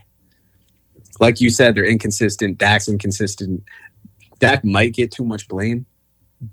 [1.20, 2.58] like you said, they're inconsistent.
[2.58, 3.62] Dak's inconsistent.
[4.38, 5.86] Dak might get too much blame,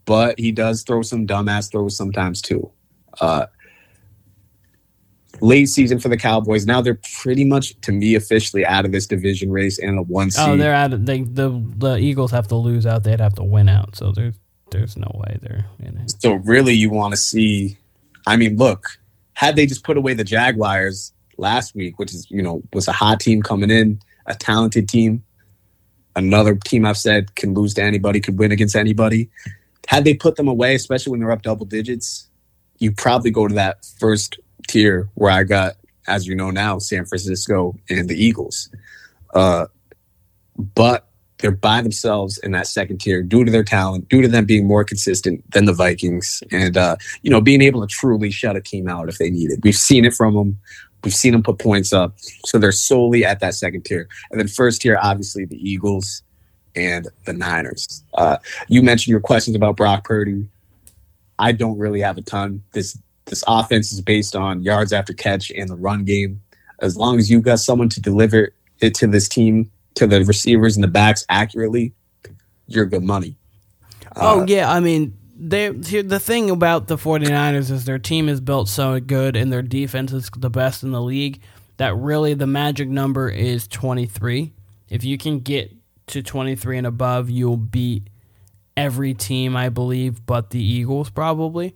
[0.06, 2.72] but he does throw some dumbass throws sometimes too.
[3.20, 3.48] Uh,
[5.42, 6.66] late season for the Cowboys.
[6.66, 10.28] Now they're pretty much, to me, officially out of this division race and a one
[10.28, 10.50] oh, seed.
[10.50, 10.94] Oh, they're out.
[10.94, 13.04] Of, they the the Eagles have to lose out.
[13.04, 13.96] They'd have to win out.
[13.96, 14.36] So there's
[14.72, 16.16] there's no way they're in it.
[16.22, 17.78] So really, you want to see?
[18.26, 18.88] I mean, look,
[19.34, 22.94] had they just put away the Jaguars last week, which is you know was a
[22.94, 25.24] hot team coming in a talented team.
[26.16, 29.30] Another team I've said can lose to anybody, could win against anybody.
[29.88, 32.28] Had they put them away, especially when they're up double digits,
[32.80, 34.40] you probably go to that first
[34.72, 35.74] tier where I got,
[36.08, 38.70] as you know now, San Francisco and the Eagles.
[39.34, 39.68] Uh,
[40.76, 41.08] but
[41.40, 44.68] they're by themselves in that second tier due to their talent, due to them being
[44.68, 48.62] more consistent than the Vikings, and uh, you know being able to truly shut a
[48.62, 49.60] team out if they need it.
[49.64, 50.60] We've seen it from them
[51.04, 52.14] We've seen them put points up.
[52.46, 54.08] So they're solely at that second tier.
[54.30, 56.24] And then first tier, obviously the Eagles.
[56.76, 58.04] and the Niners.
[58.14, 58.38] Uh,
[58.70, 60.48] you mentioned your questions about Brock Purdy.
[61.38, 62.64] I don't really have a ton.
[62.72, 62.98] This
[63.32, 66.42] this offense is based on yards after catch and the run game.
[66.80, 70.76] As long as you've got someone to deliver it to this team, to the receivers
[70.76, 71.94] and the backs accurately,
[72.68, 73.38] you're good money.
[74.18, 78.42] oh uh, yeah, I mean they the thing about the 49ers is their team is
[78.42, 81.42] built so good and their defense is the best in the league
[81.78, 84.52] that really the magic number is 23.
[84.90, 85.74] If you can get
[86.08, 88.10] to 23 and above, you'll beat
[88.76, 91.76] every team I believe but the Eagles probably.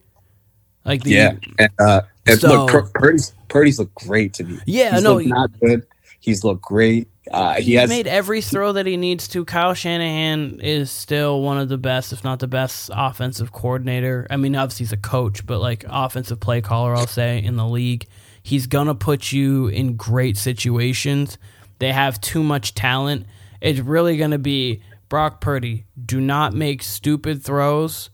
[0.86, 4.60] Like the yeah, and, uh, and So- look, Pur- Purdy's Purdy's look great to me.
[4.66, 5.86] Yeah, He's no, he- not good.
[6.20, 7.08] He's looked great.
[7.32, 9.46] Uh, he He has made every throw that he needs to.
[9.46, 14.28] Kyle Shanahan is still one of the best, if not the best, offensive coordinator.
[14.30, 17.66] I mean, obviously he's a coach, but like offensive play caller, I'll say in the
[17.68, 18.06] league.
[18.44, 21.38] He's gonna put you in great situations.
[21.80, 23.26] They have too much talent.
[23.62, 25.86] It's really gonna be Brock Purdy.
[26.04, 28.10] Do not make stupid throws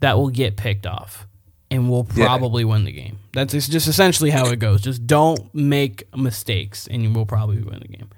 [0.00, 1.26] that will get picked off,
[1.72, 2.26] and we'll Yeah.
[2.26, 3.18] probably win the game.
[3.32, 4.80] That's it's just essentially how it goes.
[4.82, 8.08] Just don't make mistakes, and we'll probably win the game.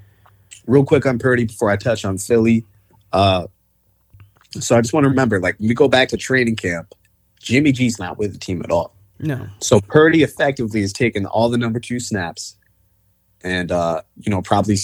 [0.66, 2.64] real quick on Purdy before I touch on Philly.
[3.12, 3.46] Uh,
[4.60, 6.94] so I just want to remember, like, when we go back to training camp,
[7.40, 8.94] Jimmy G's not with the team at all.
[9.20, 9.46] No.
[9.60, 12.56] So Purdy effectively has taken all the number two snaps,
[13.42, 14.76] and uh, you know probably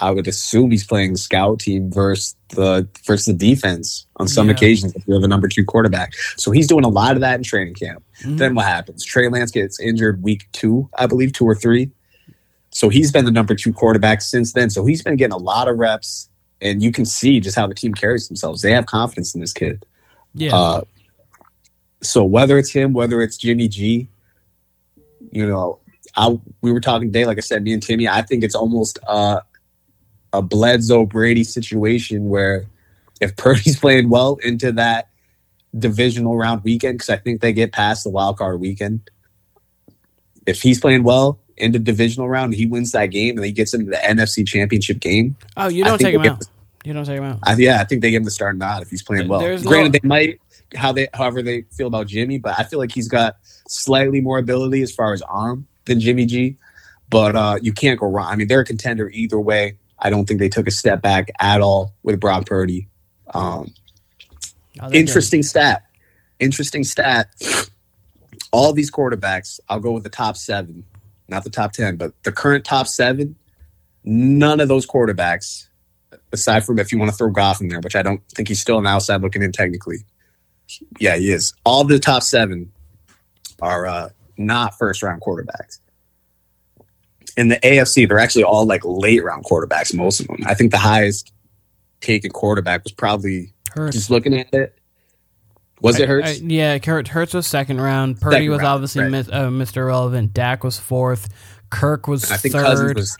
[0.00, 4.54] I would assume he's playing scout team versus the versus the defense on some Yeah.
[4.54, 6.12] occasions if you have a number two quarterback.
[6.36, 8.02] So he's doing a lot of that in training camp.
[8.22, 8.38] Mhm.
[8.38, 9.04] Then what happens?
[9.04, 11.90] Trey Lance gets injured week two, I believe, two or three.
[12.70, 14.70] So he's been the number two quarterback since then.
[14.70, 16.28] So he's been getting a lot of reps,
[16.60, 18.62] and you can see just how the team carries themselves.
[18.62, 19.84] They have confidence in this kid.
[20.34, 20.54] Yeah.
[20.54, 20.80] Uh,
[22.02, 24.08] so whether it's him, whether it's Jimmy G,
[25.32, 25.80] you know,
[26.16, 28.98] I we were talking today, like I said, me and Timmy, I think it's almost
[29.06, 29.40] uh,
[30.32, 32.66] a Bledsoe Brady situation where
[33.20, 35.08] if Purdy's playing well into that
[35.78, 39.08] divisional round weekend, because I think they get past the wild card weekend.
[40.46, 43.90] If he's playing well into divisional round, he wins that game and he gets into
[43.90, 45.36] the NFC Championship game.
[45.56, 46.42] oh, you don't take him out.
[46.84, 47.38] You don't take him out.
[47.42, 49.40] I, yeah, I think they give him the start nod if he's playing well.
[49.40, 50.40] There's no- Granted, they might
[50.74, 53.36] how they however they feel about Jimmy, but I feel like he's got
[53.68, 56.56] slightly more ability as far as arm than Jimmy G.
[57.10, 58.30] But uh, you can't go wrong.
[58.30, 59.78] I mean, they're a contender either way.
[60.00, 62.88] I don't think they took a step back at all with Brock Purdy.
[63.34, 63.72] Um,
[64.80, 64.96] Oh, they're good.
[65.00, 65.82] interesting stat.
[66.38, 67.28] Interesting stat.
[68.52, 70.84] All these quarterbacks, I'll go with the top seven,
[71.28, 73.34] not the top 10, but the current top seven,
[74.04, 75.66] none of those quarterbacks,
[76.32, 78.60] aside from if you want to throw Goff in there, which I don't think he's
[78.60, 79.98] still an outside looking in technically.
[81.00, 81.54] Yeah, he is.
[81.64, 82.70] All the top seven
[83.60, 85.80] are uh, not first round quarterbacks.
[87.38, 90.38] In the AFC, they're actually all like late round quarterbacks, most of them.
[90.46, 91.32] I think the highest
[92.00, 93.96] taken quarterback was probably Hurts.
[93.96, 94.78] just looking at it.
[95.80, 96.28] Was it I- Hurts?
[96.28, 98.20] I- yeah, Hurts, Hurts was second round.
[98.20, 99.10] Purdy Second was round, obviously right.
[99.10, 99.76] mis- uh, Mr.
[99.78, 100.34] Irrelevant.
[100.34, 101.28] Dak was fourth.
[101.70, 102.96] Kirk was I think Cousins third.
[102.96, 103.16] was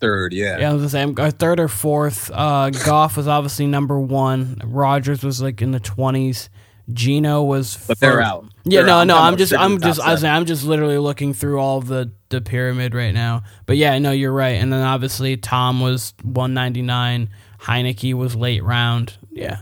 [0.00, 0.32] third.
[0.32, 0.58] Yeah.
[0.58, 2.30] yeah, I was gonna say uh, third or fourth.
[2.34, 4.60] Uh, Goff was obviously number one.
[4.64, 6.50] Rodgers was like in the twenties.
[6.94, 7.76] Gino was.
[7.88, 8.44] but they're out.
[8.64, 9.06] Yeah, They're no, out.
[9.06, 9.14] no.
[9.14, 10.36] talking I'm just, I'm just, I was, seven.
[10.36, 13.42] I'm just literally looking through all the the pyramid right now.
[13.66, 14.56] But yeah, no, you're right.
[14.56, 17.28] And then obviously Tom was 199.
[17.60, 19.16] Heinicke was late round.
[19.32, 19.58] Yeah,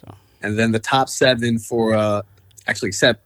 [0.00, 0.14] So.
[0.42, 2.22] and then the top seven for uh
[2.66, 3.22] actually except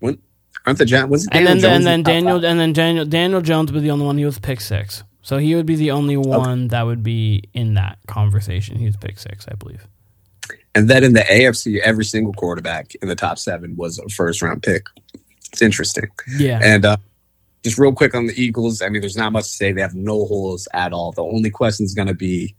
[0.00, 0.18] when
[0.66, 1.10] aren't the Giants?
[1.10, 2.44] Was it and Daniel then Jones and then in the Daniel five?
[2.50, 4.18] and then Daniel Daniel Jones was the only one.
[4.18, 7.74] He was pick six, so he would be the only one that would be in
[7.74, 8.76] that conversation.
[8.78, 9.86] He was pick six, I believe.
[10.74, 14.42] And then in the AFC, every single quarterback in the top seven was a first
[14.42, 14.86] round pick.
[15.52, 16.08] It's interesting.
[16.38, 16.96] Yeah, And uh
[17.62, 19.72] just real quick on the Eagles, I mean, there's not much to say.
[19.72, 21.12] They have no holes at all.
[21.12, 22.54] The only question is going to be,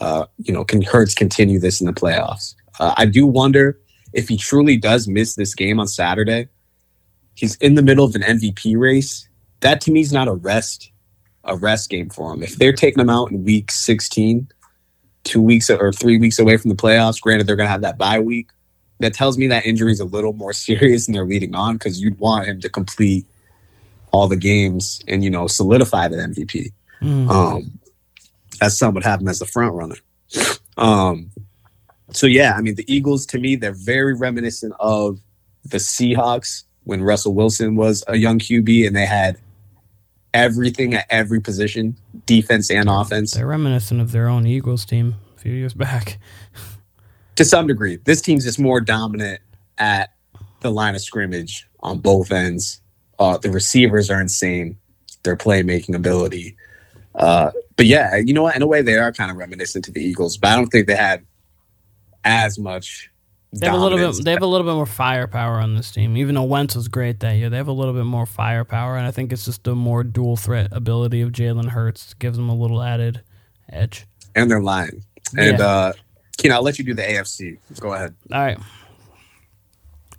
[0.00, 2.54] uh, you know, can Hurts continue this in the playoffs?
[2.78, 3.80] Uh, I do wonder
[4.12, 6.48] if he truly does miss this game on Saturday.
[7.34, 9.28] He's in the middle of an MVP race.
[9.60, 10.90] That to me is not a rest,
[11.44, 12.42] a rest game for him.
[12.42, 14.46] If they're taking him out in week 16,
[15.24, 17.98] two weeks or three weeks away from the playoffs, granted they're going to have that
[17.98, 18.50] bye week.
[19.00, 22.00] That tells me that injury is a little more serious than they're leading on because
[22.00, 23.26] you'd want him to complete
[24.12, 26.72] all the games and you know solidify the MVP.
[27.02, 27.28] Mm.
[27.28, 27.78] Um,
[28.60, 29.96] as some would have him as the front runner.
[30.76, 31.30] Um,
[32.12, 35.18] so yeah, I mean the Eagles to me they're very reminiscent of
[35.64, 39.38] the Seahawks when Russell Wilson was a young QB and they had
[40.34, 41.96] everything at every position,
[42.26, 46.18] defense and offense they're reminiscent of their own Eagles team a few years back.
[47.36, 47.96] to some degree.
[48.04, 49.40] This team's just more dominant
[49.78, 50.12] at
[50.60, 52.80] the line of scrimmage on both ends.
[53.18, 54.76] Uh, the receivers are insane.
[55.22, 56.56] Their playmaking ability.
[57.14, 58.56] Uh, but yeah, you know what?
[58.56, 60.86] In a way, they are kind of reminiscent to the Eagles, but I don't think
[60.86, 61.24] they had
[62.24, 63.10] as much.
[63.60, 64.24] They have a little bit.
[64.24, 66.16] They have a little bit more firepower on this team.
[66.16, 69.06] Even though Wentz was great that year, they have a little bit more firepower, and
[69.06, 72.54] I think it's just the more dual threat ability of Jalen Hurts gives them a
[72.54, 73.22] little added
[73.70, 74.06] edge.
[74.36, 75.04] and they're lying.
[75.38, 75.64] And Yeah.
[75.66, 75.92] uh,
[76.36, 77.58] Keen, I'll let you do the AFC.
[77.78, 78.14] Go ahead.
[78.32, 78.58] All right.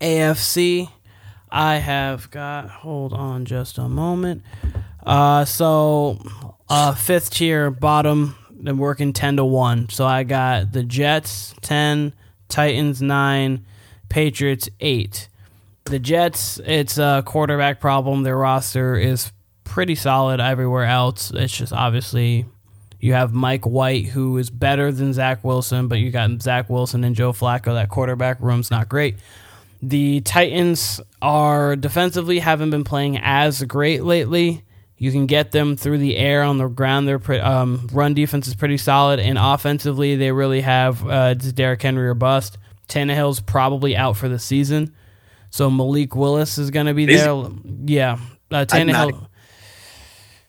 [0.02, 0.90] AFC,
[1.50, 2.70] I have got.
[2.70, 4.44] Hold on, just a moment.
[5.06, 6.20] Uh, so
[6.70, 9.90] uh, fifth tier bottom, then working ten to one.
[9.90, 12.14] So I got the Jets ten,
[12.56, 13.66] Titans nine,
[14.08, 15.28] Patriots eight.
[15.84, 18.24] The Jets, it's a quarterback problem.
[18.24, 19.34] Their roster is
[19.66, 21.32] pretty solid everywhere else.
[21.32, 22.46] It's just obviously
[23.02, 27.04] you have Mike White, who is better than Zach Wilson, but you got Zach Wilson
[27.04, 27.74] and Joe Flacco.
[27.74, 29.18] That quarterback room's not great.
[29.82, 34.64] The Titans are defensively haven't been playing as great lately.
[34.98, 37.08] You can get them through the air on the ground.
[37.08, 41.82] Their um, run defense is pretty solid, and offensively they really have uh, it's Derrick
[41.82, 42.58] Henry or bust.
[42.88, 44.96] Tannehill's probably out for the season,
[45.50, 47.50] so Malik Willis is going to be Is there.
[47.86, 48.20] Yeah,
[48.52, 49.28] uh, Tannehill.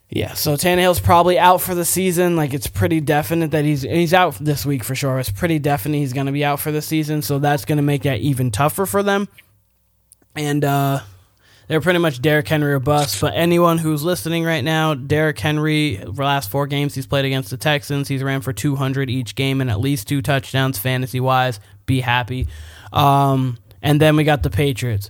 [0.09, 2.37] Yeah, so Tannehill's probably out for the season.
[2.37, 5.19] Like it's pretty definite that he's he's out this week for sure.
[5.19, 7.83] It's pretty definite he's going to be out for the season, so that's going to
[7.83, 9.27] make that even tougher for them.
[10.35, 11.01] And uh,
[11.67, 13.19] they're pretty much Derrick Henry or bust.
[13.21, 17.49] But anyone who's listening right now, Derrick Henry, the last four games he's played against
[17.49, 21.59] the Texans, he's ran for 200 each game and at least two touchdowns fantasy wise.
[21.85, 22.47] Be happy.
[22.93, 25.09] Um, and then we got the Patriots.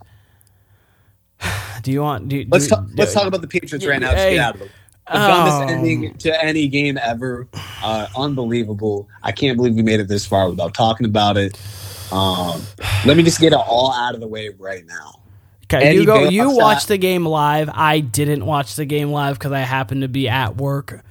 [1.83, 2.27] Do you want?
[2.29, 2.85] Do, Let's do, talk.
[2.95, 4.11] Let's talk about the Patriots right now.
[4.11, 4.35] Hey.
[4.35, 4.71] get out of it.
[5.07, 5.67] The dumbest Oh.
[5.73, 7.47] ending to any game ever.
[7.81, 9.07] Uh, unbelievable.
[9.23, 11.57] I can't believe we made it this far without talking about it.
[12.11, 12.61] Um,
[13.05, 15.16] let me just get it all out of the way right now.
[15.71, 16.29] Okay, Eddie you go.
[16.29, 17.69] You watched the game live.
[17.73, 21.03] I didn't watch the game live because I happened to be at work.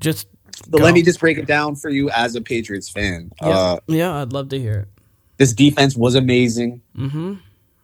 [0.00, 0.26] Just
[0.68, 0.84] But Go.
[0.84, 3.30] let me just break it down for you as a Patriots fan.
[3.40, 4.88] Uh, yeah, I'd love to hear it.
[5.36, 6.80] this defense was amazing.
[6.96, 7.34] Mm-hmm.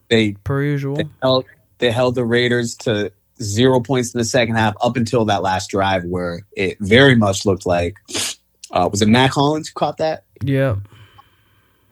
[0.09, 0.97] They Per usual.
[0.97, 1.45] they held,
[1.79, 5.71] they held the Raiders to zero points in the second half up until that last
[5.71, 7.97] drive where it very much looked like
[8.73, 10.25] uh, was it Mack Hollins who caught that?
[10.43, 10.77] Yeah,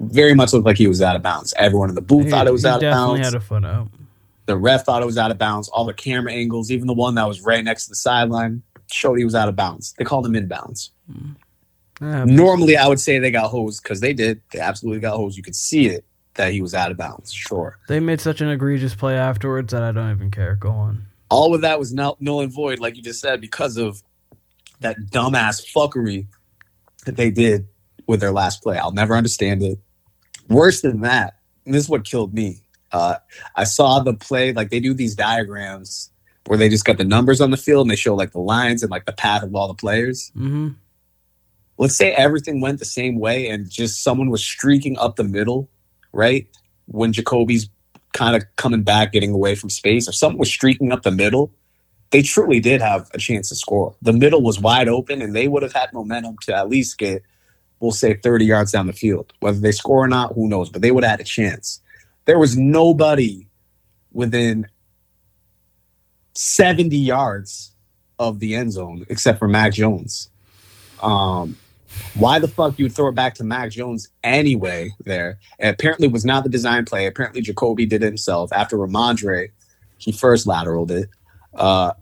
[0.01, 1.55] Very much looked like he was out of bounds.
[1.57, 3.27] Everyone in the booth He- thought it was out of definitely bounds.
[3.29, 3.89] had a foot out.
[4.49, 5.69] The ref thought it was out of bounds.
[5.69, 9.19] All the camera angles, even the one that was right next to the sideline, showed
[9.19, 9.95] he was out of bounds.
[9.99, 10.91] They called him inbounds.
[11.13, 11.37] Mm.
[12.01, 14.41] Yeah, Normally, I would say they got hosed because they did.
[14.53, 15.37] They absolutely got hosed.
[15.37, 16.05] You could see it
[16.35, 17.33] that he was out of bounds.
[17.33, 17.79] Sure.
[17.89, 20.55] they made such an egregious play afterwards that I don't even care.
[20.55, 21.05] Go on.
[21.31, 24.03] all of that was null, null and void, like you just said, because of
[24.81, 26.27] that dumbass fuckery
[27.05, 27.67] that they did
[28.07, 28.79] with their last play.
[28.79, 29.79] I'll never understand it.
[30.49, 31.35] Worse than that,
[31.67, 32.63] and this is what killed me.
[32.93, 33.17] Uh,
[33.57, 36.11] I saw the play, like they do these diagrams
[36.47, 38.83] where they just got the numbers on the field and they show like the lines
[38.83, 40.33] and like the path of all the players.
[40.37, 40.69] Mm-hmm.
[41.77, 45.69] Let's say everything went the same way and just someone was streaking up the middle,
[46.13, 46.49] right?
[46.87, 47.69] When Jacoby's
[48.13, 51.53] kind of coming back, getting away from space, if someone was streaking up the middle,
[52.11, 53.95] they truly did have a chance to score.
[54.01, 57.23] The middle was wide open, and they would have had momentum to at least get,
[57.81, 59.33] we'll say, 30 yards down the field.
[59.41, 60.71] Whether they score or not, who knows?
[60.71, 61.81] But they would have had a chance.
[62.29, 63.49] There was nobody
[64.13, 64.67] within
[66.35, 67.73] 70 yards
[68.19, 70.29] of the end zone except for Mac Jones.
[71.03, 71.57] Um,
[72.13, 75.39] why the fuck you would throw it back to Mac Jones anyway there?
[75.59, 77.07] Apparently was not the design play.
[77.07, 79.49] Apparently Jacoby did it himself after Rhamondre.
[79.97, 81.09] He first lateraled it.
[81.55, 81.95] Uh,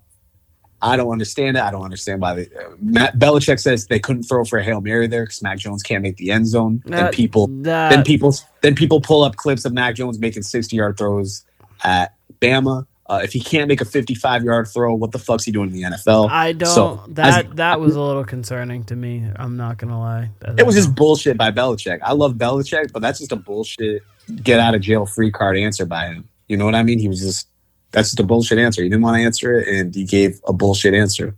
[0.82, 1.62] I don't understand it.
[1.62, 2.42] I don't understand why they.
[2.42, 5.82] Uh, Matt Belichick says they couldn't throw for a hail mary there because Mac Jones
[5.82, 6.82] can't make the end zone.
[6.84, 10.76] and people, That, then people, then people pull up clips of Mac Jones making sixty
[10.76, 11.44] yard throws
[11.82, 12.86] at Bama.
[13.08, 15.74] Uh, if he can't make a fifty-five yard throw, what the fuck's he doing in
[15.74, 16.28] the NFL?
[16.28, 16.68] I don't.
[16.68, 19.24] So, that as- that was a little concerning to me.
[19.36, 20.30] I'm not gonna lie.
[20.58, 22.00] It was just bullshit by Belichick.
[22.02, 24.02] I love Belichick, but that's just a bullshit
[24.42, 26.28] get out of jail free card answer by him.
[26.48, 26.98] You know what I mean?
[26.98, 27.48] He was just
[27.92, 28.82] that's just a bullshit answer.
[28.82, 31.34] He didn't want to answer it, and he gave a bullshit answer.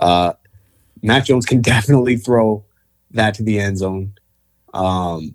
[0.00, 0.32] Uh,
[1.02, 2.64] Mac Jones can definitely throw
[3.12, 4.12] that to the end zone.
[4.74, 5.34] Um,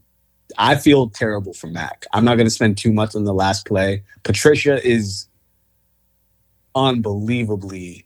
[0.58, 2.06] I feel terrible for Mac.
[2.14, 4.04] I'm not going to spend too much on the last play.
[4.24, 5.28] Patricia is
[6.76, 8.06] unbelievably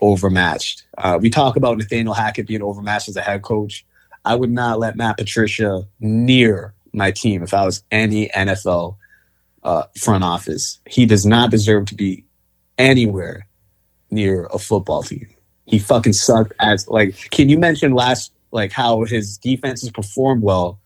[0.00, 0.84] overmatched.
[0.98, 3.84] Uh, we talk about Nathaniel Hackett being overmatched as a head coach.
[4.24, 8.96] I would not let Matt Patricia near my team if I was any NFL
[9.62, 10.80] uh, front office.
[10.86, 12.24] He does not deserve to be
[12.78, 13.46] anywhere
[14.10, 15.28] near a football team.
[15.66, 17.30] He fucking sucked as like.
[17.30, 20.80] Can you mention last like how his defenses performed well?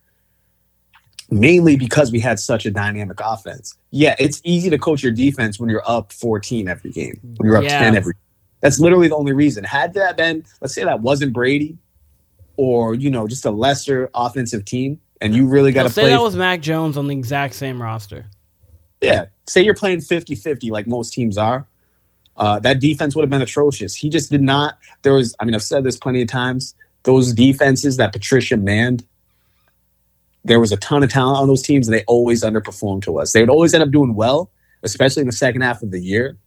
[1.31, 3.75] Mainly because we had such a dynamic offense.
[3.91, 7.57] Yeah, it's easy to coach your defense when you're up 14 every game, when you're
[7.57, 7.79] up Yeah.
[7.79, 8.15] 10 every
[8.61, 9.65] That's literally the only reason.
[9.65, 11.79] Had that been, let's say that wasn't Brady,
[12.57, 16.11] or you know, just a lesser offensive team, and you really got to say play.
[16.11, 18.27] that was Mac Jones on the exact same roster.
[19.03, 21.67] Yeah, say you're playing 50-50 like most teams are.
[22.37, 23.95] Uh, that defense would have been atrocious.
[23.95, 24.79] He just did not.
[25.03, 26.75] There was, I mean, I've said this plenty of times.
[27.03, 29.05] Those defenses that Patricia manned,
[30.45, 33.33] there was a ton of talent on those teams, and they always underperformed to us.
[33.33, 34.51] They would always end up doing well,
[34.83, 36.39] especially in the second half of the year.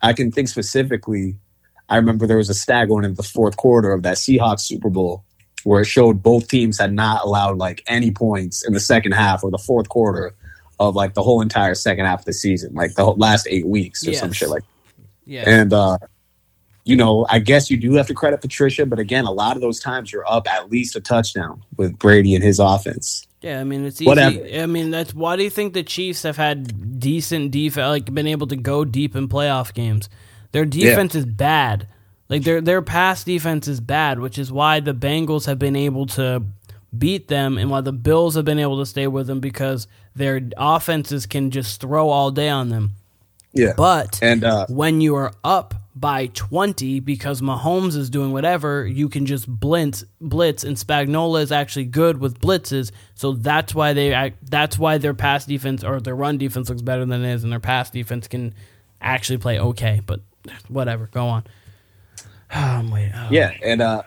[0.00, 1.36] I can think specifically.
[1.88, 4.88] I remember there was a stat going into the fourth quarter of that Seahawks Super
[4.88, 5.24] Bowl
[5.64, 9.42] where it showed both teams had not allowed like any points in the second half
[9.42, 10.34] or the fourth quarter
[10.80, 14.06] of like the whole entire second half of the season, like the last eight weeks
[14.06, 14.20] or yes.
[14.20, 14.62] some shit like.
[15.26, 15.48] Yeah.
[15.48, 15.98] And uh,
[16.84, 19.62] you know, I guess you do have to credit Patricia, but again, a lot of
[19.62, 23.26] those times you're up at least a touchdown with Brady and his offense.
[23.40, 24.06] Yeah, I mean it's easy.
[24.06, 24.46] Whatever.
[24.54, 28.26] I mean that's why do you think the Chiefs have had decent defense, like been
[28.26, 30.08] able to go deep in playoff games?
[30.52, 31.20] Their defense yeah.
[31.20, 31.88] is bad.
[32.28, 36.06] Like their their pass defense is bad, which is why the Bengals have been able
[36.06, 36.42] to
[36.98, 40.40] beat them, and why the Bills have been able to stay with them because their
[40.56, 42.92] offenses can just throw all day on them.
[43.52, 48.84] Yeah, but and uh, when you are up by 20 because Mahomes is doing whatever,
[48.84, 52.90] you can just blitz, blitz, and Spagnuolo is actually good with blitzes.
[53.14, 56.82] So that's why they act, that's why their pass defense or their run defense looks
[56.82, 58.54] better than it is, and their pass defense can
[59.00, 60.00] actually play okay.
[60.04, 60.20] But
[60.68, 61.44] whatever, go on.
[62.54, 63.28] Oh, wait, oh.
[63.30, 64.02] Yeah, and uh,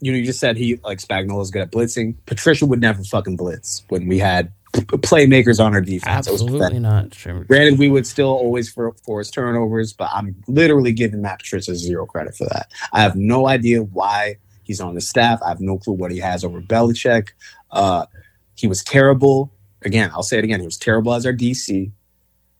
[0.00, 2.16] you know, you just said he like Spagnuolo's good at blitzing.
[2.26, 6.28] Patricia would never fucking blitz when we had playmakers on our defense.
[6.28, 7.14] Absolutely not.
[7.14, 7.44] Sure.
[7.44, 12.06] Granted, we would still always for, force turnovers, but I'm literally giving Matt Patricia zero
[12.06, 12.70] credit for that.
[12.92, 15.40] I have no idea why he's on the staff.
[15.42, 17.30] I have no clue what he has over Belichick.
[17.70, 18.06] Uh,
[18.54, 19.52] he was terrible.
[19.82, 20.60] Again, I'll say it again.
[20.60, 21.90] He was terrible as our DC.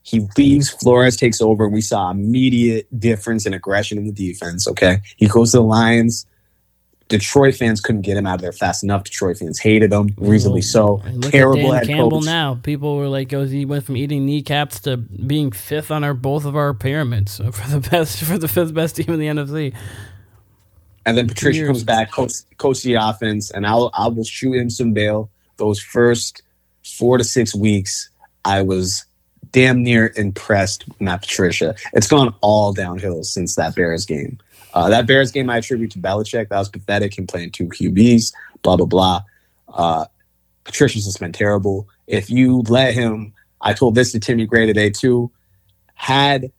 [0.02, 4.66] He leaves, Flores takes over, and we saw immediate difference in aggression in the defense.
[4.66, 5.00] Okay.
[5.16, 6.26] He goes to the Lions.
[7.08, 9.04] Detroit fans couldn't get him out of there fast enough.
[9.04, 11.02] Detroit fans hated him, reasonably so.
[11.12, 12.26] Look Terrible at Dan Campbell coach.
[12.26, 12.58] now.
[12.62, 16.44] People were like, "Oh, he went from eating kneecaps to being fifth on our both
[16.44, 19.74] of our pyramids for the best for the fifth best team in the NFC."
[21.06, 21.68] And then Patricia Years.
[21.68, 25.30] comes back, coach, coach the offense, and I'll I will shoot him some bail.
[25.56, 26.42] Those first
[26.84, 28.10] four to six weeks,
[28.44, 29.06] I was
[29.50, 31.74] damn near impressed with Matt Patricia.
[31.94, 34.38] It's gone all downhill since that Bears game.
[34.78, 36.50] Uh, that Bears game I attribute to Belichick.
[36.50, 37.18] That was pathetic.
[37.18, 38.32] Him playing two QBs,
[38.62, 39.22] blah, blah, blah.
[39.66, 40.04] Uh,
[40.62, 41.88] Patricia's just been terrible.
[42.06, 45.32] If you let him, I told this to Timmy Gray today too,
[45.94, 46.52] had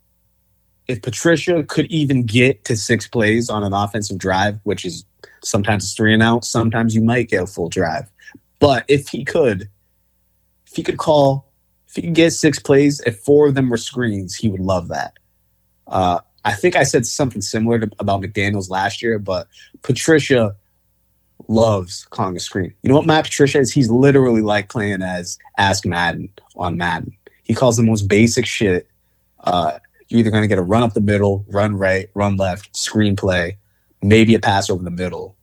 [0.89, 5.05] if Patricia could even get to six plays on an offensive drive, which is
[5.41, 8.11] sometimes it's three and out, sometimes you might get a full drive.
[8.59, 9.69] But if he could,
[10.67, 11.53] if he could call,
[11.87, 14.89] if he could get six plays, if four of them were screens, he would love
[14.89, 15.13] that.
[15.87, 19.47] Uh, I think I said something similar to, about McDaniels last year, but
[19.81, 20.55] Patricia
[21.47, 22.73] loves calling a screen.
[22.83, 23.71] You know what Matt Patricia is?
[23.71, 27.15] He's literally like playing as Ask Madden on Madden.
[27.43, 28.87] He calls the most basic shit.
[29.43, 32.73] Uh, you're either going to get a run up the middle, run right, run left,
[32.73, 33.55] screenplay,
[34.01, 35.35] maybe a pass over the middle.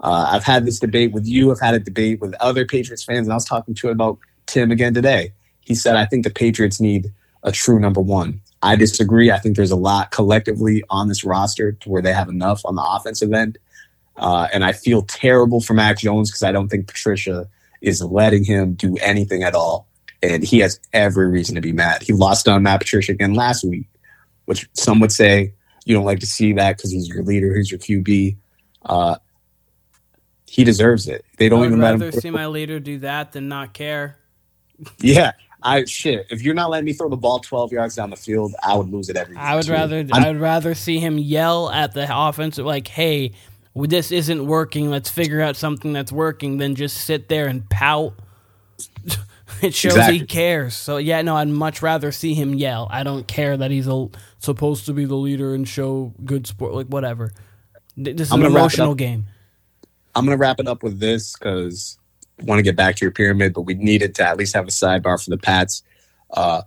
[0.00, 1.50] Uh, I've had this debate with you.
[1.50, 4.18] I've had a debate with other Patriots fans, and I was talking to him about
[4.46, 5.32] Tim again today.
[5.60, 7.12] He said, I think the Patriots need
[7.42, 8.40] a true number one.
[8.64, 9.30] I disagree.
[9.30, 12.76] I think there's a lot collectively on this roster to where they have enough on
[12.76, 13.58] the offensive end.
[14.16, 17.46] Uh, and I feel terrible for Mac Jones because I don't think Patricia
[17.82, 19.86] is letting him do anything at all.
[20.22, 22.02] And he has every reason to be mad.
[22.02, 23.86] He lost on Matt Patricia again last week,
[24.46, 25.52] which some would say
[25.84, 28.38] you don't like to see that because he's your leader, he's your QB.
[28.86, 29.16] Uh,
[30.46, 31.22] he deserves it.
[31.36, 32.20] They don't even rather let him.
[32.20, 34.16] see my leader do that than not care.
[35.00, 35.32] Yeah,
[35.64, 36.26] I shit.
[36.30, 38.90] If you're not letting me throw the ball 12 yards down the field, I would
[38.90, 39.36] lose it every.
[39.36, 40.00] I would rather.
[40.00, 43.32] I'm, I would rather see him yell at the offense like, "Hey,
[43.74, 44.90] this isn't working.
[44.90, 48.12] Let's figure out something that's working." Than just sit there and pout.
[49.62, 50.18] it shows exactly.
[50.18, 50.74] he cares.
[50.74, 52.86] So yeah, no, I'd much rather see him yell.
[52.90, 54.08] I don't care that he's a,
[54.38, 56.74] supposed to be the leader and show good sport.
[56.74, 57.32] Like whatever.
[57.96, 59.26] This is an emotional game.
[60.14, 61.98] I'm gonna wrap it up with this because
[62.42, 64.70] want to get back to your pyramid, but we needed to at least have a
[64.70, 65.82] sidebar for the Pats.
[66.32, 66.62] Uh,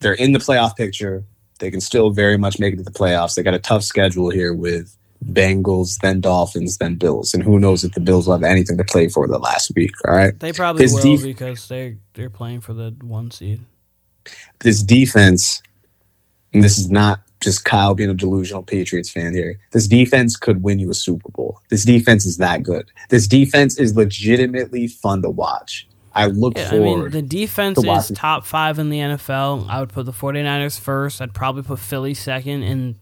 [0.00, 1.24] they're in the playoff picture.
[1.58, 3.34] They can still very much make it to the playoffs.
[3.34, 7.84] They got a tough schedule here with Bengals, then Dolphins, then Bills, and who knows
[7.84, 9.92] if the Bills will have anything to play for the last week.
[10.06, 13.60] All right, they probably this will def- because they they're playing for the one seed.
[14.60, 15.62] This defense,
[16.52, 19.58] and this is not just Kyle being a delusional Patriots fan here.
[19.72, 21.60] This defense could win you a Super Bowl.
[21.68, 22.90] This defense is that good.
[23.08, 25.86] This defense is legitimately fun to watch.
[26.14, 27.00] I look yeah, forward.
[27.00, 29.68] I mean, the defense is top five in the NFL.
[29.68, 31.20] I would put the 49ers first.
[31.20, 32.62] I'd probably put Philly second.
[32.64, 32.96] And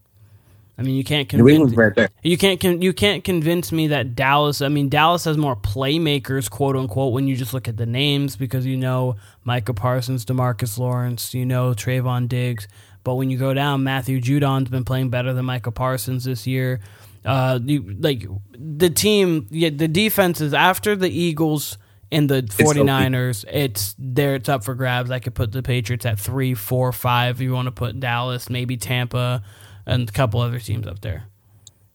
[0.79, 2.09] I mean, you can't convince right there.
[2.23, 4.63] you can't con- you can't convince me that Dallas.
[4.63, 8.37] I mean, Dallas has more playmakers, quote unquote, when you just look at the names
[8.37, 12.67] because you know Micah Parsons, Demarcus Lawrence, you know Trevon Diggs.
[13.05, 16.81] But when you go down, Matthew Judon's been playing better than Micah Parsons this year.
[17.25, 21.79] Uh, you, like the team, yeah, the defense is after the Eagles
[22.13, 23.45] and the 49ers.
[23.51, 24.35] It's there.
[24.35, 25.11] It's up for grabs.
[25.11, 27.37] I could put the Patriots at three, four, five.
[27.37, 29.43] If you want to put Dallas, maybe Tampa,
[29.87, 31.25] and a couple other teams up there.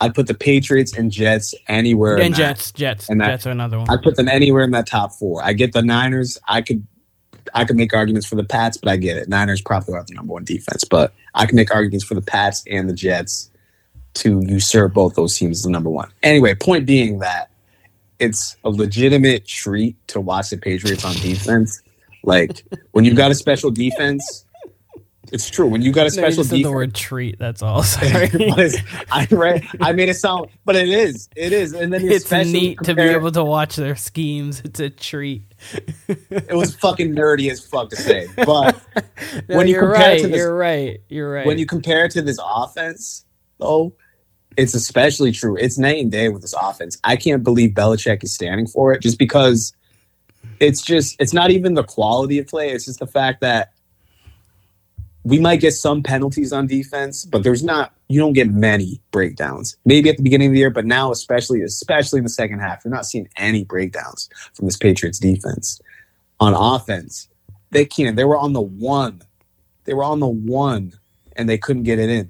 [0.02, 2.18] I'd put the Patriots and Jets anywhere.
[2.18, 2.36] in And.
[2.36, 3.90] Jets, Jets, And that- Jets are another one.
[3.90, 5.42] I put them anywhere in that top four.
[5.44, 6.38] I get the Niners.
[6.48, 6.86] I could
[7.54, 9.30] I could make arguments for the Pats, but I get it.
[9.30, 12.64] Niners probably are the number one defense, but I can make arguments for the Pats
[12.70, 13.50] and the Jets
[14.16, 16.10] to usurp both those teams as the number one.
[16.24, 17.50] Anyway, point being that
[18.20, 21.82] it's a legitimate treat to watch the Patriots on defense.
[22.24, 24.46] Like when you've got a special defense,
[25.32, 25.68] it's true.
[25.68, 27.40] When you got a special defense, the word treat.
[27.40, 27.84] That's all.
[27.84, 28.30] Sorry.
[29.12, 32.94] I I made it sound, but it is, it is, and then it's neat to
[32.94, 34.62] be able to watch their schemes.
[34.64, 35.44] It's a treat.
[36.08, 38.76] It was fucking nerdy as fuck to say, but
[39.50, 40.22] No, When you you're compare it right.
[40.22, 41.00] to this- you're right.
[41.10, 41.46] You're right.
[41.46, 43.26] when you compare it to this offense,
[43.60, 43.94] though,
[44.58, 45.58] it's especially true.
[45.58, 46.98] It's night and day with this offense.
[47.04, 49.74] I can't believe Belichick is standing for it, just because
[50.60, 52.70] it's just it's not even the quality of play.
[52.70, 53.72] It's just the fact that
[55.26, 57.94] we might get some penalties on defense, but there's not.
[58.08, 59.76] You don't get many breakdowns.
[59.84, 62.86] Maybe at the beginning of the year, but now, especially especially in the second half,
[62.86, 65.82] you're not seeing any breakdowns from this Patriots defense.
[66.40, 67.28] On offense,
[67.72, 68.16] they can't.
[68.16, 69.24] They were on the one.
[69.86, 70.94] They were on the one,
[71.36, 72.30] and they couldn't get it in.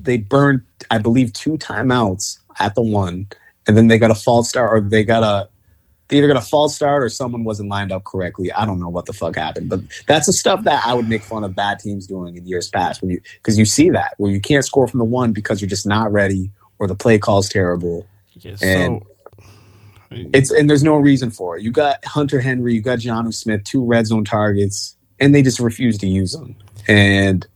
[0.00, 3.26] They burned, I believe, two timeouts at the one,
[3.66, 5.48] and then they got a false start, or they got a
[6.10, 8.52] either got a false start or someone wasn't lined up correctly.
[8.52, 11.22] I don't know what the fuck happened, but that's the stuff that I would make
[11.22, 13.02] fun of bad teams doing in years past.
[13.02, 15.68] When you because you see that where you can't score from the one because you're
[15.68, 18.06] just not ready or the play call's terrible.
[18.34, 19.06] Yeah, and- so
[20.10, 21.62] It's and there's no reason for it.
[21.62, 25.58] You got Hunter Henry, you got Jonnu Smith, two red zone targets, and they just
[25.58, 26.54] refuse to use them.
[26.86, 27.46] And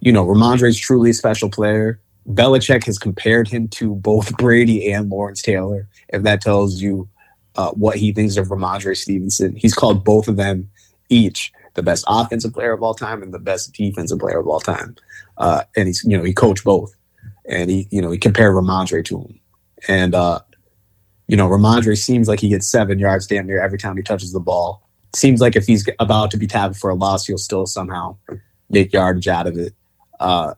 [0.00, 2.00] you know, Rhamondre is truly a special player.
[2.28, 5.88] Belichick has compared him to both Brady and Lawrence Taylor.
[6.08, 7.08] If that tells you
[7.56, 10.70] uh, what he thinks of Rhamondre Stevenson, he's called both of them
[11.08, 14.60] each the best offensive player of all time and the best defensive player of all
[14.60, 14.96] time.
[15.36, 16.94] Uh, and he's you know he coached both,
[17.46, 19.40] and he you know he compared Rhamondre to him,
[19.88, 20.40] and uh,
[21.26, 24.32] you know Rhamondre seems like he gets seven yards damn near every time he touches
[24.32, 24.88] the ball.
[25.14, 28.16] Seems like if he's about to be tackled for a loss, he'll still somehow
[28.70, 29.72] make yardage out of it.
[30.18, 30.54] Uh,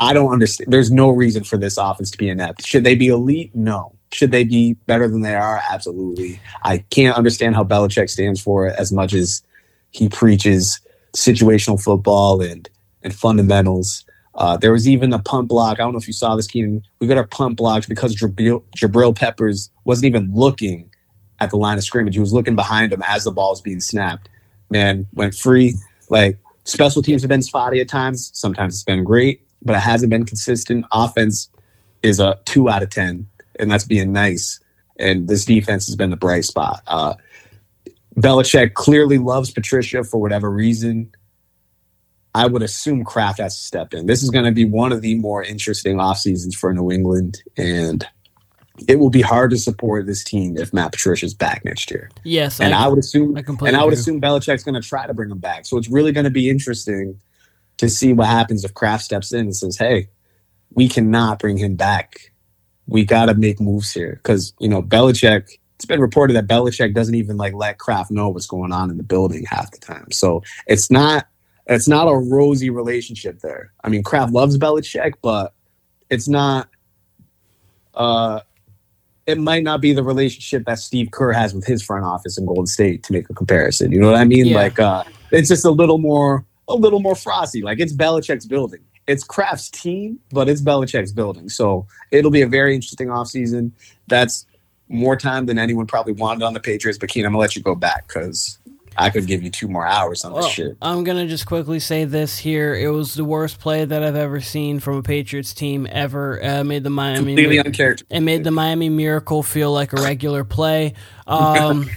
[0.00, 0.72] I don't understand.
[0.72, 2.66] There's no reason for this offense to be inept.
[2.66, 3.54] Should they be elite?
[3.54, 3.93] No.
[4.14, 5.60] Should they be better than they are?
[5.70, 6.40] Absolutely.
[6.62, 9.42] I can't understand how Belichick stands for it as much as
[9.90, 10.80] he preaches
[11.14, 12.68] situational football and
[13.02, 14.04] and fundamentals.
[14.36, 15.74] Uh, there was even a punt block.
[15.78, 16.82] I don't know if you saw this, Keenan.
[17.00, 20.90] We got our punt blocked because Jabrill, Jabrill Peppers wasn't even looking
[21.40, 22.14] at the line of scrimmage.
[22.14, 24.28] He was looking behind him as the ball was being snapped.
[24.70, 25.74] Man, went free.
[26.08, 28.30] Like special teams have been spotty at times.
[28.34, 30.84] Sometimes it's been great, but it hasn't been consistent.
[30.92, 31.48] Offense
[32.02, 33.28] is a two out of ten,
[33.58, 34.60] and that's being nice.
[34.98, 36.82] And this defense has been the bright spot.
[36.86, 37.14] Uh,
[38.16, 41.12] Belichick clearly loves Patricia for whatever reason.
[42.34, 44.06] I would assume Kraft has to step in.
[44.06, 47.42] This is going to be one of the more interesting off seasons for New England,
[47.56, 48.04] and
[48.88, 52.10] it will be hard to support this team if Matt Patricia's back next year.
[52.24, 54.00] yes, And I, would assume I and I would agree.
[54.00, 55.64] assume Belichick's going to try to bring him back.
[55.66, 57.20] So it's really going to be interesting
[57.76, 60.08] to see what happens if Kraft steps in and says, "Hey,
[60.70, 62.32] we cannot bring him back.
[62.86, 65.58] We got to make moves here." Because you know Belichick.
[65.76, 68.96] It's been reported that Belichick doesn't even like let Kraft know what's going on in
[68.96, 70.12] the building half the time.
[70.12, 71.26] So it's not
[71.66, 73.72] it's not a rosy relationship there.
[73.82, 75.52] I mean, Kraft loves Belichick, but
[76.10, 76.68] it's not.
[77.94, 78.40] Uh,
[79.26, 82.44] it might not be the relationship that Steve Kerr has with his front office in
[82.44, 83.90] Golden State to make a comparison.
[83.92, 84.46] You know what I mean?
[84.46, 84.56] Yeah.
[84.56, 87.62] Like uh it's just a little more a little more frosty.
[87.62, 88.80] Like it's Belichick's building.
[89.06, 91.48] It's Kraft's team, but it's Belichick's building.
[91.48, 93.72] So it'll be a very interesting offseason.
[94.08, 94.46] That's
[94.88, 96.98] more time than anyone probably wanted on the Patriots.
[96.98, 98.58] But Keen, I'm gonna let you go back because
[98.96, 100.76] I could give you two more hours on this Well, shit.
[100.80, 102.74] I'm gonna just quickly say this here.
[102.74, 106.42] It was the worst play that I've ever seen from a Patriots team ever.
[106.42, 108.06] Uh, made the Miami Completely uncharacteristic.
[108.10, 110.94] it made the Miami Miracle feel like a regular play.
[111.26, 111.88] Um,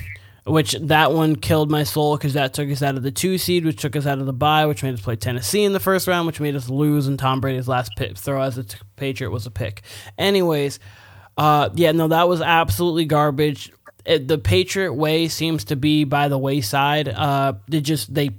[0.48, 3.66] which that one killed my soul because that took us out of the two seed,
[3.66, 6.08] which took us out of the bye, which made us play Tennessee in the first
[6.08, 7.08] round, which made us lose.
[7.08, 9.82] And Tom Brady's last pick, throw as a t- Patriot was a pick.
[10.18, 10.80] Anyways,
[11.38, 13.72] uh, yeah, no, that was absolutely garbage.
[14.06, 17.10] It, the Patriot way seems to be by the wayside.
[17.10, 18.32] Uh, they just they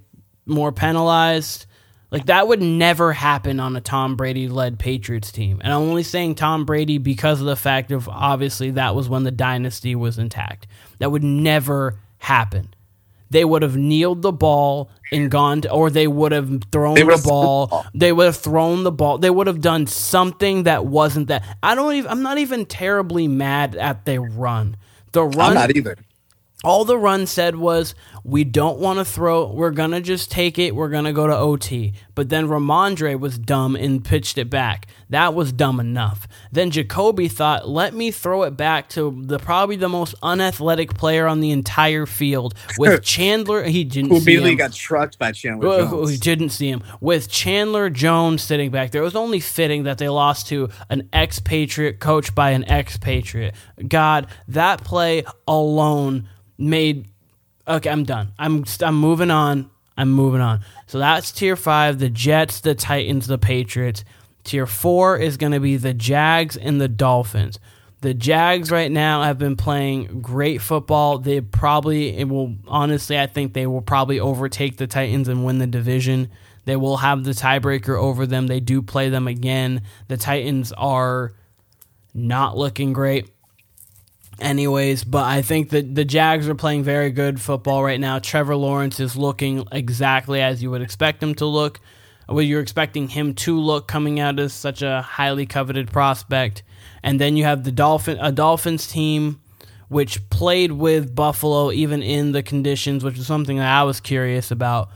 [0.47, 1.67] more penalized,
[2.11, 5.61] Like that would never happen on a Tom Brady led Patriots team.
[5.63, 9.25] And I'm only saying Tom Brady because of the fact of obviously that was when
[9.25, 10.67] the dynasty was intact.
[10.99, 12.75] That would never happen.
[13.31, 17.23] They would have kneeled the ball and gone to, or they would have thrown the
[17.23, 17.85] ball.
[17.95, 19.19] They would have thrown the ball.
[19.19, 21.45] They would have done something that wasn't that.
[21.63, 24.77] I don't even I'm not even terribly mad at their run.
[25.13, 25.97] The run I'm not either
[26.65, 27.95] all the run said was,
[28.25, 31.27] we don't want to throw, we're going to just take it, we're going to go
[31.27, 31.93] to OT.
[32.19, 34.89] But then Rhamondre was dumb and pitched it back.
[35.09, 36.27] That was dumb enough.
[36.51, 41.29] Then Jacoby thought, let me throw it back to the probably the most unathletic player
[41.29, 43.63] on the entire field with Chandler.
[43.63, 46.11] He didn't Who immediately got trucked by Chandler Jones.
[46.11, 46.83] Who didn't see him.
[47.01, 49.03] With Chandler Jones sitting back there.
[49.03, 53.55] It was only fitting that they lost to an expatriate coached by an expatriate.
[53.87, 56.29] God, that play alone
[56.59, 57.07] made
[57.69, 60.61] okay i'm done i'm i'm moving on i'm moving on.
[60.87, 64.05] So that's tier five the jets the titans the patriots.
[64.45, 67.59] Tier four is going to be the jags and the dolphins.
[68.01, 71.19] The jags right now have been playing great football.
[71.19, 75.67] They probably will honestly i think they will probably overtake the titans and win the
[75.67, 76.31] division.
[76.65, 78.47] They will have the tiebreaker over them.
[78.47, 79.83] They do play them again.
[80.07, 81.33] The titans are
[82.15, 83.31] not looking great
[84.39, 88.19] anyways, but I think that the Jags are playing very good football right now.
[88.19, 91.81] Trevor Lawrence is looking exactly as you would expect him to look.
[92.27, 96.63] What you're expecting him to look coming out as such a highly coveted prospect.
[97.03, 99.41] And then you have the Dolphin a Dolphins team
[99.89, 104.51] which played with Buffalo even in the conditions, which is something that I was curious
[104.51, 104.91] about.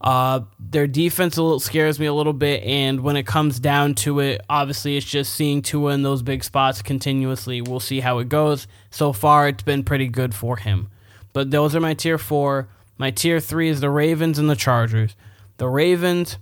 [0.00, 3.94] Uh, their defense a little, scares me a little bit, and when it comes down
[3.96, 7.60] to it, obviously it's just seeing Tua in those big spots continuously.
[7.60, 8.68] We'll see how it goes.
[8.90, 10.88] So far, it's been pretty good for him.
[11.32, 12.68] But those are my tier four.
[12.96, 15.16] My tier three is the Ravens and the Chargers.
[15.56, 16.38] The Ravens,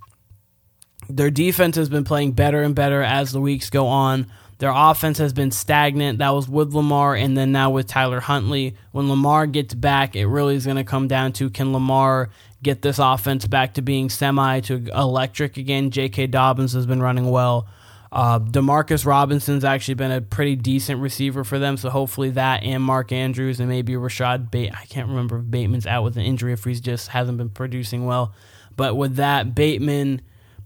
[1.08, 4.26] their defense has been playing better and better as the weeks go on.
[4.58, 6.18] Their offense has been stagnant.
[6.18, 8.74] That was with Lamar and then now with Tyler Huntley.
[8.92, 12.30] When Lamar gets back, it really is going to come down to can Lamar
[12.62, 15.90] get this offense back to being semi to electric again.
[15.90, 16.28] J.K.
[16.28, 17.68] Dobbins has been running well.
[18.12, 22.82] Uh, Demarcus Robinson's actually been a pretty decent receiver for them, so hopefully that and
[22.82, 24.72] Mark Andrews and maybe Rashad Bate.
[24.72, 28.06] I can't remember if Bateman's out with an injury if he's just hasn't been producing
[28.06, 28.32] well.
[28.76, 30.22] But with that, Bateman,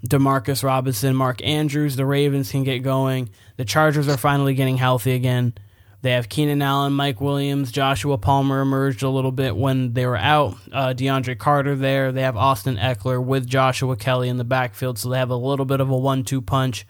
[0.06, 3.30] Demarcus Robinson, Mark Andrews, the Ravens can get going.
[3.56, 5.54] The Chargers are finally getting healthy again.
[6.02, 10.16] They have Keenan Allen, Mike Williams, Joshua Palmer emerged a little bit when they were
[10.16, 10.56] out.
[10.72, 12.10] Uh, DeAndre Carter there.
[12.10, 15.66] They have Austin Ekeler with Joshua Kelley in the backfield, so they have a little
[15.66, 16.86] bit of a one-two punch,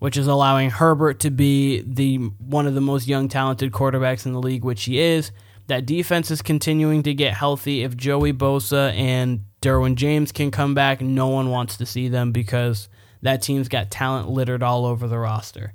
[0.00, 4.32] which is allowing Herbert to be the one of the most young, talented quarterbacks in
[4.32, 5.30] the league, which he is.
[5.68, 7.84] That defense is continuing to get healthy.
[7.84, 12.32] If Joey Bosa and Derwin James can come back, no one wants to see them
[12.32, 12.88] because
[13.22, 15.72] that team's got talent littered all over the roster.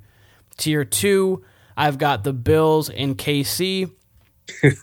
[0.58, 1.42] Tier two
[1.78, 3.88] I've got the Bills and KC.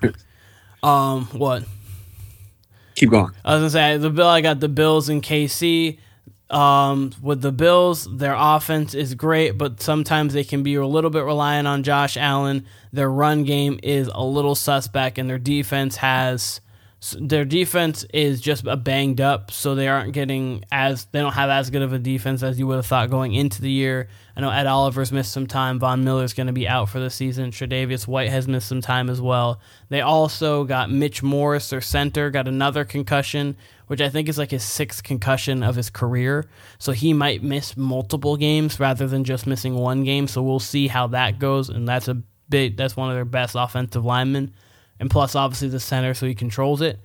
[0.83, 1.65] um, what?
[2.95, 3.33] Keep going.
[3.43, 4.27] I was gonna say the bill.
[4.27, 5.99] I got the Bills and KC.
[6.49, 11.09] Um, with the Bills, their offense is great, but sometimes they can be a little
[11.09, 12.65] bit reliant on Josh Allen.
[12.93, 16.61] Their run game is a little suspect, and their defense has
[17.11, 21.49] their defense is just a banged up, so they aren't getting as they don't have
[21.49, 24.07] as good of a defense as you would have thought going into the year.
[24.35, 25.79] I know Ed Oliver's missed some time.
[25.79, 27.51] Von Miller's going to be out for the season.
[27.51, 29.59] Tre'Davious White has missed some time as well.
[29.89, 33.55] They also got Mitch Morse, their center, got another concussion,
[33.87, 36.45] which I think is like his sixth concussion of his career.
[36.79, 40.27] So he might miss multiple games rather than just missing one game.
[40.27, 42.77] So we'll see how that goes, and that's a big.
[42.77, 44.53] That's one of their best offensive linemen
[44.99, 46.99] and plus obviously the center, so he controls it.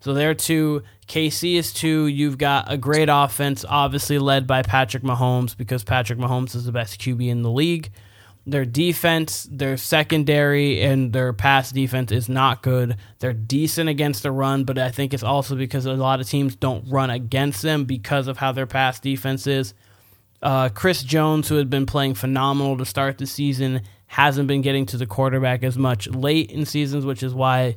[0.00, 0.82] So there two.
[1.08, 2.06] KC is two.
[2.06, 6.72] You've got a great offense, obviously led by Patrick Mahomes because Patrick Mahomes is the
[6.72, 7.90] best QB in the league.
[8.46, 12.96] Their defense, their secondary, and their pass defense is not good.
[13.18, 16.56] They're decent against the run, but I think it's also because a lot of teams
[16.56, 19.74] don't run against them because of how their pass defense is.
[20.42, 24.86] Uh, Chris Jones, who had been playing phenomenal to start the season, hasn't been getting
[24.86, 27.76] to the quarterback as much late in seasons, which is why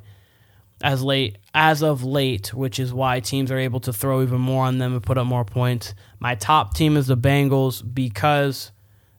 [0.82, 4.66] as late as of late, which is why teams are able to throw even more
[4.66, 5.94] on them and put up more points.
[6.20, 8.72] My top team is the Bengals because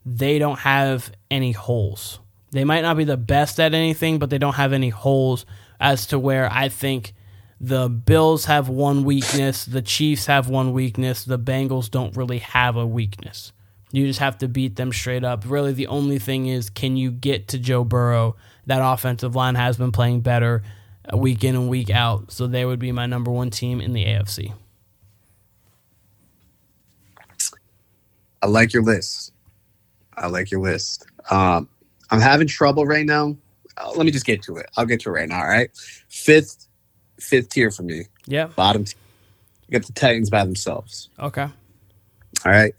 [0.05, 2.19] they don't have any holes.
[2.51, 5.47] They might not be the best at anything, but they don't have any holes
[5.79, 7.15] as to where I think
[7.61, 12.75] the Bills have one weakness, the Chiefs have one weakness, the Bengals don't really have
[12.75, 13.53] a weakness.
[13.95, 15.45] You just have to beat them straight up.
[15.47, 18.35] Really, the only thing is can you get to Joe Burrow?
[18.67, 20.65] That offensive line has been playing better
[21.13, 22.33] week in and week out.
[22.33, 24.53] So they would be my number one team in the AFC.
[28.43, 29.33] I like your list.
[30.17, 31.07] I like your list.
[31.31, 31.69] Um,
[32.11, 33.37] I'm having trouble right now.
[33.77, 34.67] Uh, let me just get to it.
[34.77, 35.39] I'll get to it right now.
[35.39, 35.71] All right.
[36.09, 36.67] Fifth,
[37.21, 38.07] fifth tier for me.
[38.27, 38.47] Yeah.
[38.47, 38.87] Bottom.
[38.87, 38.99] Tier.
[39.69, 41.11] You got the Titans by themselves.
[41.21, 41.43] Okay.
[42.45, 42.75] All right.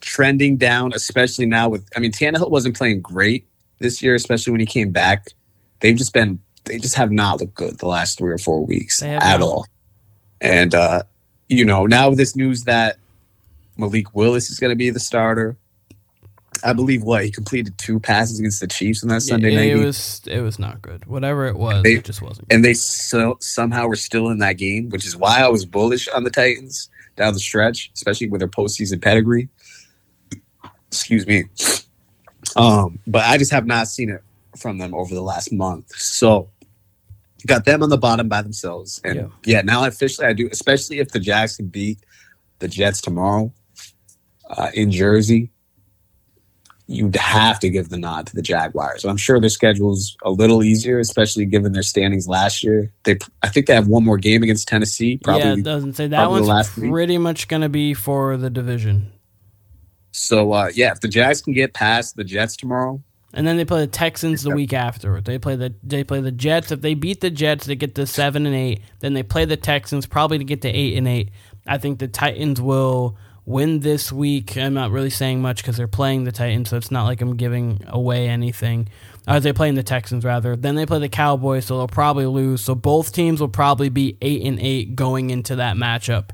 [0.00, 1.88] Trending down, especially now with.
[1.96, 3.46] I mean, Tannehill wasn't playing great
[3.78, 5.28] this year, especially when he came back.
[5.80, 6.38] They've just been.
[6.64, 9.40] They just have not looked good the last three or four weeks at not.
[9.40, 9.66] all.
[10.40, 11.02] And uh,
[11.48, 12.98] you know, now with this news that
[13.76, 15.56] Malik Willis is going to be the starter.
[16.64, 19.72] I believe what he completed two passes against the Chiefs in that Sunday Yeah, night
[19.82, 21.04] it was it was not good.
[21.06, 22.50] Whatever it was, They- it just wasn't.
[22.50, 26.08] and they so, somehow were still in that game, which is why I was bullish
[26.08, 29.48] on the Titans down the stretch, especially with their postseason pedigree.
[30.96, 31.44] Excuse me.
[32.56, 34.22] Um, but I just have not seen it
[34.56, 35.90] from them over the last month.
[35.96, 36.48] So
[37.46, 39.00] got them on the bottom by themselves.
[39.04, 39.26] And Yeah.
[39.44, 41.98] yeah, now officially I do, especially if the Jags can beat
[42.58, 43.52] the Jets tomorrow
[44.50, 45.50] uh, in Jersey.
[46.88, 49.04] You'd have to give the nod to the Jaguars.
[49.04, 52.92] I'm sure their schedule's a little easier, especially given their standings last year.
[53.02, 55.18] They, I think they have one more game against Tennessee.
[55.18, 56.92] Probably yeah, it doesn't say that one's last week.
[56.92, 59.10] pretty much going to be for the division.
[60.16, 63.02] So uh, yeah, if the Jags can get past the Jets tomorrow,
[63.34, 65.20] And then they play the Texans the week after.
[65.20, 66.72] They play the they play the Jets.
[66.72, 68.80] If they beat the Jets, they get to seven and eight.
[69.00, 71.30] Then they play the Texans, probably to get to eight and eight.
[71.66, 74.56] I think the Titans will win this week.
[74.56, 77.36] I'm not really saying much because they're playing the Titans, so it's not like I'm
[77.36, 78.88] giving away anything.
[79.26, 80.56] Uh, they're playing the Texans rather.
[80.56, 82.62] Then they play the Cowboys, so they'll probably lose.
[82.62, 86.30] So both teams will probably be eight and eight going into that matchup.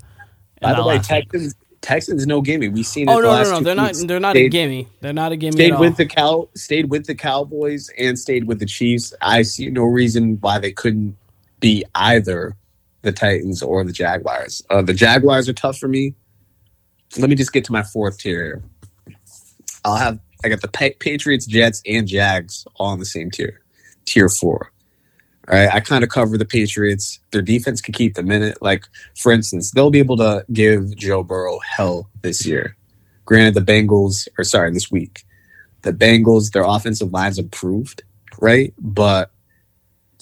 [0.60, 2.68] by the way, Texans Texans no gimme.
[2.68, 3.12] We've seen it.
[3.12, 3.60] Oh no, no, no!
[3.60, 3.94] They're not.
[3.94, 4.88] They're not a gimme.
[5.00, 5.52] They're not a gimme.
[5.52, 5.96] Stayed at with all.
[5.96, 9.12] the cow, stayed with the Cowboys, and stayed with the Chiefs.
[9.20, 11.16] I see no reason why they couldn't
[11.59, 12.56] be either
[13.02, 14.62] the Titans or the Jaguars.
[14.70, 16.14] Uh, the Jaguars are tough for me.
[17.18, 18.62] Let me just get to my fourth tier.
[19.84, 23.60] I'll have I got the Pa- Patriots, Jets, and Jags all in the same tier,
[24.04, 24.72] tier four.
[25.53, 27.20] Right, I kind of cover the Patriots.
[27.31, 28.57] Their defense can keep them in it.
[28.62, 32.74] Like, for instance, they'll be able to give Joe Burrow hell this year.
[33.27, 35.24] Granted, the Bengals, or sorry, this week,
[35.83, 38.03] the Bengals, their offensive line's improved,
[38.41, 38.73] right?
[38.79, 39.31] But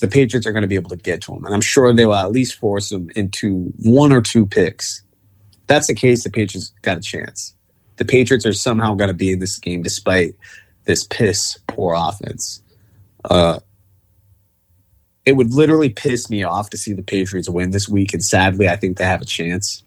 [0.01, 2.07] the Patriots are going to be able to get to them, and I'm sure they
[2.07, 5.05] will at least force them into one or two picks.
[5.69, 6.25] That's the case.
[6.25, 7.55] The Patriots got a chance.
[7.99, 10.35] The Patriots are somehow going to be in this game despite
[10.87, 12.63] this piss poor offense.
[13.27, 13.61] Uh,
[15.25, 18.69] it would literally piss me off to see the Patriots win this week, and sadly,
[18.69, 19.85] I think they have a chance.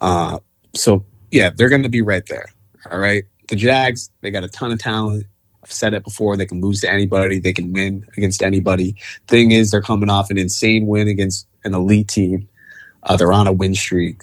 [0.00, 0.38] Uh,
[0.74, 2.46] so yeah, they're going to be right there.
[2.90, 5.26] All right, the Jags, they got a ton of talent.
[5.62, 8.94] I've said it before; they can lose to anybody, they can win against anybody.
[9.26, 12.48] Thing is, they're coming off an insane win against an elite team.
[13.02, 14.22] Uh, they're on a win streak.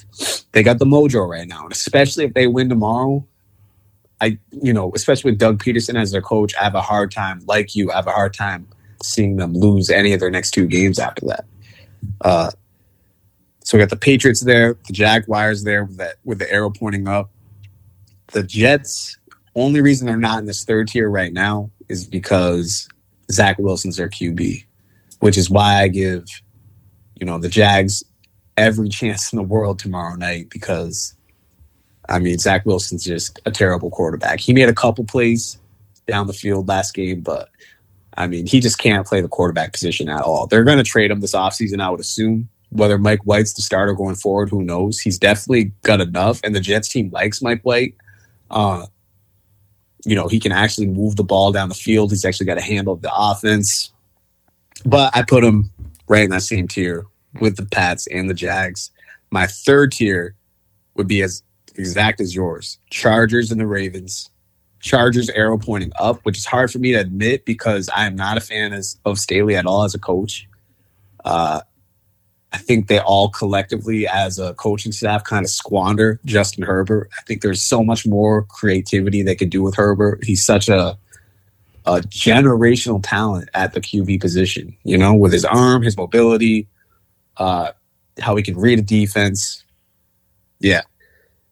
[0.52, 3.26] They got the mojo right now, and especially if they win tomorrow,
[4.22, 7.42] I, you know, especially with Doug Pederson as their coach, I have a hard time,
[7.46, 8.68] like you, I have a hard time
[9.04, 11.46] seeing them lose any of their next two games after that.
[12.22, 12.52] Uh,
[13.64, 17.08] so we got the Patriots there, the Jaguars there with that with the arrow pointing
[17.08, 17.30] up.
[18.28, 19.18] The Jets,
[19.56, 22.90] only reason they're not in this third tier right now is because
[23.32, 24.66] Zach Wilson's their QB,
[25.20, 26.26] which is why I give,
[27.20, 28.04] you know, the Jags
[28.58, 31.16] every chance in the world tomorrow night because
[32.10, 34.40] I mean Zach Wilson's just a terrible quarterback.
[34.40, 35.58] He made a couple plays
[36.06, 37.50] down the field last game, but
[38.18, 40.48] I mean he just can't play the quarterback position at all.
[40.48, 42.50] They're gonna trade him this offseason, I would assume.
[42.70, 45.00] Whether Mike White's the starter going forward, who knows?
[45.00, 47.96] He's definitely got enough, and the Jets team likes Mike White.
[48.50, 48.88] Uh,
[50.06, 52.12] you know, he can actually move the ball down the field.
[52.12, 53.92] He's actually got a handle of the offense.
[54.86, 55.72] But I put him
[56.08, 57.06] right in that same tier
[57.40, 58.92] with the Pats and the Jags.
[59.32, 60.36] My third tier
[60.96, 61.44] would be as
[61.76, 64.30] exact as yours Chargers and the Ravens.
[64.84, 68.38] Chargers arrow pointing up, which is hard for me to admit because I am not
[68.38, 70.48] a fan as, of Staley at all as a coach.
[71.24, 71.62] Uh,
[72.52, 77.10] I think they all collectively, as a coaching staff, kind of squander Justin Herbert.
[77.18, 80.26] I think there's so much more creativity they could do with Herbert.
[80.26, 80.98] He's such a
[81.86, 86.68] a generational talent at the QB position, you know, with his arm, his mobility,
[87.38, 87.72] uh,
[88.20, 89.66] how he can read a defense.
[90.60, 90.84] Yeah.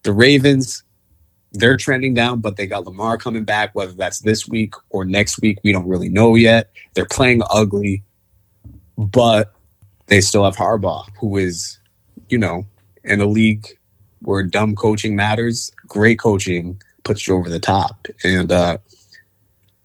[0.04, 0.84] The Ravens,
[1.54, 5.42] they're trending down, but they got Lamar coming back, whether that's this week or next
[5.42, 5.60] week.
[5.64, 6.72] We don't really know yet.
[6.94, 8.04] They're playing ugly,
[8.98, 9.54] but
[10.08, 11.80] they still have Harbaugh, who is,
[12.30, 12.66] you know,
[13.04, 13.68] in a league
[14.22, 18.08] where dumb coaching matters, great coaching puts you over the top.
[18.24, 18.78] And, uh,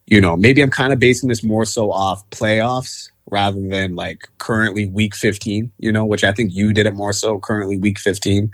[0.07, 4.29] you know, maybe I'm kind of basing this more so off playoffs rather than like
[4.39, 7.99] currently week 15, you know, which I think you did it more so currently week
[7.99, 8.53] 15.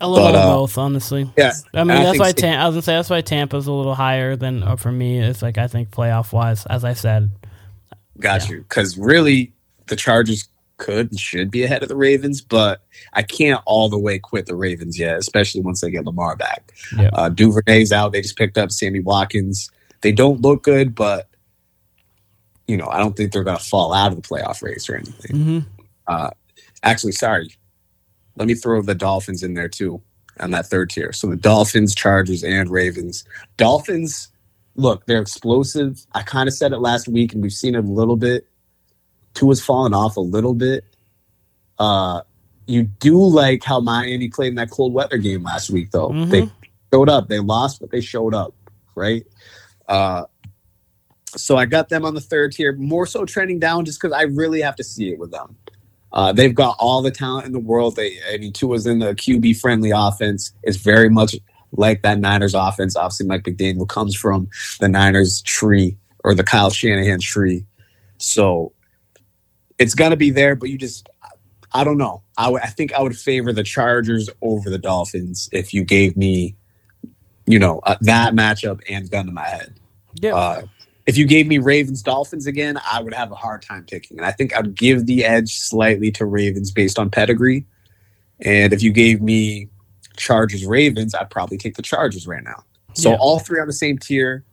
[0.00, 1.28] A little But, of uh, both, honestly.
[1.36, 3.66] Yeah, I mean, and I that's why Tam- I was gonna say that's why Tampa's
[3.66, 5.18] a little higher than uh, for me.
[5.18, 7.30] It's like I think playoff wise, as I said.
[8.20, 8.58] Got you.
[8.58, 9.52] Because really,
[9.86, 13.98] the Chargers could and should be ahead of the Ravens, but I can't all the
[13.98, 16.72] way quit the Ravens yet, especially once they get Lamar back.
[16.96, 17.10] Yeah.
[17.12, 18.12] Uh, Duvernay's out.
[18.12, 19.70] They just picked up Sammy Watkins.
[20.00, 21.28] They don't look good, but
[22.68, 24.94] you know, I don't think they're going to fall out of the playoff race or
[24.96, 25.36] anything.
[25.36, 25.58] hmm
[26.06, 26.30] Uh,
[26.82, 27.50] actually, sorry.
[28.38, 30.00] Let me throw the Dolphins in there too
[30.40, 31.12] on that third tier.
[31.12, 33.24] So the Dolphins, Chargers, and Ravens.
[33.56, 34.28] Dolphins,
[34.76, 36.06] look, they're explosive.
[36.12, 38.46] I kind of said it last week, and we've seen it a little bit.
[39.34, 40.84] Two Tua's fallen off a little bit.
[41.78, 42.22] Uh,
[42.66, 46.10] you do like how Miami played in that cold weather game last week, though.
[46.10, 46.30] Mhm.
[46.30, 46.50] They
[46.92, 47.28] showed up.
[47.28, 48.54] They lost, but they showed up,
[48.94, 49.26] right?
[49.88, 50.24] Uh,
[51.36, 54.22] so I got them on the third tier, more so trending down just because I
[54.22, 55.56] really have to see it with them.
[56.12, 57.96] Uh, they've got all the talent in the world.
[57.96, 60.52] They, I mean, Tua's in the QB friendly offense.
[60.62, 61.36] It's very much
[61.72, 62.96] like that Niners offense.
[62.96, 64.48] Obviously, Mike McDaniel comes from
[64.80, 67.64] the Niners tree or the Kyle Shanahan tree.
[68.16, 68.72] So
[69.78, 71.08] it's going to be there, but you just,
[71.72, 72.22] I don't know.
[72.38, 76.16] I would- I think I would favor the Chargers over the Dolphins if you gave
[76.16, 76.56] me,
[77.46, 79.74] you know, uh, that matchup and gun to my head.
[80.14, 80.34] Yeah.
[80.34, 80.62] Uh,
[81.08, 84.18] if you gave me Ravens Dolphins again, I would have a hard time picking.
[84.18, 87.64] And I think I'd give the edge slightly to Ravens based on pedigree.
[88.40, 89.68] And if you gave me
[90.18, 92.62] Chargers Ravens, I'd probably take the Chargers right now.
[92.92, 93.16] So Yeah.
[93.20, 94.44] all three on the same tier.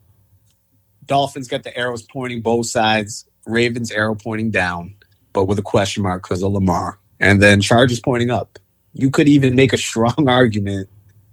[1.06, 3.26] Dolphins got the arrows pointing both sides.
[3.46, 4.96] Ravens arrow pointing down,
[5.34, 6.98] but with a question mark because of Lamar.
[7.20, 8.58] And then Chargers pointing up.
[8.94, 10.88] You could even make a strong argument,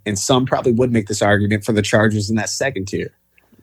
[0.04, 3.12] and some probably would make this argument for the Chargers in that second tier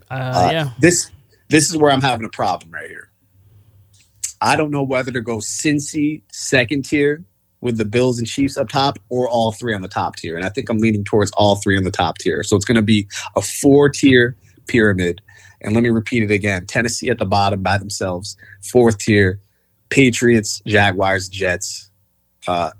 [0.09, 0.69] Uh, uh, yeah.
[0.79, 1.11] this
[1.49, 3.11] this is where I'm having a problem right here.
[4.41, 7.23] I don't know whether to go Cincy second tier
[7.61, 10.37] with the Bills and Chiefs up top or all three on the top tier.
[10.37, 12.43] And I think I'm leaning towards all three on the top tier.
[12.43, 15.21] So it's going to be a four tier pyramid.
[15.61, 19.41] And let me repeat it again Tennessee at the bottom by themselves, fourth tier,
[19.89, 21.91] Patriots, Jaguars, Jets.
[22.47, 22.71] Uh,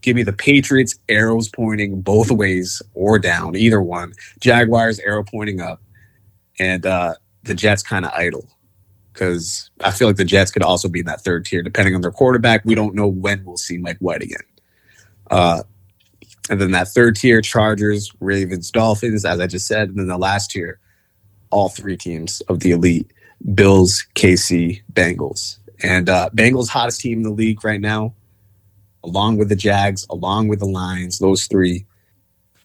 [0.00, 4.14] give me the Patriots arrows pointing both ways or down, either one.
[4.40, 5.82] Jaguars arrow pointing up
[6.58, 7.14] and uh,
[7.46, 8.48] the Jets kind of idle
[9.12, 12.02] because I feel like the Jets could also be in that third tier depending on
[12.02, 12.64] their quarterback.
[12.64, 14.42] We don't know when we'll see Mike White again.
[15.30, 15.62] Uh,
[16.50, 19.88] and then that third tier, Chargers, Ravens, Dolphins, as I just said.
[19.88, 20.78] And then the last tier,
[21.50, 23.10] all three teams of the elite
[23.54, 25.58] Bills, KC, Bengals.
[25.82, 28.14] And uh, Bengals, hottest team in the league right now,
[29.04, 31.86] along with the Jags, along with the Lions, those three.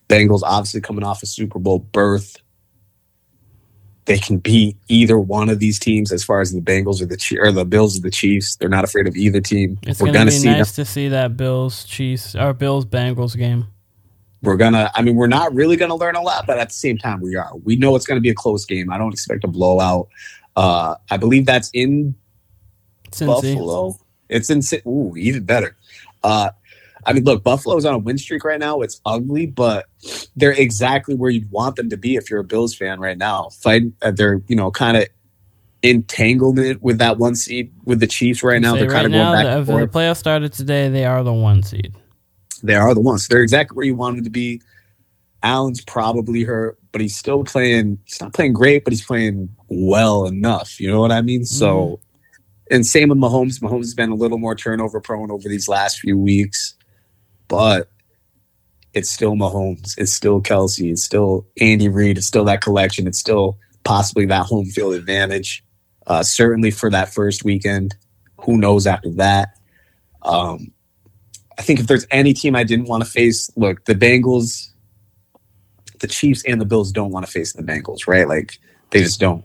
[0.07, 2.37] Bengals obviously coming off a Super Bowl berth
[4.11, 7.39] they can beat either one of these teams as far as the Bengals or the
[7.39, 8.57] or the Bills or the Chiefs.
[8.57, 9.79] They're not afraid of either team.
[9.83, 10.83] It's we're gonna, gonna be see nice them.
[10.83, 13.67] to see that Bills Chiefs or Bills Bengals game.
[14.41, 14.91] We're gonna.
[14.95, 17.37] I mean, we're not really gonna learn a lot, but at the same time, we
[17.37, 17.55] are.
[17.63, 18.91] We know it's gonna be a close game.
[18.91, 20.09] I don't expect a blowout.
[20.57, 22.13] Uh, I believe that's in
[23.11, 23.27] Cincy.
[23.27, 23.95] Buffalo.
[24.27, 24.61] It's in.
[24.85, 25.77] Ooh, even better.
[26.21, 26.49] Uh,
[27.05, 28.81] I mean, look, Buffalo's on a win streak right now.
[28.81, 29.85] It's ugly, but
[30.35, 33.49] they're exactly where you'd want them to be if you're a Bills fan right now.
[33.61, 35.07] Fight, uh, they're you know kind of
[35.83, 38.75] entanglement with that one seed with the Chiefs right now.
[38.75, 39.91] They're kind of right going back the- and if the forth.
[39.91, 41.93] playoffs started today, they are the one seed.
[42.63, 43.27] They are the ones.
[43.27, 44.61] They're exactly where you want them to be.
[45.43, 47.97] Allen's probably hurt, but he's still playing.
[48.05, 50.79] He's not playing great, but he's playing well enough.
[50.79, 51.45] You know what I mean?
[51.45, 51.99] So,
[52.69, 53.59] and same with Mahomes.
[53.59, 56.75] Mahomes has been a little more turnover prone over these last few weeks,
[57.51, 57.89] but
[58.93, 59.93] it's still Mahomes.
[59.97, 60.89] It's still Kelce.
[60.89, 62.17] It's still Andy Reid.
[62.17, 63.07] It's still that collection.
[63.07, 65.61] It's still possibly that home field advantage.
[66.07, 67.93] Uh, certainly for that first weekend.
[68.45, 69.49] Who knows after that?
[70.21, 70.71] Um,
[71.59, 74.71] I think if there's any team I didn't want to face, look, the Bengals,
[75.99, 78.29] the Chiefs, and the Bills don't want to face the Bengals, right?
[78.29, 78.59] Like
[78.91, 79.43] they just don't.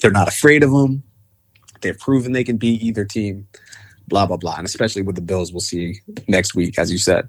[0.00, 1.02] They're not afraid of them.
[1.82, 3.48] They've proven they can beat either team.
[4.08, 7.28] Blah blah blah, and especially with the Bills, we'll see next week, as you said.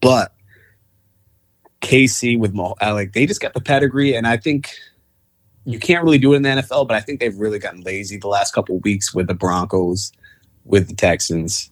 [0.00, 0.34] But
[1.80, 4.70] KC with Mo, I like they just got the pedigree, and I think
[5.64, 6.88] you can't really do it in the NFL.
[6.88, 10.12] But I think they've really gotten lazy the last couple weeks with the Broncos,
[10.64, 11.70] with the Texans.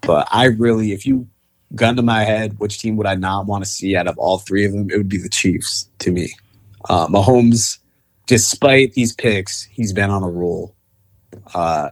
[0.00, 1.26] But I really, if you
[1.74, 4.38] gun to my head, which team would I not want to see out of all
[4.38, 4.90] three of them?
[4.90, 6.34] It would be the Chiefs to me.
[6.88, 7.78] Uh, Mahomes,
[8.26, 10.74] despite these picks, he's been on a roll.
[11.54, 11.90] Uh,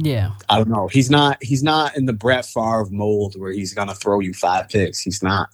[0.00, 0.32] Yeah.
[0.48, 0.88] I don't know.
[0.88, 1.38] He's not.
[1.42, 5.00] He's not in the Brett Favre mold where he's gonna throw you five picks.
[5.00, 5.48] He's not.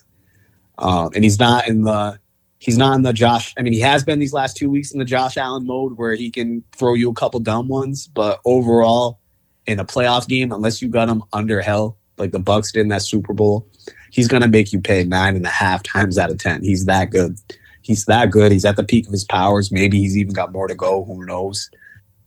[0.79, 2.19] Um, and he's not in the.
[2.59, 3.55] He's not in the Josh.
[3.59, 6.15] I mean, he has been these last two weeks in the Josh Allen mode where
[6.15, 9.21] he can throw you a couple dumb ones, but overall,
[9.66, 12.89] in a playoff game, unless you got him under hell like the Bucs did in
[12.89, 13.69] that Super Bowl,
[14.11, 16.62] he's gonna make you pay nine and a half times out of ten.
[16.62, 17.39] He's that good.
[17.83, 18.51] He's that good.
[18.51, 19.71] He's at the peak of his powers.
[19.71, 21.05] Maybe he's even got more to go.
[21.05, 21.71] Who knows?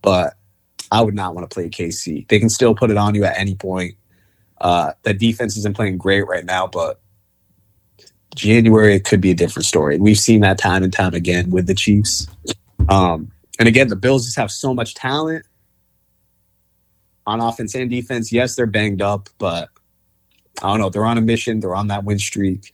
[0.03, 0.36] But
[0.91, 2.27] I would not want to play KC.
[2.27, 3.95] They can still put it on you at any point.
[4.59, 6.99] Uh, the defense isn't playing great right now, but
[8.35, 9.97] January could be a different story.
[9.97, 12.27] We've seen that time and time again with the Chiefs.
[12.89, 15.45] Um, and again, the Bills just have so much talent
[17.25, 18.31] on offense and defense.
[18.31, 19.69] Yes, they're banged up, but
[20.61, 20.89] I don't know.
[20.89, 21.59] They're on a mission.
[21.59, 22.73] They're on that win streak,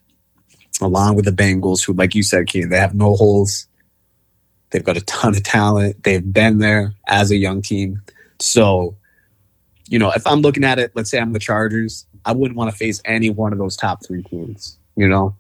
[0.82, 3.68] along with the Bengals, who, like you said, Keen, they have no holes.
[4.74, 6.04] They've got a ton of talent.
[6.04, 8.02] They've been there as a young team.
[8.40, 8.98] So,
[9.88, 12.72] you know, if I'm looking at it, let's say I'm the Chargers, I wouldn't want
[12.72, 14.80] to face any one of those top three teams.
[14.96, 15.36] You know,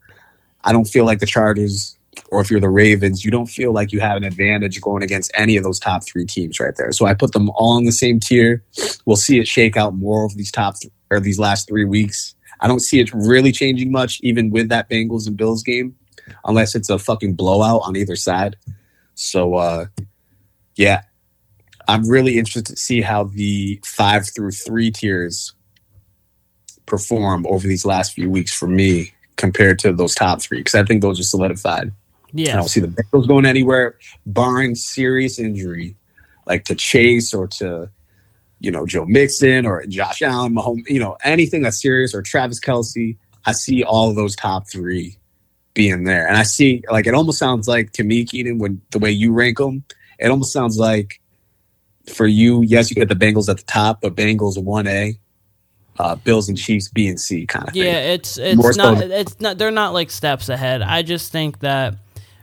[0.63, 1.97] I don't feel like the Chargers,
[2.29, 5.31] or if you're the Ravens, you don't feel like you have an advantage going against
[5.33, 6.91] any of those top three teams right there.
[6.91, 8.63] So I put them all in the same tier.
[9.05, 12.35] We'll see it shake out more over these top th- or these last three weeks.
[12.59, 15.95] I don't see it really changing much, even with that Bengals and Bills game,
[16.45, 18.57] unless it's a fucking blowout on either side.
[19.15, 19.85] So, uh,
[20.75, 21.03] yeah,
[21.87, 25.53] I'm really interested to see how the five through three tiers
[26.85, 30.83] perform over these last few weeks for me compared to those top three because I
[30.83, 31.91] think those are solidified.
[32.33, 35.95] Yeah, I don't see the Bengals going anywhere, barring serious injury,
[36.47, 37.89] like to Chase or to,
[38.59, 42.59] you know, Joe Mixon or Josh Allen, Mahomes, you know, anything that's serious or Travis
[42.59, 43.17] Kelce.
[43.45, 45.17] I see all of those top three
[45.73, 48.99] being there, and I see like it almost sounds like to me, Keenan, when the
[48.99, 49.83] way you rank them,
[50.19, 51.19] it almost sounds like
[52.11, 55.17] for you, yes, you get the Bengals at the top, but Bengals one A,
[55.99, 57.83] uh, Bills and Chiefs B and C kind of thing.
[57.83, 60.81] Yeah, it's it's More so not it's not they're not like steps ahead.
[60.81, 61.95] I just think that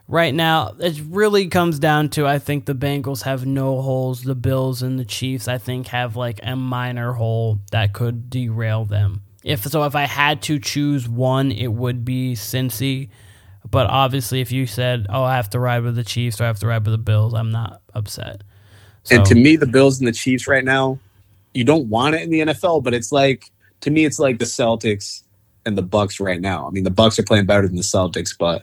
[0.09, 4.23] right now it really comes down to I think the Bengals have no holes.
[4.23, 8.85] The Bills and the Chiefs I think have like a minor hole that could derail
[8.85, 9.23] them.
[9.43, 13.09] If so, if I had to choose one, it would be Cincy.
[13.69, 16.47] But obviously, if you said, "Oh, I have to ride with the Chiefs or I
[16.47, 18.43] have to ride with the Bills," I'm not upset.
[19.05, 20.99] So, And to me, the Bills and the Chiefs right now,
[21.55, 23.51] you don't want it in the NFL, but it's like
[23.81, 25.23] to me, it's like the Celtics
[25.67, 26.67] and the Bucks right now.
[26.67, 28.63] I mean, the Bucks are playing better than the Celtics, but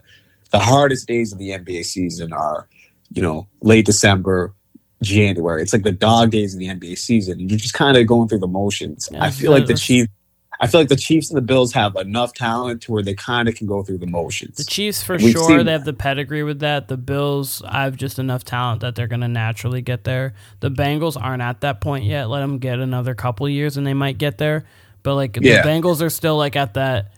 [0.50, 2.68] the hardest days of the NBA season are,
[3.12, 4.54] you know, late December,
[5.02, 5.62] January.
[5.62, 8.40] It's like the dog days of the NBA season, you're just kind of going through
[8.40, 9.08] the motions.
[9.12, 10.10] Yeah, I feel like the Chiefs.
[10.60, 13.48] I feel like the Chiefs and the Bills have enough talent to where they kind
[13.48, 14.56] of can go through the motions.
[14.56, 16.88] The Chiefs for We've sure, they have the pedigree with that.
[16.88, 20.34] The Bills, I have just enough talent that they're going to naturally get there.
[20.60, 22.28] The Bengals aren't at that point yet.
[22.28, 24.64] Let them get another couple years and they might get there.
[25.04, 25.62] But like Yeah.
[25.62, 27.12] the Bengals are still like at that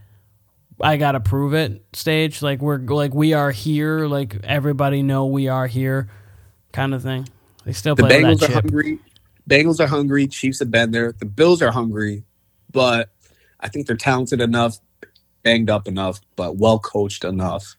[0.80, 2.42] I got to prove it stage.
[2.42, 6.08] Like we're like we are here, like everybody know we are here
[6.72, 7.28] kind of thing.
[7.64, 8.98] They still the play Bengals that are hungry.
[9.48, 10.26] Bengals are hungry.
[10.26, 11.12] Chiefs have been there.
[11.12, 12.24] The Bills are hungry,
[12.72, 13.10] but
[13.60, 14.78] I think they're talented enough,
[15.42, 17.76] banged up enough, but well coached enough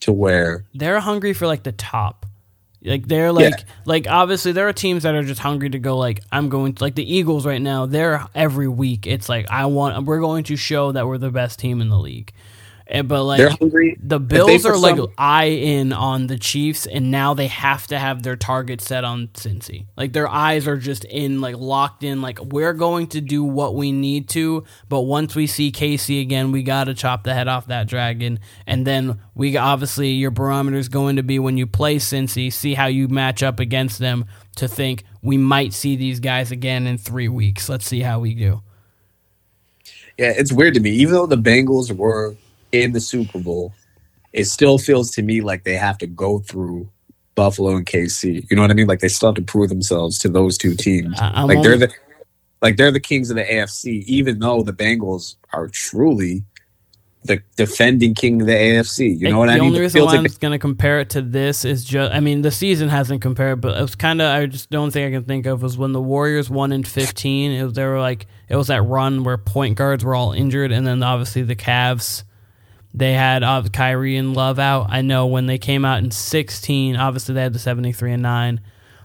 [0.00, 2.26] to where they're hungry for like the top.
[2.82, 6.20] Like they're like like obviously there are teams that are just hungry to go like
[6.30, 7.86] I'm going to like the Eagles right now.
[7.86, 11.58] They're every week it's like I want we're going to show that we're the best
[11.58, 12.32] team in the league.
[12.86, 13.96] And but like they're hungry.
[13.98, 17.98] the Bills are like some- eye in on the Chiefs, and now they have to
[17.98, 19.86] have their target set on Cincy.
[19.96, 22.20] Like their eyes are just in, like locked in.
[22.20, 26.52] Like we're going to do what we need to, but once we see KC again,
[26.52, 30.76] we got to chop the head off that dragon, and then we obviously your barometer
[30.76, 34.26] is going to be when you play Cincy, see how you match up against them
[34.56, 37.68] to think we might see these guys again in three weeks.
[37.70, 38.62] Let's see how we do.
[40.18, 40.90] Yeah, it's weird to me.
[40.90, 42.36] Even though the Bengals were
[42.82, 43.72] in the Super Bowl,
[44.32, 46.88] it still feels to me like they have to go through
[47.34, 48.48] Buffalo and KC.
[48.50, 48.86] You know what I mean?
[48.86, 51.18] Like they still have to prove themselves to those two teams.
[51.20, 51.92] I- like they're the
[52.62, 56.44] like they're the kings of the AFC, even though the Bengals are truly
[57.24, 59.18] the defending king of the AFC.
[59.18, 59.60] You know what I mean?
[59.60, 62.20] The only reason why like I'm going to compare it to this is just, I
[62.20, 65.16] mean, the season hasn't compared, but it was kind of, I just don't think I
[65.16, 67.50] can think of was when the Warriors won in 15.
[67.52, 70.70] It was, they were like, it was that run where point guards were all injured,
[70.70, 72.24] and then obviously the Cavs,
[72.94, 74.88] they had uh, Kyrie and Love out.
[74.90, 78.60] I know when they came out in 16, obviously they had the 73 and 9,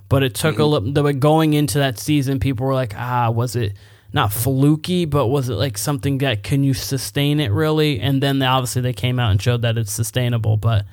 [0.10, 0.64] but it took a Mm-hmm.
[0.64, 3.74] little, but going into that season, people were like, ah, was it
[4.14, 8.00] not fluky, but was it like something that can you sustain it really?
[8.02, 10.58] And then they, obviously they came out and showed that it's sustainable.
[10.58, 10.86] But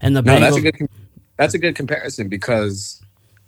[0.00, 0.74] and the No, Bengals, that's a good
[1.38, 3.02] that's a good comparison because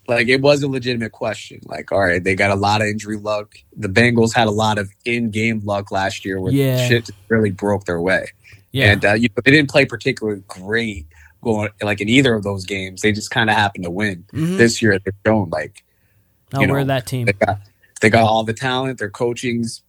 [0.08, 1.60] like it was a legitimate question.
[1.66, 3.54] Like, all right, they got a lot of injury luck.
[3.76, 6.76] The Bengals had a lot of in-game luck last year where Yeah.
[6.76, 8.28] shit really broke their way.
[8.76, 11.06] Yeah, And uh, you know, they didn't play particularly great
[11.42, 13.02] going like in either of those games.
[13.02, 14.24] They just kind of happened to win.
[14.32, 14.58] Mhm.
[14.58, 15.84] This year they're shown like
[16.54, 17.26] oh, you we're know, that team.
[17.26, 17.58] they got
[18.00, 18.98] they got all the talent.
[18.98, 19.82] Their coaching's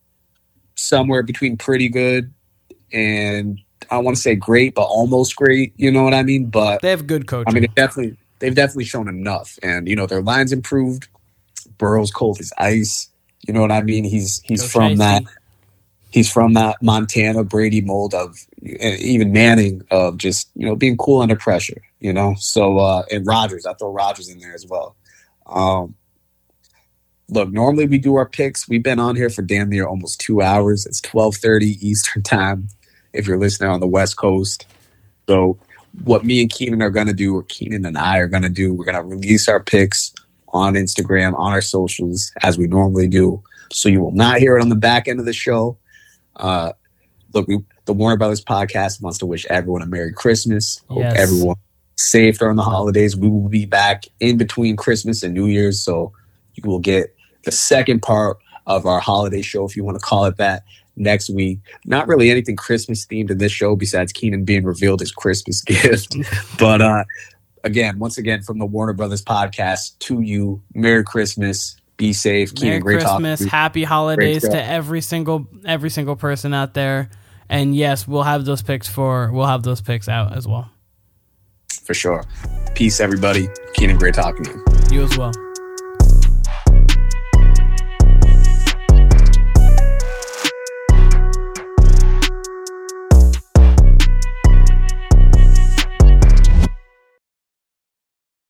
[0.75, 2.31] somewhere between pretty good
[2.93, 3.59] and
[3.89, 5.73] I want to say great, but almost great.
[5.77, 6.47] You know what I mean?
[6.47, 7.49] But they have good coaching.
[7.49, 11.07] I mean, they definitely they've definitely shown enough, and you know their lines improved.
[11.77, 13.09] Burrow's cold as ice.
[13.47, 14.03] You know what I mean?
[14.03, 15.23] He's he's Coach from that
[16.11, 21.21] he's from that Montana Brady mold of even Manning of just you know being cool
[21.21, 21.81] under pressure.
[21.99, 24.95] You know, so uh, and Rodgers, I throw Rodgers in there as well.
[25.47, 25.95] Um,
[27.29, 28.69] look, normally we do our picks.
[28.69, 30.85] We've been on here for damn near almost two hours.
[30.85, 32.69] It's twelve thirty Eastern time
[33.13, 34.67] if you're listening on the West Coast.
[35.27, 35.57] So
[36.03, 38.85] what me and Keenan are gonna do, or Keenan and I are gonna do, we're
[38.85, 40.13] gonna release our picks
[40.49, 43.41] on Instagram, on our socials, as we normally do.
[43.71, 45.77] So you will not hear it on the back end of the show.
[46.37, 46.71] Uh,
[47.33, 50.81] look, we, the Warner Brothas podcast wants to wish everyone a Merry Christmas.
[50.87, 51.15] Hope Yes.
[51.17, 51.55] everyone
[51.95, 53.15] safe during the holidays.
[53.15, 56.13] We will be back in between Christmas and New Year's, so
[56.53, 58.37] you will get the second part
[58.67, 60.63] of our holiday show, if you want to call it that,
[60.95, 61.59] next week.
[61.85, 66.15] Not really anything Christmas themed in this show besides Keenan being revealed as Christmas gift,
[66.59, 67.03] but uh,
[67.63, 71.77] again, once again, from the Warner Brothas podcast to you, Merry Christmas.
[71.97, 72.53] Be safe.
[72.53, 77.09] Merry Keenan, great Christmas, happy holidays to every single every single person out there.
[77.49, 80.69] And yes, we'll have those picks for we'll have those picks out as well.
[81.83, 82.23] For sure.
[82.75, 83.47] Peace, everybody.
[83.73, 84.97] Keenan, great talking to you.
[84.97, 85.33] You as well.